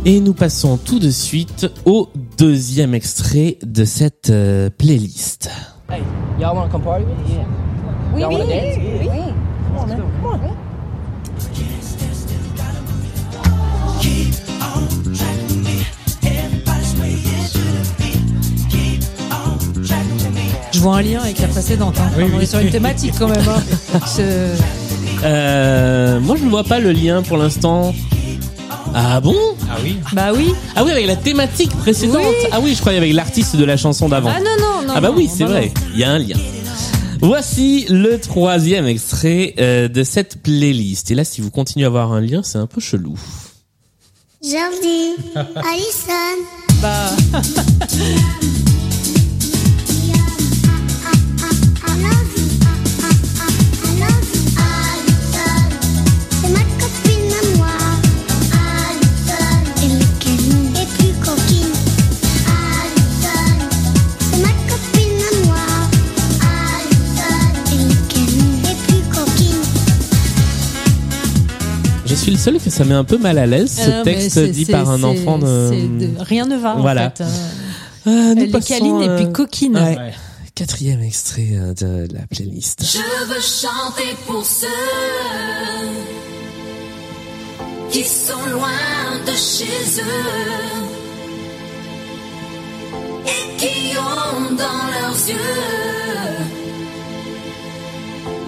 Et 0.04 0.20
nous 0.20 0.34
passons 0.34 0.76
tout 0.78 0.98
de 0.98 1.10
suite 1.10 1.70
au 1.84 2.08
deuxième 2.36 2.94
extrait 2.94 3.58
de 3.64 3.84
cette 3.84 4.30
euh, 4.30 4.68
playlist. 4.76 5.48
Hey, 5.90 6.02
y'all 6.40 6.56
want 6.56 6.66
to 6.66 6.72
come 6.72 6.82
party 6.82 7.04
with 7.04 7.18
us? 7.28 7.36
Yeah. 8.16 8.20
y'all 8.20 8.32
want 8.32 8.44
to 8.44 8.46
dance? 8.48 8.76
Oui. 8.78 9.08
Come 9.08 9.76
on, 9.78 9.86
man. 9.86 9.98
Come 10.22 10.40
on. 10.44 11.52
Je 20.72 20.80
vois 20.80 20.96
un 20.96 21.02
lien 21.02 21.20
avec 21.20 21.38
la 21.40 21.48
précédente. 21.48 21.94
hein. 21.98 22.10
Oui, 22.16 22.24
on 22.32 22.36
oui. 22.38 22.42
est 22.44 22.46
sur 22.46 22.58
une 22.58 22.70
thématique 22.70 23.14
quand 23.18 23.28
même. 23.28 23.44
hein. 23.48 24.00
Ce- 24.06 24.50
Euh, 25.24 26.18
moi, 26.18 26.34
je 26.36 26.44
ne 26.44 26.50
vois 26.50 26.64
pas 26.64 26.80
le 26.80 26.90
lien 26.90 27.22
pour 27.22 27.36
l'instant. 27.36 27.94
Ah 28.94 29.20
bon 29.20 29.36
Ah 29.70 29.76
oui. 29.82 29.96
Bah 30.12 30.32
oui. 30.34 30.52
Ah 30.76 30.84
oui, 30.84 30.90
avec 30.90 31.06
la 31.06 31.16
thématique 31.16 31.70
précédente. 31.76 32.22
Oui. 32.28 32.48
Ah 32.52 32.60
oui, 32.60 32.74
je 32.74 32.80
croyais 32.80 32.98
avec 32.98 33.12
l'artiste 33.12 33.56
de 33.56 33.64
la 33.64 33.76
chanson 33.76 34.08
d'avant. 34.08 34.32
Ah 34.34 34.40
non 34.40 34.56
non 34.58 34.86
non. 34.86 34.92
Ah 34.96 35.00
bah 35.00 35.08
non, 35.08 35.16
oui, 35.16 35.28
c'est 35.32 35.44
bah 35.44 35.50
vrai, 35.50 35.72
il 35.94 36.00
y 36.00 36.04
a 36.04 36.10
un 36.10 36.18
lien. 36.18 36.36
Voici 37.20 37.86
le 37.88 38.18
troisième 38.18 38.86
extrait 38.86 39.54
euh, 39.58 39.88
de 39.88 40.02
cette 40.02 40.42
playlist. 40.42 41.10
Et 41.10 41.14
là, 41.14 41.24
si 41.24 41.40
vous 41.40 41.50
continuez 41.50 41.84
à 41.84 41.88
avoir 41.88 42.12
un 42.12 42.20
lien, 42.20 42.42
c'est 42.42 42.58
un 42.58 42.66
peu 42.66 42.80
chelou. 42.80 43.18
Jordi, 44.42 45.12
Alison. 45.36 46.42
Bah, 46.82 47.10
suis 72.22 72.32
le 72.32 72.38
seul 72.38 72.58
que 72.60 72.70
ça 72.70 72.84
met 72.84 72.94
un 72.94 73.04
peu 73.04 73.18
mal 73.18 73.36
à 73.38 73.46
l'aise, 73.46 73.72
ce 73.84 73.90
ah 73.90 74.02
texte 74.02 74.38
dit 74.38 74.64
par 74.66 74.88
un 74.90 75.02
enfant 75.02 75.38
de... 75.38 75.70
Rien 76.20 76.46
ne 76.46 76.56
va 76.56 76.74
Voilà. 76.74 77.06
en 77.06 77.10
fait. 77.10 77.22
euh. 77.22 77.26
Ah, 78.06 78.10
nous 78.10 78.32
Elle 78.32 78.42
est 78.42 78.46
passons, 78.48 78.74
câline 78.74 79.02
et 79.02 79.08
euh, 79.08 79.16
puis 79.16 79.32
coquine. 79.32 79.74
ouais. 79.76 79.96
Ouais. 79.96 80.12
Quatrième 80.54 81.02
extrait 81.02 81.48
euh, 81.54 81.72
de 81.74 82.12
la 82.14 82.26
playlist. 82.30 82.82
Je 82.84 82.98
veux 83.26 83.40
chanter 83.40 84.14
pour 84.26 84.44
ceux 84.44 84.66
qui 87.90 88.04
sont 88.04 88.44
loin 88.52 88.68
de 89.26 89.32
chez 89.32 90.00
eux 90.00 90.82
et 93.26 93.56
qui 93.58 93.96
ont 93.98 94.54
dans 94.54 95.00
leurs 95.00 95.28
yeux 95.28 96.51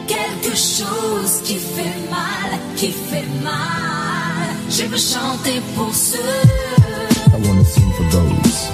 quelque 0.06 0.56
chose 0.56 1.40
qui 1.44 1.54
fait 1.56 1.98
mal, 2.10 2.58
qui 2.76 2.90
fait 2.90 3.24
mal. 3.42 4.48
Je 4.70 4.84
veux 4.84 4.98
chanter 4.98 5.60
pour 5.74 5.94
ceux. 5.94 6.18
I 6.18 7.46
wanna 7.46 7.64
sing 7.64 7.90
for 7.96 8.08
those. 8.10 8.70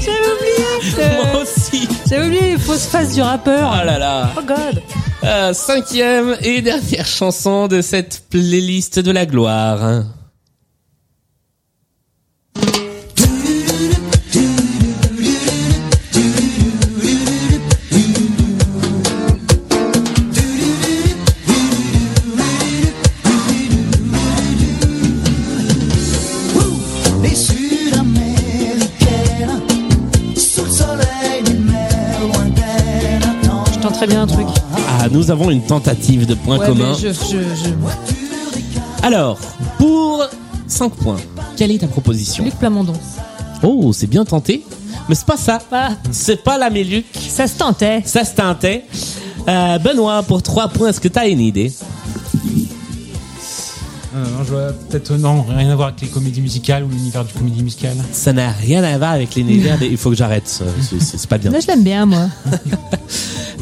J'avais 0.00 0.18
oublié. 0.34 0.98
euh, 0.98 1.16
Moi 1.32 1.42
aussi. 1.42 1.88
J'avais 2.08 2.26
oublié 2.26 2.42
les 2.52 2.58
fausses 2.58 2.86
faces 2.86 3.14
du 3.14 3.22
rappeur. 3.22 3.70
Oh 3.82 3.86
là 3.86 3.98
là. 3.98 4.30
Oh 4.36 4.42
god. 4.46 4.82
Euh, 5.24 5.52
cinquième 5.52 6.36
et 6.42 6.62
dernière 6.62 7.06
chanson 7.06 7.68
de 7.68 7.80
cette 7.82 8.22
playlist 8.30 8.98
de 8.98 9.10
la 9.10 9.26
gloire. 9.26 10.02
Nous 35.10 35.30
avons 35.30 35.50
une 35.50 35.62
tentative 35.62 36.26
de 36.26 36.34
point 36.34 36.58
Ouais, 36.58 36.66
commun. 36.66 36.92
mais 37.02 37.08
je, 37.08 37.12
je, 37.12 37.38
je... 37.64 39.04
Alors, 39.06 39.38
pour 39.78 40.24
5 40.66 40.90
points, 40.94 41.16
quelle 41.56 41.70
est 41.72 41.78
ta 41.78 41.86
proposition 41.86 42.44
Luc 42.44 42.54
Plamondon. 42.56 42.92
Oh, 43.62 43.92
c'est 43.92 44.06
bien 44.06 44.24
tenté, 44.24 44.64
mais 45.08 45.14
c'est 45.14 45.26
pas 45.26 45.36
ça. 45.36 45.58
Ah, 45.72 45.90
C'est 46.10 46.42
pas 46.42 46.58
la 46.58 46.70
Méluc, 46.70 47.06
ça 47.28 47.46
se 47.46 47.56
tentait. 47.56 48.02
ça 48.04 48.24
se 48.24 48.34
tentait. 48.34 48.84
Euh, 49.48 49.78
Benoît, 49.78 50.22
pour 50.22 50.42
3 50.42 50.68
points, 50.68 50.88
est-ce 50.88 51.00
que 51.00 51.08
t'as 51.08 51.28
une 51.28 51.40
idée? 51.40 51.72
Euh, 54.14 54.24
non, 54.24 54.44
je 54.44 54.50
vois 54.50 54.72
peut-être 54.88 55.12
non, 55.16 55.42
rien 55.42 55.70
à 55.70 55.76
voir 55.76 55.88
avec 55.88 56.00
les 56.00 56.08
comédies 56.08 56.40
musicales 56.40 56.82
ou 56.82 56.88
l'univers 56.88 57.24
du 57.24 57.32
comédie 57.32 57.62
musicale. 57.62 57.96
Ça 58.12 58.32
n'a 58.32 58.50
rien 58.50 58.82
à 58.82 58.98
voir 58.98 59.12
avec 59.12 59.36
l'univers 59.36 59.78
des... 59.78 59.86
Il 59.86 59.96
faut 59.96 60.10
que 60.10 60.16
j'arrête, 60.16 60.48
ça, 60.48 60.64
c'est- 60.80 61.00
c'est 61.00 61.16
c'est 61.18 61.28
pas 61.28 61.38
bien. 61.38 61.50
Là, 61.52 61.60
je 61.60 61.66
l'aime 61.68 61.84
bien, 61.84 62.06
moi. 62.06 62.28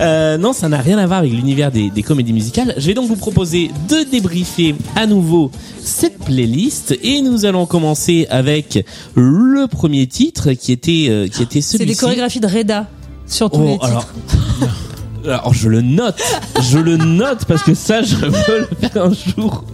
Euh, 0.00 0.38
non, 0.38 0.52
ça 0.52 0.68
n'a 0.68 0.78
rien 0.78 0.96
à 0.98 1.06
voir 1.08 1.18
avec 1.18 1.32
l'univers 1.32 1.72
des, 1.72 1.90
des 1.90 2.04
comédies 2.04 2.32
musicales. 2.32 2.72
Je 2.76 2.86
vais 2.86 2.94
donc 2.94 3.08
vous 3.08 3.16
proposer 3.16 3.72
de 3.88 4.08
débriefer 4.08 4.76
à 4.94 5.06
nouveau 5.08 5.50
cette 5.82 6.18
playlist 6.20 6.96
et 7.02 7.20
nous 7.20 7.46
allons 7.46 7.66
commencer 7.66 8.28
avec 8.30 8.84
le 9.16 9.66
premier 9.66 10.06
titre 10.06 10.52
qui 10.52 10.70
était 10.70 11.06
euh, 11.08 11.26
qui 11.26 11.42
était 11.42 11.60
C'est 11.60 11.78
celui-ci. 11.78 11.94
des 11.96 12.00
chorégraphies 12.00 12.38
de 12.38 12.46
Reda 12.46 12.86
sur 13.26 13.50
tous 13.50 13.58
Oh, 13.60 13.64
les 13.66 13.72
titres. 13.72 13.86
alors, 13.86 14.06
alors 15.24 15.54
je 15.54 15.68
le 15.68 15.82
note, 15.82 16.22
je 16.62 16.78
le 16.78 16.96
note 16.96 17.44
parce 17.46 17.64
que 17.64 17.74
ça 17.74 18.00
je 18.02 18.14
veux 18.14 18.28
le 18.70 18.88
faire 18.88 19.04
un 19.04 19.12
jour. 19.12 19.64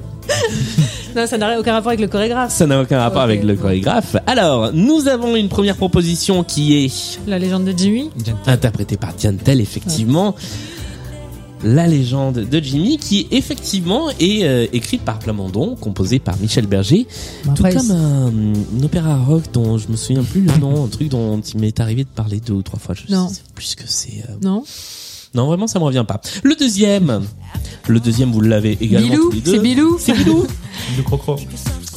Non, 1.15 1.27
ça 1.27 1.39
n'a 1.39 1.59
aucun 1.59 1.73
rapport 1.73 1.89
avec 1.91 2.01
le 2.01 2.09
chorégraphe. 2.09 2.53
Ça 2.53 2.67
n'a 2.67 2.81
aucun 2.81 2.99
rapport 2.99 3.23
avec 3.23 3.45
le 3.45 3.55
chorégraphe. 3.55 4.17
Alors, 4.27 4.73
nous 4.73 5.07
avons 5.09 5.37
une 5.37 5.49
première 5.49 5.77
proposition 5.77 6.43
qui 6.45 6.85
est 6.85 7.19
La 7.27 7.39
légende 7.39 7.65
de 7.65 7.73
Jimmy. 7.77 8.11
interprétée 8.47 8.97
par 8.97 9.15
Diane 9.15 9.37
Tell, 9.37 9.61
effectivement. 9.61 10.35
La 11.67 11.87
légende 11.87 12.41
de 12.41 12.61
Jimmy, 12.61 12.99
qui 12.99 13.27
effectivement 13.31 14.11
est 14.21 14.45
euh, 14.45 14.67
écrite 14.75 15.01
par 15.01 15.19
Plamondon, 15.19 15.77
composée 15.77 16.19
par 16.19 16.37
Michel 16.39 16.67
Berger, 16.67 17.07
tout 17.57 17.62
comme 17.62 17.91
un, 17.91 18.27
un 18.27 18.85
opéra 18.85 19.17
rock 19.17 19.45
dont 19.51 19.79
je 19.79 19.89
me 19.89 19.97
souviens 19.97 20.23
plus 20.25 20.43
le 20.43 20.55
nom, 20.61 20.85
un 20.85 20.89
truc 20.89 21.09
dont 21.09 21.41
il 21.41 21.61
m'est 21.61 21.81
arrivé 21.81 22.05
de 22.05 22.09
parler 22.11 22.39
deux 22.41 22.53
ou 22.53 22.61
trois 22.62 22.79
fois. 22.79 22.95
Je 22.95 23.11
Non. 23.15 23.29
sais 23.31 23.41
plus 23.55 23.65
ce 23.65 23.77
que 23.77 23.85
c'est. 23.87 24.25
euh, 24.29 24.35
Non. 24.43 24.62
Non, 25.35 25.47
vraiment, 25.47 25.66
ça 25.66 25.78
me 25.78 25.85
revient 25.85 26.05
pas. 26.07 26.20
Le 26.43 26.55
deuxième, 26.55 27.22
le 27.89 28.01
deuxième, 28.01 28.30
vous 28.30 28.41
l'avez 28.41 28.78
également 28.80 29.09
Bilou, 29.09 29.32
c'est 29.45 29.59
Bilou. 29.59 29.97
C'est 29.99 30.12
Bilou. 30.12 30.47
Le 30.97 31.03
crocro. 31.03 31.37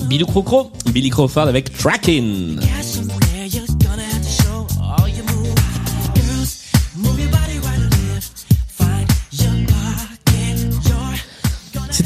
Bilou 0.05 0.25
Crocro, 0.25 0.71
Billy 0.91 1.09
Crawford 1.09 1.47
avec 1.47 1.75
Tracking. 1.77 2.59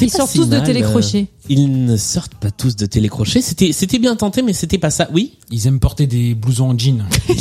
C'était 0.02 0.06
Ils 0.06 0.12
pas 0.12 0.18
sortent 0.18 0.32
si 0.32 0.38
tous 0.40 0.50
de 0.50 0.60
télécrochet. 0.60 1.20
euh, 1.22 1.46
Ils 1.50 1.86
ne 1.86 1.96
sortent 1.98 2.34
pas 2.36 2.50
tous 2.52 2.76
de 2.76 2.86
télécrochet. 2.88 3.42
C'était, 3.42 3.72
c'était 3.72 4.00
bien 4.00 4.16
tenté, 4.16 4.42
mais 4.42 4.54
c'était 4.54 4.78
pas 4.80 4.90
ça. 4.90 5.08
Oui? 5.14 5.34
Ils 5.52 5.68
aiment 5.68 5.80
porter 5.80 6.08
des 6.08 6.34
blousons 6.34 6.70
en 6.72 6.78
jean. 6.78 7.04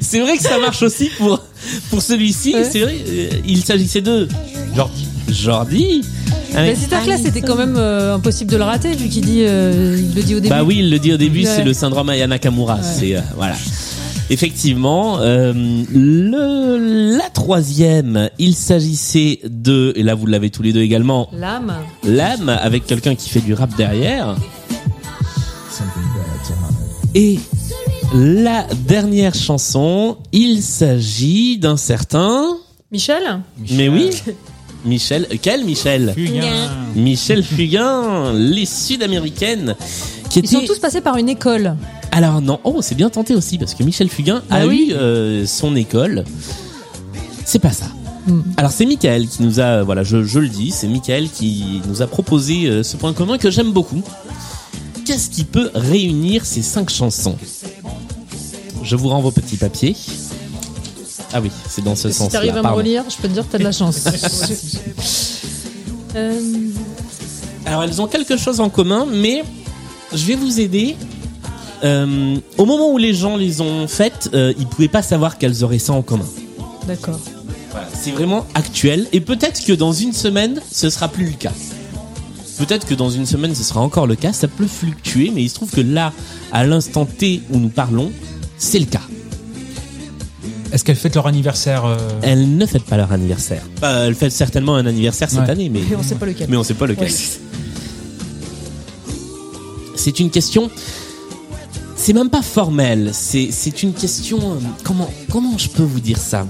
C'est 0.00 0.20
vrai 0.20 0.36
que 0.36 0.42
ça 0.42 0.58
marche 0.58 0.82
aussi 0.82 1.10
pour, 1.18 1.40
pour 1.90 2.02
celui-ci. 2.02 2.54
Ouais. 2.54 2.64
C'est 2.70 2.80
vrai. 2.80 2.96
euh, 3.08 3.28
il 3.46 3.64
s'agissait 3.64 4.00
de 4.00 4.28
Jordi. 5.28 6.02
Mais 6.52 6.58
avec- 6.58 6.76
c'est-à-dire 6.76 7.04
que 7.04 7.08
là, 7.10 7.18
c'était 7.18 7.40
quand 7.40 7.56
même 7.56 7.74
euh, 7.76 8.14
impossible 8.14 8.50
de 8.52 8.56
le 8.56 8.62
rater, 8.64 8.94
vu 8.94 9.08
qu'il 9.08 9.24
dit, 9.24 9.42
euh, 9.44 9.96
il 9.98 10.14
le 10.14 10.22
dit 10.22 10.34
au 10.34 10.40
début. 10.40 10.50
Bah 10.50 10.62
oui, 10.62 10.76
il 10.80 10.90
le 10.90 10.98
dit 10.98 11.12
au 11.12 11.16
début, 11.16 11.40
Ouais. 11.44 11.52
c'est 11.56 11.64
le 11.64 11.72
syndrome 11.72 12.08
Aya 12.10 12.26
Nakamura. 12.26 12.76
Ouais. 12.76 12.80
C'est 12.82 13.16
euh, 13.16 13.20
voilà. 13.36 13.56
Effectivement, 14.30 15.18
euh, 15.20 15.52
le 15.92 17.16
la 17.18 17.28
troisième, 17.30 18.30
il 18.38 18.54
s'agissait 18.54 19.40
de 19.44 19.92
et 19.96 20.02
là 20.02 20.14
vous 20.14 20.26
l'avez 20.26 20.50
tous 20.50 20.62
les 20.62 20.72
deux 20.72 20.80
également, 20.80 21.28
L'âme. 21.32 21.74
l'âme 22.04 22.48
avec 22.48 22.86
quelqu'un 22.86 23.14
qui 23.14 23.28
fait 23.28 23.40
du 23.40 23.52
rap 23.54 23.76
derrière. 23.76 24.36
Et 27.14 27.38
la 28.14 28.66
dernière 28.88 29.34
chanson, 29.34 30.16
il 30.32 30.62
s'agit 30.62 31.58
d'un 31.58 31.76
certain. 31.76 32.56
Michel 32.90 33.40
Mais 33.72 33.88
oui, 33.88 34.10
Michel. 34.84 35.26
Quel 35.42 35.64
Michel 35.64 36.12
Fugain. 36.14 36.70
Michel 36.96 37.42
Fugain, 37.44 38.32
les 38.32 38.66
Sud-américaines, 38.66 39.76
qui 40.30 40.40
Ils 40.40 40.48
sont 40.48 40.64
tous 40.66 40.78
passés 40.78 41.00
par 41.00 41.16
une 41.16 41.28
école. 41.28 41.76
Alors 42.16 42.40
non, 42.40 42.60
oh 42.62 42.78
c'est 42.80 42.94
bien 42.94 43.10
tenté 43.10 43.34
aussi 43.34 43.58
parce 43.58 43.74
que 43.74 43.82
Michel 43.82 44.08
Fugain 44.08 44.42
a 44.48 44.60
Bah 44.60 44.66
oui. 44.68 44.90
eu 44.90 44.94
euh, 44.94 45.46
son 45.46 45.74
école. 45.74 46.24
C'est 47.44 47.58
pas 47.58 47.72
ça. 47.72 47.86
Hmm. 48.28 48.42
Alors 48.56 48.70
c'est 48.70 48.86
Michael 48.86 49.26
qui 49.26 49.42
nous 49.42 49.58
a, 49.58 49.82
voilà, 49.82 50.04
je, 50.04 50.22
je 50.22 50.38
le 50.38 50.48
dis, 50.48 50.70
c'est 50.70 50.86
Michael 50.86 51.28
qui 51.28 51.82
nous 51.88 52.02
a 52.02 52.06
proposé 52.06 52.66
euh, 52.66 52.82
ce 52.84 52.96
point 52.96 53.12
commun 53.14 53.36
que 53.36 53.50
j'aime 53.50 53.72
beaucoup. 53.72 54.00
Qu'est-ce 55.04 55.28
qui 55.28 55.42
peut 55.44 55.70
réunir 55.74 56.46
ces 56.46 56.62
cinq 56.62 56.88
chansons? 56.88 57.36
Je 58.84 58.94
vous 58.96 59.08
rends 59.08 59.20
vos 59.20 59.32
petits 59.32 59.56
papiers. 59.56 59.96
Ah 61.32 61.40
oui, 61.40 61.50
c'est 61.68 61.82
dans 61.82 61.96
ce 61.96 62.08
Si 62.10 62.14
sens-là. 62.18 62.38
t'arrives 62.38 62.56
à 62.56 62.62
me 62.62 62.68
relire, 62.76 63.02
je 63.10 63.16
peux 63.16 63.26
te 63.28 63.32
dire 63.32 63.44
que 63.46 63.50
t'as 63.52 63.58
de 63.58 63.64
la 63.64 63.72
chance. 63.72 64.04
Euh, 66.16 66.40
Alors 67.66 67.82
elles 67.82 68.00
ont 68.00 68.06
quelque 68.06 68.36
chose 68.36 68.60
en 68.60 68.68
commun, 68.70 69.04
mais 69.12 69.42
je 70.12 70.24
vais 70.26 70.36
vous 70.36 70.60
aider. 70.60 70.94
Euh, 71.84 72.36
au 72.58 72.64
moment 72.64 72.90
où 72.90 72.98
les 72.98 73.12
gens 73.14 73.36
les 73.36 73.60
ont 73.60 73.86
faites, 73.86 74.30
euh, 74.34 74.52
ils 74.58 74.66
pouvaient 74.66 74.88
pas 74.88 75.02
savoir 75.02 75.36
qu'elles 75.38 75.62
auraient 75.64 75.78
ça 75.78 75.92
en 75.92 76.02
commun. 76.02 76.24
D'accord. 76.86 77.20
Voilà, 77.70 77.88
c'est 77.92 78.12
vraiment 78.12 78.46
actuel 78.54 79.06
et 79.12 79.20
peut-être 79.20 79.62
que 79.64 79.72
dans 79.72 79.92
une 79.92 80.12
semaine, 80.12 80.60
ce 80.70 80.88
sera 80.90 81.08
plus 81.08 81.26
le 81.26 81.32
cas. 81.32 81.52
Peut-être 82.58 82.86
que 82.86 82.94
dans 82.94 83.10
une 83.10 83.26
semaine, 83.26 83.54
ce 83.54 83.64
sera 83.64 83.80
encore 83.80 84.06
le 84.06 84.14
cas. 84.14 84.32
Ça 84.32 84.46
peut 84.48 84.66
fluctuer, 84.68 85.32
mais 85.34 85.42
il 85.42 85.48
se 85.50 85.56
trouve 85.56 85.70
que 85.70 85.80
là, 85.80 86.12
à 86.52 86.64
l'instant 86.64 87.04
T 87.04 87.42
où 87.50 87.58
nous 87.58 87.68
parlons, 87.68 88.12
c'est 88.58 88.78
le 88.78 88.86
cas. 88.86 89.00
Est-ce 90.72 90.84
qu'elles 90.84 90.96
fêtent 90.96 91.16
leur 91.16 91.26
anniversaire 91.26 91.84
euh, 91.84 91.96
Elles 92.22 92.56
ne 92.56 92.64
fêtent 92.66 92.84
pas 92.84 92.96
leur 92.96 93.12
anniversaire. 93.12 93.62
Bah, 93.80 94.06
elles 94.06 94.14
fêtent 94.14 94.32
certainement 94.32 94.76
un 94.76 94.86
anniversaire 94.86 95.28
cette 95.30 95.40
Ouais. 95.40 95.50
année, 95.50 95.68
mais 95.68 95.80
Et 95.80 95.96
on 95.98 96.02
sait 96.02 96.14
pas 96.14 96.26
lequel. 96.26 96.46
mais 96.48 96.56
on 96.56 96.64
sait 96.64 96.74
pas 96.74 96.86
lequel. 96.86 97.08
Ouais. 97.08 97.14
C'est 99.96 100.20
une 100.20 100.30
question. 100.30 100.70
C'est 101.96 102.12
même 102.12 102.30
pas 102.30 102.42
formel. 102.42 103.10
C'est 103.12 103.48
c'est 103.50 103.82
une 103.82 103.92
question. 103.92 104.38
euh, 104.38 104.54
Comment 104.82 105.10
comment 105.30 105.56
je 105.58 105.68
peux 105.68 105.82
vous 105.84 106.00
dire 106.00 106.18
ça? 106.18 106.46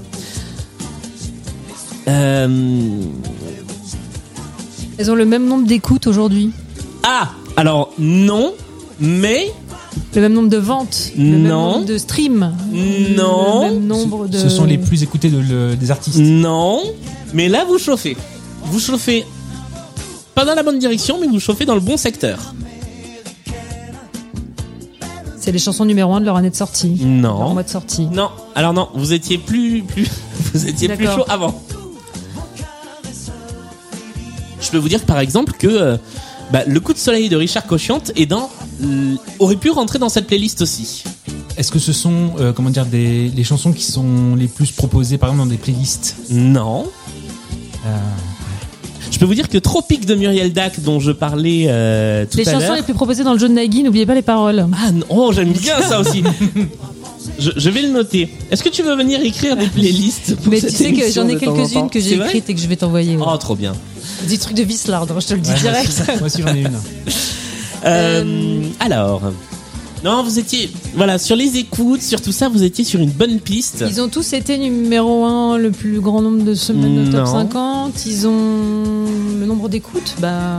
Euh, 2.09 3.01
Elles 4.99 5.11
ont 5.11 5.14
le 5.14 5.24
même 5.24 5.47
nombre 5.47 5.66
d'écoutes 5.66 6.07
aujourd'hui. 6.07 6.51
Ah 7.03 7.30
alors 7.57 7.92
non, 7.99 8.53
mais 8.99 9.53
Le 10.14 10.20
même 10.22 10.32
nombre 10.32 10.49
de 10.49 10.57
ventes. 10.57 11.12
Le 11.16 11.22
même 11.24 11.42
Non. 11.45 11.72
nombre 11.74 11.86
de 11.86 11.99
streams. 11.99 12.53
Non. 13.16 13.68
Le 13.68 13.74
même 13.74 13.86
nombre 13.86 14.26
de... 14.28 14.38
Ce 14.38 14.49
sont 14.49 14.64
les 14.64 14.78
plus 14.78 15.03
écoutés 15.05 15.28
de, 15.30 15.38
le- 15.38 15.76
des 15.76 15.90
artistes. 15.90 16.18
non. 16.18 16.82
Mais 17.32 17.49
là 17.49 17.64
vous 17.64 17.78
chauffez. 17.78 18.16
Vous 18.64 18.80
chauffez 18.80 19.24
pas 20.34 20.45
dans 20.45 20.55
la 20.55 20.62
bonne 20.64 20.78
direction, 20.80 21.18
mais 21.20 21.28
vous 21.28 21.38
chauffez 21.38 21.64
dans 21.64 21.74
le 21.76 21.80
bon 21.80 21.97
secteur. 21.97 22.38
C'est 25.45 25.53
les 25.53 25.59
chansons 25.59 25.84
numéro 25.84 26.14
1 26.14 26.20
de 26.22 26.24
leur 26.24 26.36
année 26.36 26.49
de 26.49 26.55
sortie. 26.55 26.95
Leur 26.97 27.38
Non. 27.38 27.53
mois 27.53 27.62
de 27.62 27.68
sortie. 27.68 28.07
Non. 28.07 28.30
Alors 28.55 28.72
non, 28.72 28.88
vous 28.95 29.12
étiez 29.12 29.36
plus 29.36 29.82
plus 29.82 30.09
vous 30.55 30.66
étiez 30.66 30.88
plus 30.88 31.05
chaud 31.05 31.24
avant. 31.28 31.61
Je 34.59 34.70
peux 34.70 34.78
vous 34.78 34.88
dire 34.88 35.03
par 35.03 35.18
exemple 35.18 35.53
que 35.59 35.66
euh, 35.66 35.97
bah, 36.51 36.62
le 36.66 36.80
coup 36.80 36.95
de 36.95 36.99
soleil 36.99 37.28
de 37.28 37.36
Richard 37.36 37.66
Cochiante 37.66 38.11
est 38.16 38.24
dans 38.24 38.49
l- 38.82 39.18
aurait 39.38 39.57
pu 39.57 39.68
rentrer 39.68 39.99
dans 39.99 40.09
cette 40.09 40.26
playlist 40.26 40.62
aussi. 40.62 41.05
Est-ce 41.59 41.70
que 41.70 41.78
ce 41.78 41.92
sont, 41.92 42.30
euh, 42.40 42.55
comment 42.55 42.70
dire, 42.70 42.86
des 42.86 43.28
les 43.28 43.45
chansons 43.45 43.72
qui 43.74 43.84
sont 43.84 44.34
les 44.36 44.49
plus 44.49 44.72
proposées, 44.72 45.18
par 45.18 45.28
exemple, 45.28 45.47
dans 45.47 45.51
des 45.53 45.59
playlists? 45.59 46.16
Non. 46.30 46.86
Euh, 47.86 47.99
Je 49.14 49.18
peux 49.20 49.26
vous 49.26 49.34
dire 49.36 49.48
que 49.48 49.58
Tropique 49.58 50.06
de 50.06 50.16
Muriel 50.16 50.52
Dac 50.52 50.80
dont 50.80 50.98
je 50.98 51.12
parlais 51.12 51.66
euh, 51.68 52.26
tout 52.28 52.36
Les 52.36 52.48
à 52.48 52.52
chansons 52.54 52.66
l'heure. 52.66 52.76
les 52.76 52.82
plus 52.82 52.94
proposées 52.94 53.22
dans 53.22 53.32
le 53.32 53.38
jeu 53.38 53.48
de 53.48 53.54
Nagui, 53.54 53.84
n'oubliez 53.84 54.06
pas 54.06 54.14
les 54.16 54.22
paroles. 54.22 54.66
Ah 54.76 54.90
non, 54.90 55.06
oh, 55.08 55.32
j'aime 55.32 55.52
bien 55.52 55.80
ça 55.82 56.00
aussi. 56.00 56.24
Je, 57.38 57.52
je 57.56 57.70
vais 57.70 57.82
le 57.82 57.90
noter. 57.90 58.28
Est-ce 58.50 58.64
que 58.64 58.68
tu 58.70 58.82
veux 58.82 58.96
venir 58.96 59.20
écrire 59.22 59.56
des 59.56 59.68
playlists 59.68 60.34
pour 60.34 60.48
Mais 60.52 60.60
tu 60.60 60.68
sais 60.68 60.92
que 60.92 61.08
j'en 61.12 61.28
ai 61.28 61.36
quelques-unes 61.36 61.88
que 61.88 62.00
j'ai 62.00 62.16
écrites 62.16 62.50
et 62.50 62.54
que 62.56 62.60
je 62.60 62.66
vais 62.66 62.74
t'envoyer. 62.74 63.16
ouais. 63.16 63.24
Oh, 63.24 63.36
trop 63.36 63.54
bien. 63.54 63.72
Des 64.28 64.36
trucs 64.36 64.56
de 64.56 64.64
Vislard, 64.64 65.06
je 65.20 65.26
te 65.28 65.34
le 65.34 65.40
dis 65.40 65.50
ouais, 65.50 65.60
direct. 65.60 66.02
Moi 66.18 66.26
aussi, 66.26 66.42
j'en 66.42 66.52
ai 66.52 66.62
une. 66.62 66.78
Euh, 67.84 68.62
alors. 68.80 69.22
Non, 70.05 70.22
vous 70.22 70.38
étiez. 70.38 70.70
Voilà, 70.94 71.16
sur 71.18 71.34
les 71.34 71.57
écoutes, 71.57 72.02
sur 72.02 72.20
tout 72.20 72.30
ça, 72.30 72.50
vous 72.50 72.62
étiez 72.62 72.84
sur 72.84 73.00
une 73.00 73.11
bonne 73.11 73.40
piste. 73.40 73.82
Ils 73.88 74.02
ont 74.02 74.11
tous 74.11 74.34
été 74.34 74.59
numéro 74.59 75.24
1 75.24 75.57
le 75.57 75.70
plus 75.70 75.98
grand 76.00 76.20
nombre 76.20 76.44
de 76.44 76.55
semaines 76.55 77.07
de 77.07 77.11
top 77.11 77.20
Non. 77.20 77.32
50. 77.32 78.05
Ils 78.07 78.26
ont 78.26 79.07
le 79.40 79.46
nombre 79.46 79.70
d'écoutes, 79.70 80.14
bah. 80.20 80.59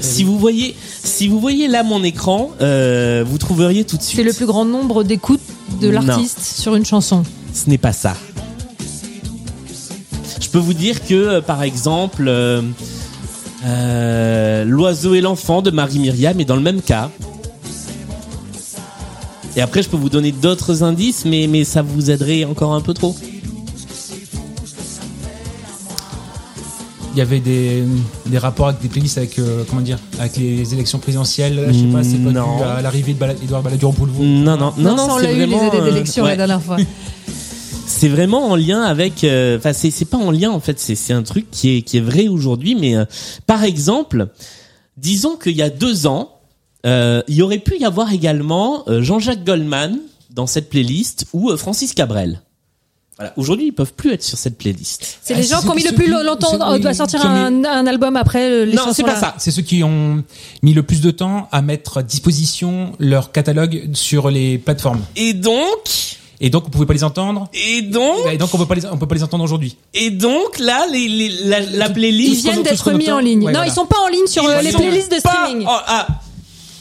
Si 0.00 0.24
vous 0.24 0.38
voyez, 0.40 0.74
si 1.04 1.28
vous 1.28 1.38
voyez 1.38 1.68
là 1.68 1.84
mon 1.84 2.02
écran, 2.02 2.50
euh, 2.60 3.22
vous 3.24 3.38
trouveriez 3.38 3.84
tout 3.84 3.96
de 3.96 4.02
suite. 4.02 4.16
C'est 4.16 4.24
le 4.24 4.32
plus 4.32 4.46
grand 4.46 4.64
nombre 4.64 5.04
d'écoutes 5.04 5.40
de 5.80 5.88
Non. 5.92 6.00
l'artiste 6.00 6.40
sur 6.40 6.74
une 6.74 6.84
chanson. 6.84 7.22
Ce 7.54 7.70
n'est 7.70 7.78
pas 7.78 7.92
ça. 7.92 8.16
Je 10.40 10.48
peux 10.48 10.58
vous 10.58 10.74
dire 10.74 11.04
que, 11.06 11.14
euh, 11.14 11.40
par 11.40 11.62
exemple, 11.62 12.24
euh, 12.26 12.60
euh, 13.64 14.64
L'oiseau 14.64 15.14
et 15.14 15.20
l'enfant 15.20 15.62
de 15.62 15.70
Marie 15.70 15.98
Myriam 15.98 16.38
est 16.40 16.44
dans 16.44 16.56
le 16.56 16.62
même 16.62 16.80
cas. 16.82 17.10
Et 19.56 19.60
après, 19.60 19.82
je 19.82 19.88
peux 19.88 19.96
vous 19.96 20.08
donner 20.08 20.32
d'autres 20.32 20.82
indices, 20.82 21.24
mais, 21.24 21.46
mais 21.48 21.64
ça 21.64 21.82
vous 21.82 22.10
aiderait 22.10 22.44
encore 22.44 22.72
un 22.72 22.80
peu 22.80 22.94
trop. 22.94 23.16
Il 27.12 27.18
y 27.18 27.20
avait 27.20 27.40
des, 27.40 27.82
des 28.26 28.38
rapports 28.38 28.68
avec 28.68 28.80
des 28.80 28.88
playlists 28.88 29.18
avec, 29.18 29.36
euh, 29.40 29.64
comment 29.68 29.82
dire, 29.82 29.98
avec 30.20 30.36
les 30.36 30.72
élections 30.72 31.00
présidentielles. 31.00 31.64
Je 31.66 31.72
sais 31.72 31.84
pas, 31.86 32.04
c'est 32.04 32.18
pas 32.18 32.30
Non. 32.30 32.58
dû 32.58 32.62
à 32.62 32.80
l'arrivée 32.80 33.14
d'Edouard 33.14 33.62
Balladur 33.62 33.92
le 33.98 34.12
vote. 34.12 34.20
Non, 34.20 34.56
non, 34.56 34.72
non, 34.78 34.94
non, 34.94 34.96
ça, 34.96 35.14
on 35.14 35.18
c'est 35.18 35.24
l'a 35.24 35.32
eu 35.32 35.36
les 35.38 35.46
vraiment, 35.46 35.72
aides 35.72 35.80
euh, 35.80 36.22
ouais. 36.22 36.28
la 36.30 36.36
dernière 36.36 36.62
fois. 36.62 36.76
c'est 38.00 38.08
vraiment 38.08 38.46
en 38.48 38.56
lien 38.56 38.80
avec 38.82 39.24
euh, 39.24 39.58
enfin 39.58 39.74
c'est 39.74 39.90
c'est 39.90 40.06
pas 40.06 40.16
en 40.16 40.30
lien 40.30 40.50
en 40.50 40.60
fait 40.60 40.80
c'est 40.80 40.94
c'est 40.94 41.12
un 41.12 41.22
truc 41.22 41.50
qui 41.50 41.76
est 41.76 41.82
qui 41.82 41.98
est 41.98 42.00
vrai 42.00 42.28
aujourd'hui 42.28 42.74
mais 42.74 42.96
euh, 42.96 43.04
par 43.46 43.62
exemple 43.64 44.28
disons 44.96 45.36
qu'il 45.36 45.56
y 45.56 45.60
a 45.62 45.68
deux 45.68 46.06
ans 46.06 46.38
euh, 46.86 47.22
il 47.28 47.34
y 47.34 47.42
aurait 47.42 47.58
pu 47.58 47.76
y 47.78 47.84
avoir 47.84 48.10
également 48.10 48.84
euh, 48.88 49.02
Jean-Jacques 49.02 49.44
Goldman 49.44 49.98
dans 50.30 50.46
cette 50.46 50.70
playlist 50.70 51.26
ou 51.34 51.50
euh, 51.50 51.58
Francis 51.58 51.92
Cabrel 51.92 52.40
voilà 53.18 53.34
aujourd'hui 53.36 53.66
ils 53.66 53.72
peuvent 53.74 53.92
plus 53.92 54.12
être 54.12 54.22
sur 54.22 54.38
cette 54.38 54.56
playlist 54.56 55.18
C'est 55.22 55.34
Ah, 55.34 55.36
les 55.36 55.42
gens 55.46 55.60
qui 55.60 55.68
ont 55.68 55.74
mis 55.74 55.82
le 55.82 55.92
plus 55.92 56.08
longtemps 56.08 56.58
à 56.58 56.94
sortir 56.94 57.20
qui 57.20 57.26
ont 57.26 57.30
un, 57.30 57.64
un 57.66 57.86
album 57.86 58.16
après 58.16 58.50
euh, 58.50 58.64
les 58.64 58.72
non 58.76 58.94
c'est 58.94 59.02
pas 59.02 59.12
là. 59.12 59.20
ça 59.20 59.34
C'est 59.36 59.50
ceux 59.50 59.60
qui 59.60 59.84
ont 59.84 60.24
mis 60.62 60.72
le 60.72 60.82
plus 60.82 61.02
de 61.02 61.10
temps 61.10 61.48
à 61.52 61.60
mettre 61.60 61.98
à 61.98 62.02
disposition 62.02 62.92
leur 62.98 63.30
catalogue 63.30 63.90
sur 63.92 64.30
les 64.30 64.56
plateformes. 64.56 65.02
et 65.16 65.34
donc 65.34 66.16
Et 66.42 66.48
donc, 66.48 66.66
on 66.66 66.70
pouvait 66.70 66.86
pas 66.86 66.94
les 66.94 67.04
entendre. 67.04 67.48
et 67.52 67.82
donc 67.82 68.26
Et 68.32 68.36
donc, 68.38 68.48
on 68.54 68.58
peut 68.58 68.66
pas 68.66 68.74
les, 68.74 68.86
on 68.86 68.96
peut 68.96 69.06
pas 69.06 69.14
les 69.14 69.22
entendre 69.22 69.44
aujourd'hui. 69.44 69.76
et 69.92 70.10
donc 70.10 70.58
là 70.58 70.86
les, 70.90 71.06
les 71.08 71.28
la, 71.44 71.60
la 71.60 71.86
Ils 71.88 71.92
playlist 71.92 72.42
viennent 72.44 72.56
tous 72.56 72.62
d'être 72.62 72.88
en 72.92 72.96
mis 72.96 73.10
en 73.10 73.18
ligne. 73.18 73.40
Ouais, 73.44 73.52
non, 73.52 73.58
voilà. 73.58 73.66
ils 73.66 73.74
sont 73.74 73.86
pas 73.86 73.98
en 74.04 74.08
ligne 74.08 74.26
sur 74.26 74.42
Ils 74.44 74.64
les 74.66 74.72
playlists 74.72 75.12
de 75.12 75.18
streaming. 75.18 75.66
oh, 75.68 75.78
ah, 75.86 76.06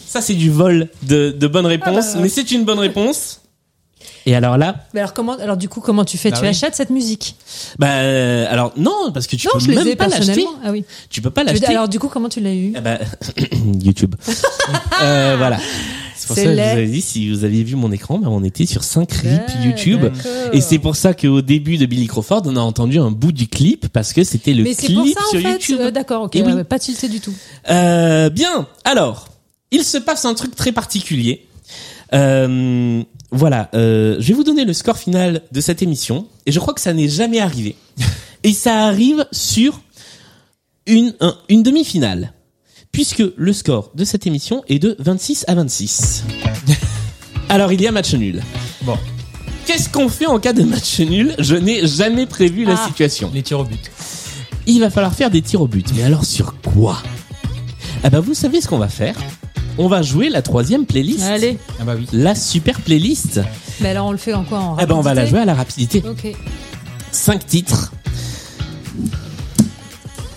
ça 0.08 0.22
c'est 0.22 0.34
du 0.34 0.50
vol 0.50 0.88
de, 1.04 1.32
de 1.32 1.48
bonnes 1.48 1.66
réponses, 1.66 2.16
mais 2.20 2.30
c'est 2.30 2.52
une 2.52 2.64
bonne 2.64 2.80
réponse. 2.80 3.42
Et 4.26 4.36
alors 4.36 4.58
là, 4.58 4.76
Mais 4.94 5.00
alors 5.00 5.14
comment 5.14 5.34
alors 5.38 5.58
du 5.58 5.70
coup 5.70 5.80
comment 5.82 6.06
tu 6.06 6.18
fais? 6.18 6.30
Bah 6.30 6.38
Tu 6.38 6.44
oui. 6.44 6.50
achètes 6.50 6.76
cette 6.76 6.90
musique? 6.90 7.36
Bah 7.80 7.88
euh, 7.88 8.46
alors 8.50 8.74
non 8.78 9.12
parce 9.14 9.28
que 9.28 9.36
tu 9.36 9.48
Non, 9.48 9.54
peux 9.54 9.60
je 9.60 9.70
les 9.70 9.76
même 9.76 9.88
ai 9.88 9.96
pas 9.96 10.08
l'acheter. 10.08 10.46
Ah 10.64 10.72
oui. 10.72 10.84
Tu 11.10 11.22
peux 11.22 11.32
pas 11.32 11.44
l'acheter. 11.44 11.66
Alors 11.68 11.88
du 11.90 12.00
coup 12.00 12.10
comment 12.10 12.30
tu 12.30 12.40
l'as 12.40 12.54
eu? 12.54 12.74
Ah 12.76 12.82
bah, 12.82 12.98
YouTube. 13.82 14.16
euh, 15.04 15.36
voilà. 15.38 15.58
C'est 16.36 16.44
pour 16.46 16.56
ça 16.56 16.56
que 16.56 16.58
je 16.58 16.62
vous 16.74 16.78
avais 16.78 16.88
dit 16.88 17.02
si 17.02 17.30
vous 17.30 17.44
aviez 17.44 17.64
vu 17.64 17.76
mon 17.76 17.92
écran, 17.92 18.20
bah, 18.20 18.28
on 18.30 18.44
était 18.44 18.66
sur 18.66 18.84
5 18.84 19.08
clips 19.08 19.42
Ah, 19.48 19.66
YouTube. 19.66 20.06
Et 20.54 20.62
c'est 20.62 20.80
pour 20.80 20.96
ça 20.96 21.14
qu'au 21.14 21.42
début 21.42 21.78
de 21.78 21.86
Billy 21.86 22.08
Crawford, 22.08 22.42
on 22.46 22.56
a 22.56 22.60
entendu 22.62 23.00
un 23.00 23.12
bout 23.12 23.32
du 23.32 23.48
clip 23.48 23.88
parce 23.90 24.14
que 24.14 24.24
c'était 24.24 24.54
le 24.54 24.64
Mais 24.64 24.74
c'est 24.74 24.88
clip 24.88 24.98
pour 24.98 25.08
ça 25.08 25.22
en 25.28 25.42
fait. 25.42 25.52
YouTube. 25.54 25.78
Euh, 25.82 25.92
D'accord, 25.92 26.24
ok. 26.24 26.32
Oui. 26.46 26.64
pas 26.64 26.80
tilté 26.80 27.08
du 27.08 27.20
tout. 27.20 27.34
Euh, 27.70 28.30
bien. 28.30 28.68
Alors, 28.86 29.28
il 29.72 29.84
se 29.84 29.98
passe 29.98 30.26
un 30.26 30.34
truc 30.34 30.56
très 30.56 30.72
particulier. 30.72 31.46
Euh, 32.14 33.04
voilà. 33.32 33.70
Euh, 33.74 34.16
je 34.20 34.28
vais 34.30 34.34
vous 34.34 34.44
donner 34.44 34.66
le 34.66 34.74
score 34.74 34.98
final 34.98 35.42
de 35.52 35.62
cette 35.62 35.82
émission. 35.82 36.26
Et 36.46 36.52
je 36.52 36.60
crois 36.60 36.74
que 36.74 36.82
ça 36.82 36.94
n'est 36.94 37.08
jamais 37.10 37.40
arrivé. 37.40 37.76
et 38.44 38.54
ça 38.54 38.86
arrive 38.86 39.26
sur 39.32 39.82
une, 40.88 41.14
un- 41.20 41.38
une 41.50 41.62
demi-finale. 41.64 42.34
Puisque 43.00 43.24
le 43.38 43.54
score 43.54 43.92
de 43.96 44.04
cette 44.04 44.28
émission 44.28 44.62
est 44.68 44.78
de 44.78 44.98
26 45.00 45.46
à 45.48 45.56
26. 45.56 46.26
Alors, 47.50 47.72
il 47.72 47.80
y 47.82 47.88
a 47.88 47.94
match 47.94 48.14
nul. 48.14 48.44
Bon, 48.82 48.98
Qu'est-ce 49.66 49.88
qu'on 49.88 50.10
fait 50.10 50.26
en 50.26 50.38
cas 50.38 50.52
de 50.52 50.64
match 50.64 51.00
nul? 51.00 51.34
Je 51.40 51.56
n'ai 51.56 51.88
jamais 51.88 52.26
prévu 52.26 52.66
la 52.66 52.74
Ah. 52.74 52.88
situation. 52.88 53.32
les 53.34 53.42
tirs 53.42 53.62
au 53.62 53.64
but. 53.64 53.80
Il 54.68 54.82
va 54.82 54.90
falloir 54.90 55.14
faire 55.16 55.30
des 55.32 55.42
tirs 55.42 55.62
au 55.62 55.68
but. 55.70 55.88
Mais 55.96 56.04
alors 56.04 56.26
sur 56.26 56.56
quoi? 56.60 57.02
Ah 58.04 58.10
bah 58.10 58.20
vous 58.20 58.34
savez 58.34 58.60
ce 58.60 58.68
qu'on 58.68 58.80
va 58.80 58.90
faire? 58.90 59.16
On 59.78 59.88
va 59.88 60.02
jouer 60.02 60.28
la 60.28 60.42
troisième 60.42 60.86
playlist. 60.86 61.22
Allez. 61.24 61.58
Ah 61.80 61.86
bah 61.86 61.94
oui. 61.98 62.06
La 62.12 62.36
super 62.36 62.82
playlist. 62.82 63.40
Mais 63.80 63.92
alors 63.92 64.08
on 64.08 64.12
le 64.12 64.18
fait 64.18 64.34
en 64.34 64.44
quoi? 64.44 64.60
En 64.60 64.76
Ah 64.78 64.86
bah 64.86 64.96
on 64.98 65.00
va 65.00 65.14
la 65.14 65.22
rapidité? 65.22 65.30
jouer 65.30 65.40
à 65.40 65.46
la 65.46 65.54
rapidité. 65.54 66.04
Ok. 66.06 66.36
Cinq 67.14 67.48
titres. 67.48 67.94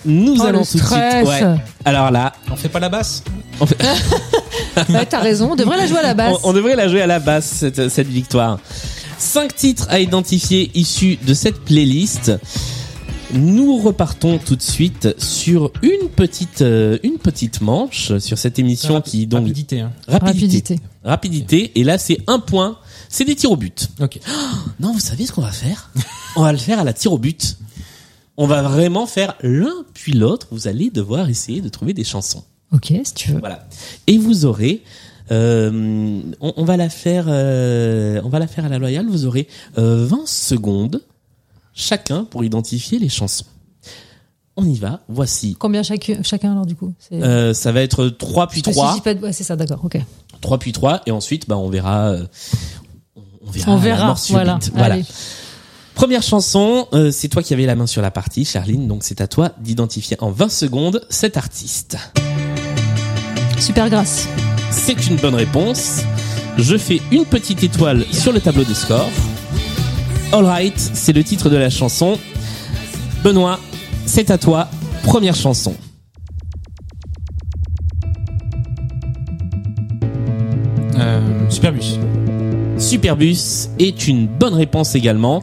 Nous 0.05 0.37
Oh, 0.39 0.43
allons 0.43 0.61
le 0.61 0.67
tout 0.67 0.79
de 0.79 0.83
stress. 0.83 1.29
suite. 1.29 1.43
Ouais. 1.47 1.55
Alors 1.85 2.11
là, 2.11 2.33
On 2.51 2.57
fait 2.57 2.69
pas 2.69 2.81
la 2.81 2.89
basse 2.89 3.23
on, 3.61 3.67
fait- 3.67 3.77
Ouais, 4.89 5.07
T'as 5.07 5.21
raison. 5.21 5.53
On 5.53 5.57
devrait 5.57 5.77
la 5.77 5.87
jouer 5.87 5.99
à 5.99 6.03
la 6.03 6.15
basse. 6.15 6.37
on- 6.43 6.51
on 6.51 6.53
devrait 6.53 6.77
la 6.77 6.89
jouer 6.89 7.03
à 7.03 7.07
la 7.07 7.19
basse 7.21 7.47
cette, 7.47 7.89
cette 7.89 8.09
victoire. 8.09 8.59
Cinq 9.19 9.55
titres 9.55 9.87
à 9.89 10.01
identifier 10.01 10.71
issus 10.75 11.19
de 11.25 11.35
cette 11.35 11.61
playlist. 11.61 12.33
Nous 13.35 13.79
repartons 13.79 14.39
tout 14.39 14.57
de 14.57 14.63
suite 14.63 15.15
sur 15.19 15.71
une 15.81 16.09
petite 16.11 16.61
euh, 16.61 16.99
une 17.03 17.17
petite 17.19 17.63
manche 17.63 18.19
sur 18.19 18.37
cette 18.37 18.59
émission 18.59 18.95
Rapi- 18.97 19.11
qui 19.11 19.27
donc 19.27 19.41
Rapidité. 19.43 19.81
Hein. 19.81 19.93
rapidité. 20.07 20.77
Rapidité. 20.77 20.81
Rapidité. 21.05 21.73
Et 21.81 21.85
là, 21.85 21.97
c'est 21.99 22.19
un 22.27 22.39
point. 22.41 22.77
C'est 23.09 23.25
des 23.25 23.35
tirs 23.35 23.51
au 23.53 23.57
but. 23.57 23.89
Ok. 24.01 24.19
Non, 24.81 24.93
vous 24.93 25.01
savez 25.01 25.25
ce 25.27 25.33
qu'on 25.33 25.41
va 25.43 25.53
faire? 25.53 25.91
On 26.37 26.43
va 26.43 26.53
le 26.53 26.59
faire 26.59 26.79
à 26.79 26.85
la 26.85 26.93
tir 26.93 27.13
au 27.13 27.19
but. 27.19 27.57
On 28.37 28.47
va 28.47 28.63
vraiment 28.63 29.07
faire 29.07 29.35
l'un 29.43 29.85
puis 29.95 30.13
l'autre. 30.13 30.49
Vous 30.51 30.67
allez 30.69 30.91
devoir 30.91 31.29
essayer 31.29 31.61
de 31.61 31.69
trouver 31.69 31.93
des 31.95 32.05
chansons. 32.05 32.45
Ok, 32.73 32.93
si 33.05 33.15
tu 33.15 33.33
veux. 33.33 33.39
Voilà. 33.41 33.67
Et 34.07 34.17
vous 34.17 34.47
aurez, 34.47 34.83
euh, 35.31 36.21
on, 36.41 36.53
on 36.57 36.65
va 36.65 36.77
la 36.79 36.89
faire, 36.89 37.27
euh, 37.29 38.21
on 38.25 38.29
va 38.31 38.39
la 38.39 38.47
faire 38.47 38.65
à 38.65 38.69
la 38.71 38.79
loyale. 38.79 39.07
Vous 39.07 39.27
aurez 39.27 39.47
euh, 39.77 40.07
20 40.07 40.27
secondes 40.27 41.03
chacun 41.75 42.25
pour 42.25 42.45
identifier 42.45 42.99
les 42.99 43.09
chansons. 43.11 43.45
On 44.57 44.65
y 44.67 44.77
va. 44.79 45.01
Voici. 45.09 45.57
Combien 45.59 45.83
chacun, 45.83 46.23
chacun 46.23 46.53
alors 46.53 46.67
du 46.67 46.75
coup? 46.75 46.93
Euh, 47.13 47.53
ça 47.55 47.73
va 47.73 47.83
être 47.83 48.09
3 48.09 48.47
puis 48.49 48.63
Ça 48.65 48.71
3. 48.73 48.91
suffit 48.91 49.01
pas 49.03 49.15
de- 49.15 49.21
ouais, 49.23 49.33
c'est 49.33 49.45
ça, 49.45 49.57
d'accord. 49.57 49.81
Ok. 49.85 49.99
3 50.41 50.59
puis 50.59 50.73
3 50.73 51.03
et 51.07 51.11
ensuite 51.11 51.49
bah 51.49 51.57
on 51.57 51.69
verra 51.71 52.17
on 53.41 53.51
verra 53.51 53.73
On 53.73 53.77
verra. 53.77 54.15
Voilà. 54.29 54.59
voilà. 54.75 54.97
Première 55.95 56.23
chanson, 56.23 56.89
euh, 56.95 57.11
c'est 57.11 57.29
toi 57.29 57.43
qui 57.43 57.53
avais 57.55 57.67
la 57.67 57.75
main 57.75 57.87
sur 57.87 58.03
la 58.03 58.11
partie 58.11 58.45
Charline 58.45 58.89
donc 58.89 59.03
c'est 59.05 59.21
à 59.21 59.27
toi 59.29 59.53
d'identifier 59.61 60.17
en 60.21 60.31
20 60.31 60.49
secondes 60.51 61.07
cet 61.11 61.37
artiste. 61.37 61.97
Super 63.59 63.89
grâce. 63.89 64.27
C'est 64.71 65.07
une 65.07 65.17
bonne 65.17 65.35
réponse. 65.35 66.01
Je 66.59 66.77
fais 66.77 67.01
une 67.13 67.25
petite 67.25 67.63
étoile 67.63 68.05
sur 68.11 68.33
le 68.33 68.41
tableau 68.41 68.65
de 68.65 68.75
score. 68.75 69.09
Alright, 70.33 70.79
c'est 70.79 71.13
le 71.13 71.23
titre 71.23 71.51
de 71.51 71.57
la 71.57 71.71
chanson. 71.71 72.19
Benoît, 73.23 73.61
c'est 74.07 74.31
à 74.31 74.39
toi. 74.39 74.69
Première 75.05 75.35
chanson. 75.37 75.77
Euh, 80.99 81.51
Superbus. 81.51 81.99
Superbus 82.83 83.69
est 83.79 84.09
une 84.09 84.27
bonne 84.27 84.55
réponse 84.55 84.97
également. 84.97 85.43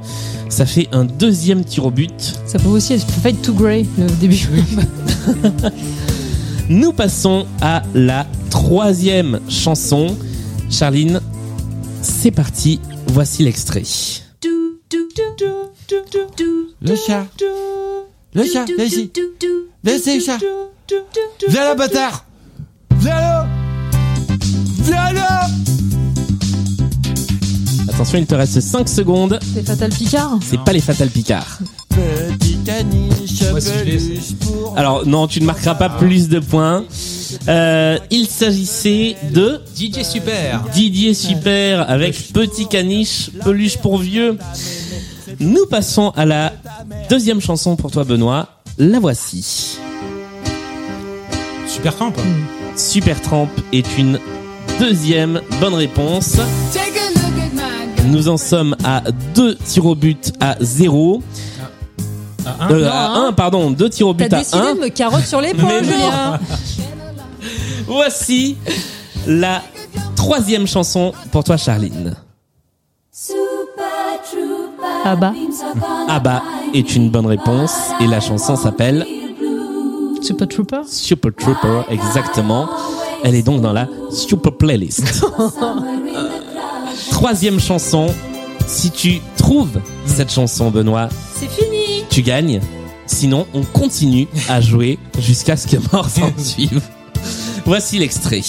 Ça 0.49 0.65
fait 0.65 0.89
un 0.91 1.05
deuxième 1.05 1.63
tir 1.63 1.85
au 1.85 1.89
but. 1.89 2.39
Ça 2.45 2.59
peut 2.59 2.67
aussi 2.67 2.93
être 2.93 3.09
Fade 3.09 3.41
to 3.41 3.53
Grey 3.53 3.85
le 3.97 4.09
début. 4.19 4.45
Nous 6.69 6.91
passons 6.91 7.47
à 7.61 7.81
la 7.95 8.27
troisième 8.49 9.39
chanson. 9.47 10.17
Charline, 10.69 11.21
c'est 12.01 12.31
parti. 12.31 12.81
Voici 13.07 13.43
l'extrait. 13.43 13.83
Le 16.81 16.95
chat. 16.95 17.25
Le 18.33 18.43
chat, 18.43 18.65
viens 18.65 18.85
ici. 18.85 19.11
Viens 19.83 19.95
ici, 19.95 20.21
chat. 20.21 20.37
Viens 21.47 21.63
là, 21.63 21.75
bâtard. 21.75 22.25
Viens 22.99 23.15
là. 23.15 23.47
Viens 24.83 25.13
là. 25.13 25.47
Attention, 27.99 28.19
il 28.19 28.25
te 28.27 28.35
reste 28.35 28.61
5 28.61 28.87
secondes. 28.87 29.39
C'est 29.53 29.67
Fatal 29.67 29.89
Picard. 29.89 30.39
C'est 30.41 30.63
pas 30.63 30.71
les 30.71 30.79
Fatal 30.79 31.09
Picard. 31.09 31.59
Petit 31.89 32.57
caniche, 32.63 33.43
Moi, 33.51 33.59
si 33.59 33.71
je 33.77 33.83
l'ai, 33.83 33.97
peluche 33.97 34.35
pour 34.39 34.73
Alors 34.77 35.05
non, 35.05 35.27
tu 35.27 35.41
ne 35.41 35.45
marqueras 35.45 35.75
pas 35.75 35.89
plus 35.89 36.29
de 36.29 36.39
points. 36.39 36.85
Euh, 37.49 37.99
il 38.09 38.27
s'agissait 38.27 39.17
de 39.33 39.59
DJ 39.75 40.03
Super. 40.03 40.63
Didier 40.73 41.13
Super 41.13 41.89
avec 41.89 42.31
Petit 42.31 42.69
Caniche, 42.69 43.31
peluche 43.43 43.75
pour 43.75 43.97
vieux. 43.97 44.37
Nous 45.41 45.65
passons 45.65 46.13
à 46.15 46.25
la 46.25 46.53
deuxième 47.09 47.41
chanson 47.41 47.75
pour 47.75 47.91
toi 47.91 48.05
Benoît. 48.05 48.47
La 48.77 49.01
voici. 49.01 49.77
Super 51.67 51.97
Camp. 51.97 52.13
Super 52.77 53.21
Tramp 53.21 53.49
est 53.73 53.97
une 53.97 54.19
deuxième 54.79 55.41
bonne 55.59 55.73
réponse. 55.73 56.37
Nous 58.07 58.27
en 58.27 58.37
sommes 58.37 58.75
à 58.83 59.03
deux 59.35 59.55
tirs 59.55 59.85
au 59.85 59.95
but 59.95 60.31
à 60.39 60.55
0. 60.59 61.21
À 62.45 62.65
un. 62.65 62.71
Euh, 62.71 62.83
Non, 62.85 62.91
à 62.91 63.05
hein. 63.07 63.27
1, 63.29 63.33
pardon, 63.33 63.71
deux 63.71 63.89
tirs 63.89 64.07
au 64.07 64.13
T'as 64.13 64.25
but 64.25 64.33
à 64.33 64.39
décidé 64.39 64.57
1. 64.61 64.75
de 64.75 64.79
me 64.79 64.87
carotte 64.89 65.25
sur 65.25 65.41
Mais 65.41 65.53
non. 65.53 65.69
Julien. 65.83 66.39
Voici 67.87 68.57
la 69.27 69.61
troisième 70.15 70.67
chanson 70.67 71.13
pour 71.31 71.43
toi 71.43 71.57
Charline. 71.57 72.15
Bah, 75.05 75.33
Abba 76.07 76.43
est 76.73 76.95
une 76.95 77.09
bonne 77.09 77.25
réponse 77.25 77.73
et 77.99 78.05
la 78.07 78.19
chanson 78.19 78.55
s'appelle 78.55 79.05
Super 80.21 80.47
Trooper. 80.47 80.81
Super 80.87 81.31
Trooper, 81.35 81.81
exactement. 81.89 82.69
Elle 83.23 83.35
est 83.35 83.41
donc 83.41 83.61
dans 83.61 83.73
la 83.73 83.87
Super 84.11 84.55
Playlist. 84.55 85.25
Troisième 87.19 87.59
chanson. 87.59 88.07
Si 88.65 88.91
tu 88.91 89.19
trouves 89.35 89.81
cette 90.05 90.31
chanson, 90.31 90.71
Benoît, 90.71 91.09
C'est 91.35 91.49
fini. 91.49 92.05
tu 92.09 92.21
gagnes. 92.21 92.61
Sinon, 93.07 93.45
on 93.53 93.63
continue 93.63 94.29
à 94.47 94.61
jouer 94.61 94.97
jusqu'à 95.19 95.57
ce 95.57 95.67
que 95.67 95.75
mort 95.91 96.07
s'en 96.09 96.31
suive. 96.37 96.79
Voici 97.65 97.99
l'extrait. 97.99 98.39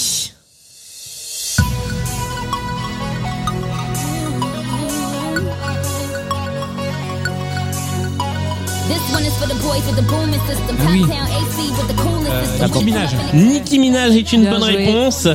Oui. 9.41 9.81
The 9.97 10.07
coolest 10.07 10.41
system. 10.47 10.77
Nicki 12.71 12.85
Minaj. 12.85 13.11
Nicki 13.35 13.79
Minaj 13.79 14.17
est 14.17 14.33
une 14.33 14.43
Bien 14.43 14.51
bonne 14.59 14.71
joué. 14.71 14.77
réponse. 14.87 15.29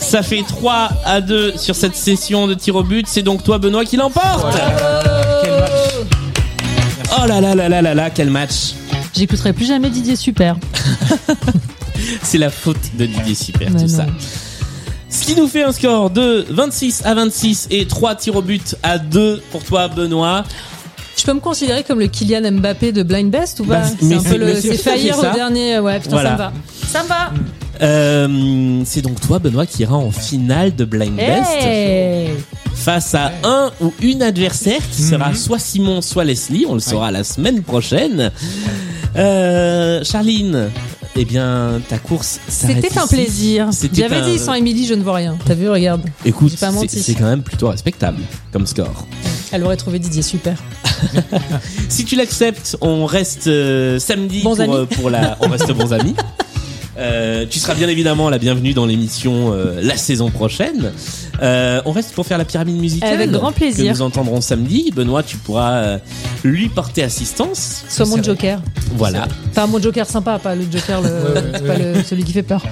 Ça 0.00 0.22
fait 0.22 0.42
3 0.46 0.88
à 1.04 1.20
2 1.20 1.56
sur 1.56 1.74
cette 1.76 1.94
session 1.94 2.46
de 2.46 2.54
tir 2.54 2.76
au 2.76 2.82
but. 2.82 3.06
C'est 3.08 3.22
donc 3.22 3.42
toi, 3.44 3.58
Benoît, 3.58 3.84
qui 3.84 3.96
l'emporte. 3.96 4.46
Oh 7.22 7.26
là 7.26 7.40
là 7.40 7.54
là 7.54 7.68
là 7.68 7.82
là 7.82 7.94
là, 7.94 8.10
quel 8.10 8.30
match. 8.30 8.74
J'écouterai 9.14 9.52
plus 9.52 9.66
jamais 9.66 9.90
Didier 9.90 10.16
Super. 10.16 10.56
C'est 12.22 12.38
la 12.38 12.50
faute 12.50 12.78
de 12.96 13.04
Didier 13.06 13.34
Super, 13.34 13.68
Mais 13.70 13.80
tout 13.80 13.86
non. 13.90 13.96
ça. 13.98 14.06
Ce 15.10 15.24
qui 15.26 15.34
nous 15.34 15.48
fait 15.48 15.64
un 15.64 15.72
score 15.72 16.08
de 16.10 16.46
26 16.48 17.02
à 17.04 17.14
26 17.14 17.66
et 17.70 17.86
3 17.86 18.14
tirs 18.14 18.36
au 18.36 18.42
but 18.42 18.76
à 18.82 18.98
2 18.98 19.42
pour 19.50 19.62
toi, 19.64 19.88
Benoît. 19.88 20.44
Je 21.16 21.24
peux 21.24 21.32
me 21.34 21.40
considérer 21.40 21.82
comme 21.84 21.98
le 22.00 22.06
Kylian 22.06 22.50
Mbappé 22.52 22.92
de 22.92 23.02
Blind 23.02 23.30
Best 23.30 23.60
ou 23.60 23.64
pas 23.64 23.80
Bah, 23.80 23.86
C'est 24.00 24.14
un 24.14 24.22
peu 24.22 24.36
le, 24.38 24.54
c'est 24.60 24.76
faillir 24.76 25.18
au 25.18 25.22
dernier. 25.34 25.78
Ouais, 25.78 25.98
putain, 26.00 26.10
Voilà. 26.12 26.30
ça 26.30 26.34
me 26.34 26.38
va. 26.38 26.52
Ça 26.88 27.02
me 27.02 27.08
va. 27.08 27.30
Euh, 27.82 28.82
c'est 28.84 29.00
donc 29.02 29.20
toi, 29.20 29.38
Benoît, 29.38 29.64
qui 29.66 29.82
ira 29.82 29.96
en 29.96 30.10
finale 30.10 30.74
de 30.74 30.84
Blind 30.84 31.16
Best 31.16 31.50
Hey 31.62 32.28
face 32.74 33.14
à 33.14 33.32
un 33.44 33.70
ou 33.82 33.92
une 34.00 34.22
adversaire 34.22 34.80
qui 34.92 35.02
sera 35.02 35.28
Mhm. 35.30 35.34
soit 35.34 35.58
Simon, 35.58 36.00
soit 36.02 36.24
Leslie. 36.24 36.64
On 36.68 36.74
le 36.74 36.80
saura 36.80 37.10
la 37.10 37.24
semaine 37.24 37.62
prochaine. 37.62 38.30
Euh, 39.16 40.02
Charline, 40.04 40.70
eh 41.16 41.24
bien, 41.24 41.80
ta 41.88 41.98
course 41.98 42.40
C'était 42.48 42.98
un 42.98 43.06
plaisir. 43.06 43.70
J'avais 43.92 44.16
un- 44.16 44.28
dit 44.30 44.38
sans 44.38 44.54
Émilie, 44.54 44.86
je 44.86 44.94
ne 44.94 45.02
vois 45.02 45.14
rien. 45.16 45.36
T'as 45.44 45.54
vu, 45.54 45.68
regarde. 45.68 46.02
Écoute, 46.24 46.52
c'est 46.88 47.14
quand 47.14 47.24
même 47.24 47.42
plutôt 47.42 47.68
respectable 47.68 48.22
comme 48.52 48.66
score. 48.66 49.06
Elle 49.52 49.64
aurait 49.64 49.76
trouvé 49.76 49.98
Didier 49.98 50.22
super. 50.22 50.56
Si 51.88 52.04
tu 52.04 52.14
l'acceptes, 52.14 52.76
on 52.80 53.04
reste 53.06 53.46
euh, 53.46 53.98
samedi 53.98 54.40
pour, 54.42 54.58
euh, 54.60 54.86
pour 54.86 55.10
la. 55.10 55.36
On 55.40 55.48
reste 55.48 55.72
bons 55.72 55.92
amis. 55.92 56.14
Euh, 56.98 57.46
tu 57.48 57.58
seras 57.58 57.74
bien 57.74 57.88
évidemment 57.88 58.30
la 58.30 58.38
bienvenue 58.38 58.74
dans 58.74 58.84
l'émission 58.86 59.52
euh, 59.52 59.80
la 59.82 59.96
saison 59.96 60.30
prochaine. 60.30 60.92
Euh, 61.42 61.80
on 61.84 61.92
reste 61.92 62.12
pour 62.12 62.26
faire 62.26 62.38
la 62.38 62.44
pyramide 62.44 62.76
musicale. 62.76 63.14
Avec 63.14 63.30
grand 63.30 63.52
plaisir. 63.52 63.92
Que 63.92 63.98
nous 63.98 64.02
entendrons 64.02 64.40
samedi. 64.40 64.90
Benoît, 64.94 65.22
tu 65.22 65.36
pourras 65.36 65.72
euh, 65.74 65.98
lui 66.44 66.68
porter 66.68 67.02
assistance. 67.02 67.84
Soit 67.88 68.06
mon 68.06 68.22
Joker. 68.22 68.60
Voilà. 68.96 69.28
Enfin, 69.50 69.66
mon 69.66 69.80
Joker 69.80 70.06
sympa, 70.06 70.38
pas 70.38 70.54
le 70.54 70.64
Joker, 70.70 71.00
le, 71.00 71.08
ouais, 71.08 71.42
pas 71.60 71.74
ouais. 71.74 71.94
le- 71.94 72.02
celui 72.02 72.24
qui 72.24 72.32
fait 72.32 72.42
peur. 72.42 72.62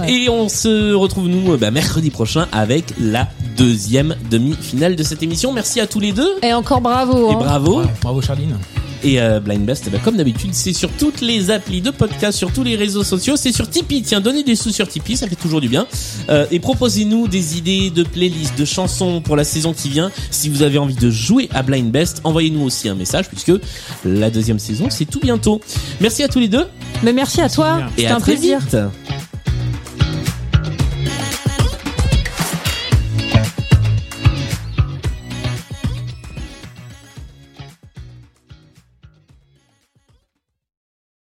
Ouais. 0.00 0.12
Et 0.12 0.28
on 0.28 0.48
se 0.48 0.92
retrouve 0.94 1.28
nous 1.28 1.52
euh, 1.52 1.56
bah, 1.56 1.70
mercredi 1.70 2.10
prochain 2.10 2.48
avec 2.52 2.84
la 3.00 3.28
deuxième 3.56 4.16
demi-finale 4.30 4.96
de 4.96 5.02
cette 5.02 5.22
émission. 5.22 5.52
Merci 5.52 5.80
à 5.80 5.86
tous 5.86 6.00
les 6.00 6.12
deux. 6.12 6.32
Et 6.42 6.52
encore 6.52 6.80
bravo. 6.80 7.30
Et 7.30 7.34
hein. 7.34 7.38
bravo. 7.38 7.80
Ouais, 7.80 7.86
bravo 8.02 8.20
Charline. 8.20 8.56
Et 9.04 9.20
euh, 9.20 9.40
Blind 9.40 9.64
Best, 9.64 9.84
eh 9.86 9.90
ben, 9.90 10.00
comme 10.04 10.16
d'habitude, 10.16 10.50
c'est 10.54 10.72
sur 10.72 10.88
toutes 10.90 11.20
les 11.20 11.50
applis 11.50 11.80
de 11.80 11.90
podcast, 11.90 12.38
sur 12.38 12.52
tous 12.52 12.62
les 12.62 12.76
réseaux 12.76 13.02
sociaux, 13.02 13.34
c'est 13.36 13.50
sur 13.52 13.68
Tipeee. 13.68 14.02
Tiens, 14.02 14.20
donnez 14.20 14.44
des 14.44 14.54
sous 14.54 14.70
sur 14.70 14.86
Tipeee, 14.86 15.16
ça 15.16 15.26
fait 15.26 15.34
toujours 15.36 15.60
du 15.60 15.68
bien. 15.68 15.86
Euh, 16.30 16.46
et 16.52 16.60
proposez-nous 16.60 17.26
des 17.26 17.58
idées 17.58 17.90
de 17.90 18.04
playlists, 18.04 18.56
de 18.58 18.64
chansons 18.64 19.20
pour 19.20 19.34
la 19.36 19.44
saison 19.44 19.72
qui 19.72 19.88
vient. 19.88 20.10
Si 20.30 20.48
vous 20.48 20.62
avez 20.62 20.78
envie 20.78 20.94
de 20.94 21.10
jouer 21.10 21.48
à 21.52 21.62
Blind 21.62 21.90
Best, 21.90 22.20
envoyez-nous 22.24 22.62
aussi 22.62 22.88
un 22.88 22.94
message 22.94 23.28
puisque 23.28 23.52
la 24.04 24.30
deuxième 24.30 24.58
saison, 24.60 24.86
c'est 24.88 25.04
tout 25.06 25.20
bientôt. 25.20 25.60
Merci 26.00 26.22
à 26.22 26.28
tous 26.28 26.38
les 26.38 26.48
deux 26.48 26.66
Mais 27.02 27.12
merci 27.12 27.40
à 27.40 27.48
toi. 27.48 27.80
et 27.98 28.06
à 28.06 28.16
un 28.16 28.20
très 28.20 28.34
plaisir. 28.34 28.60
vite. 28.60 28.76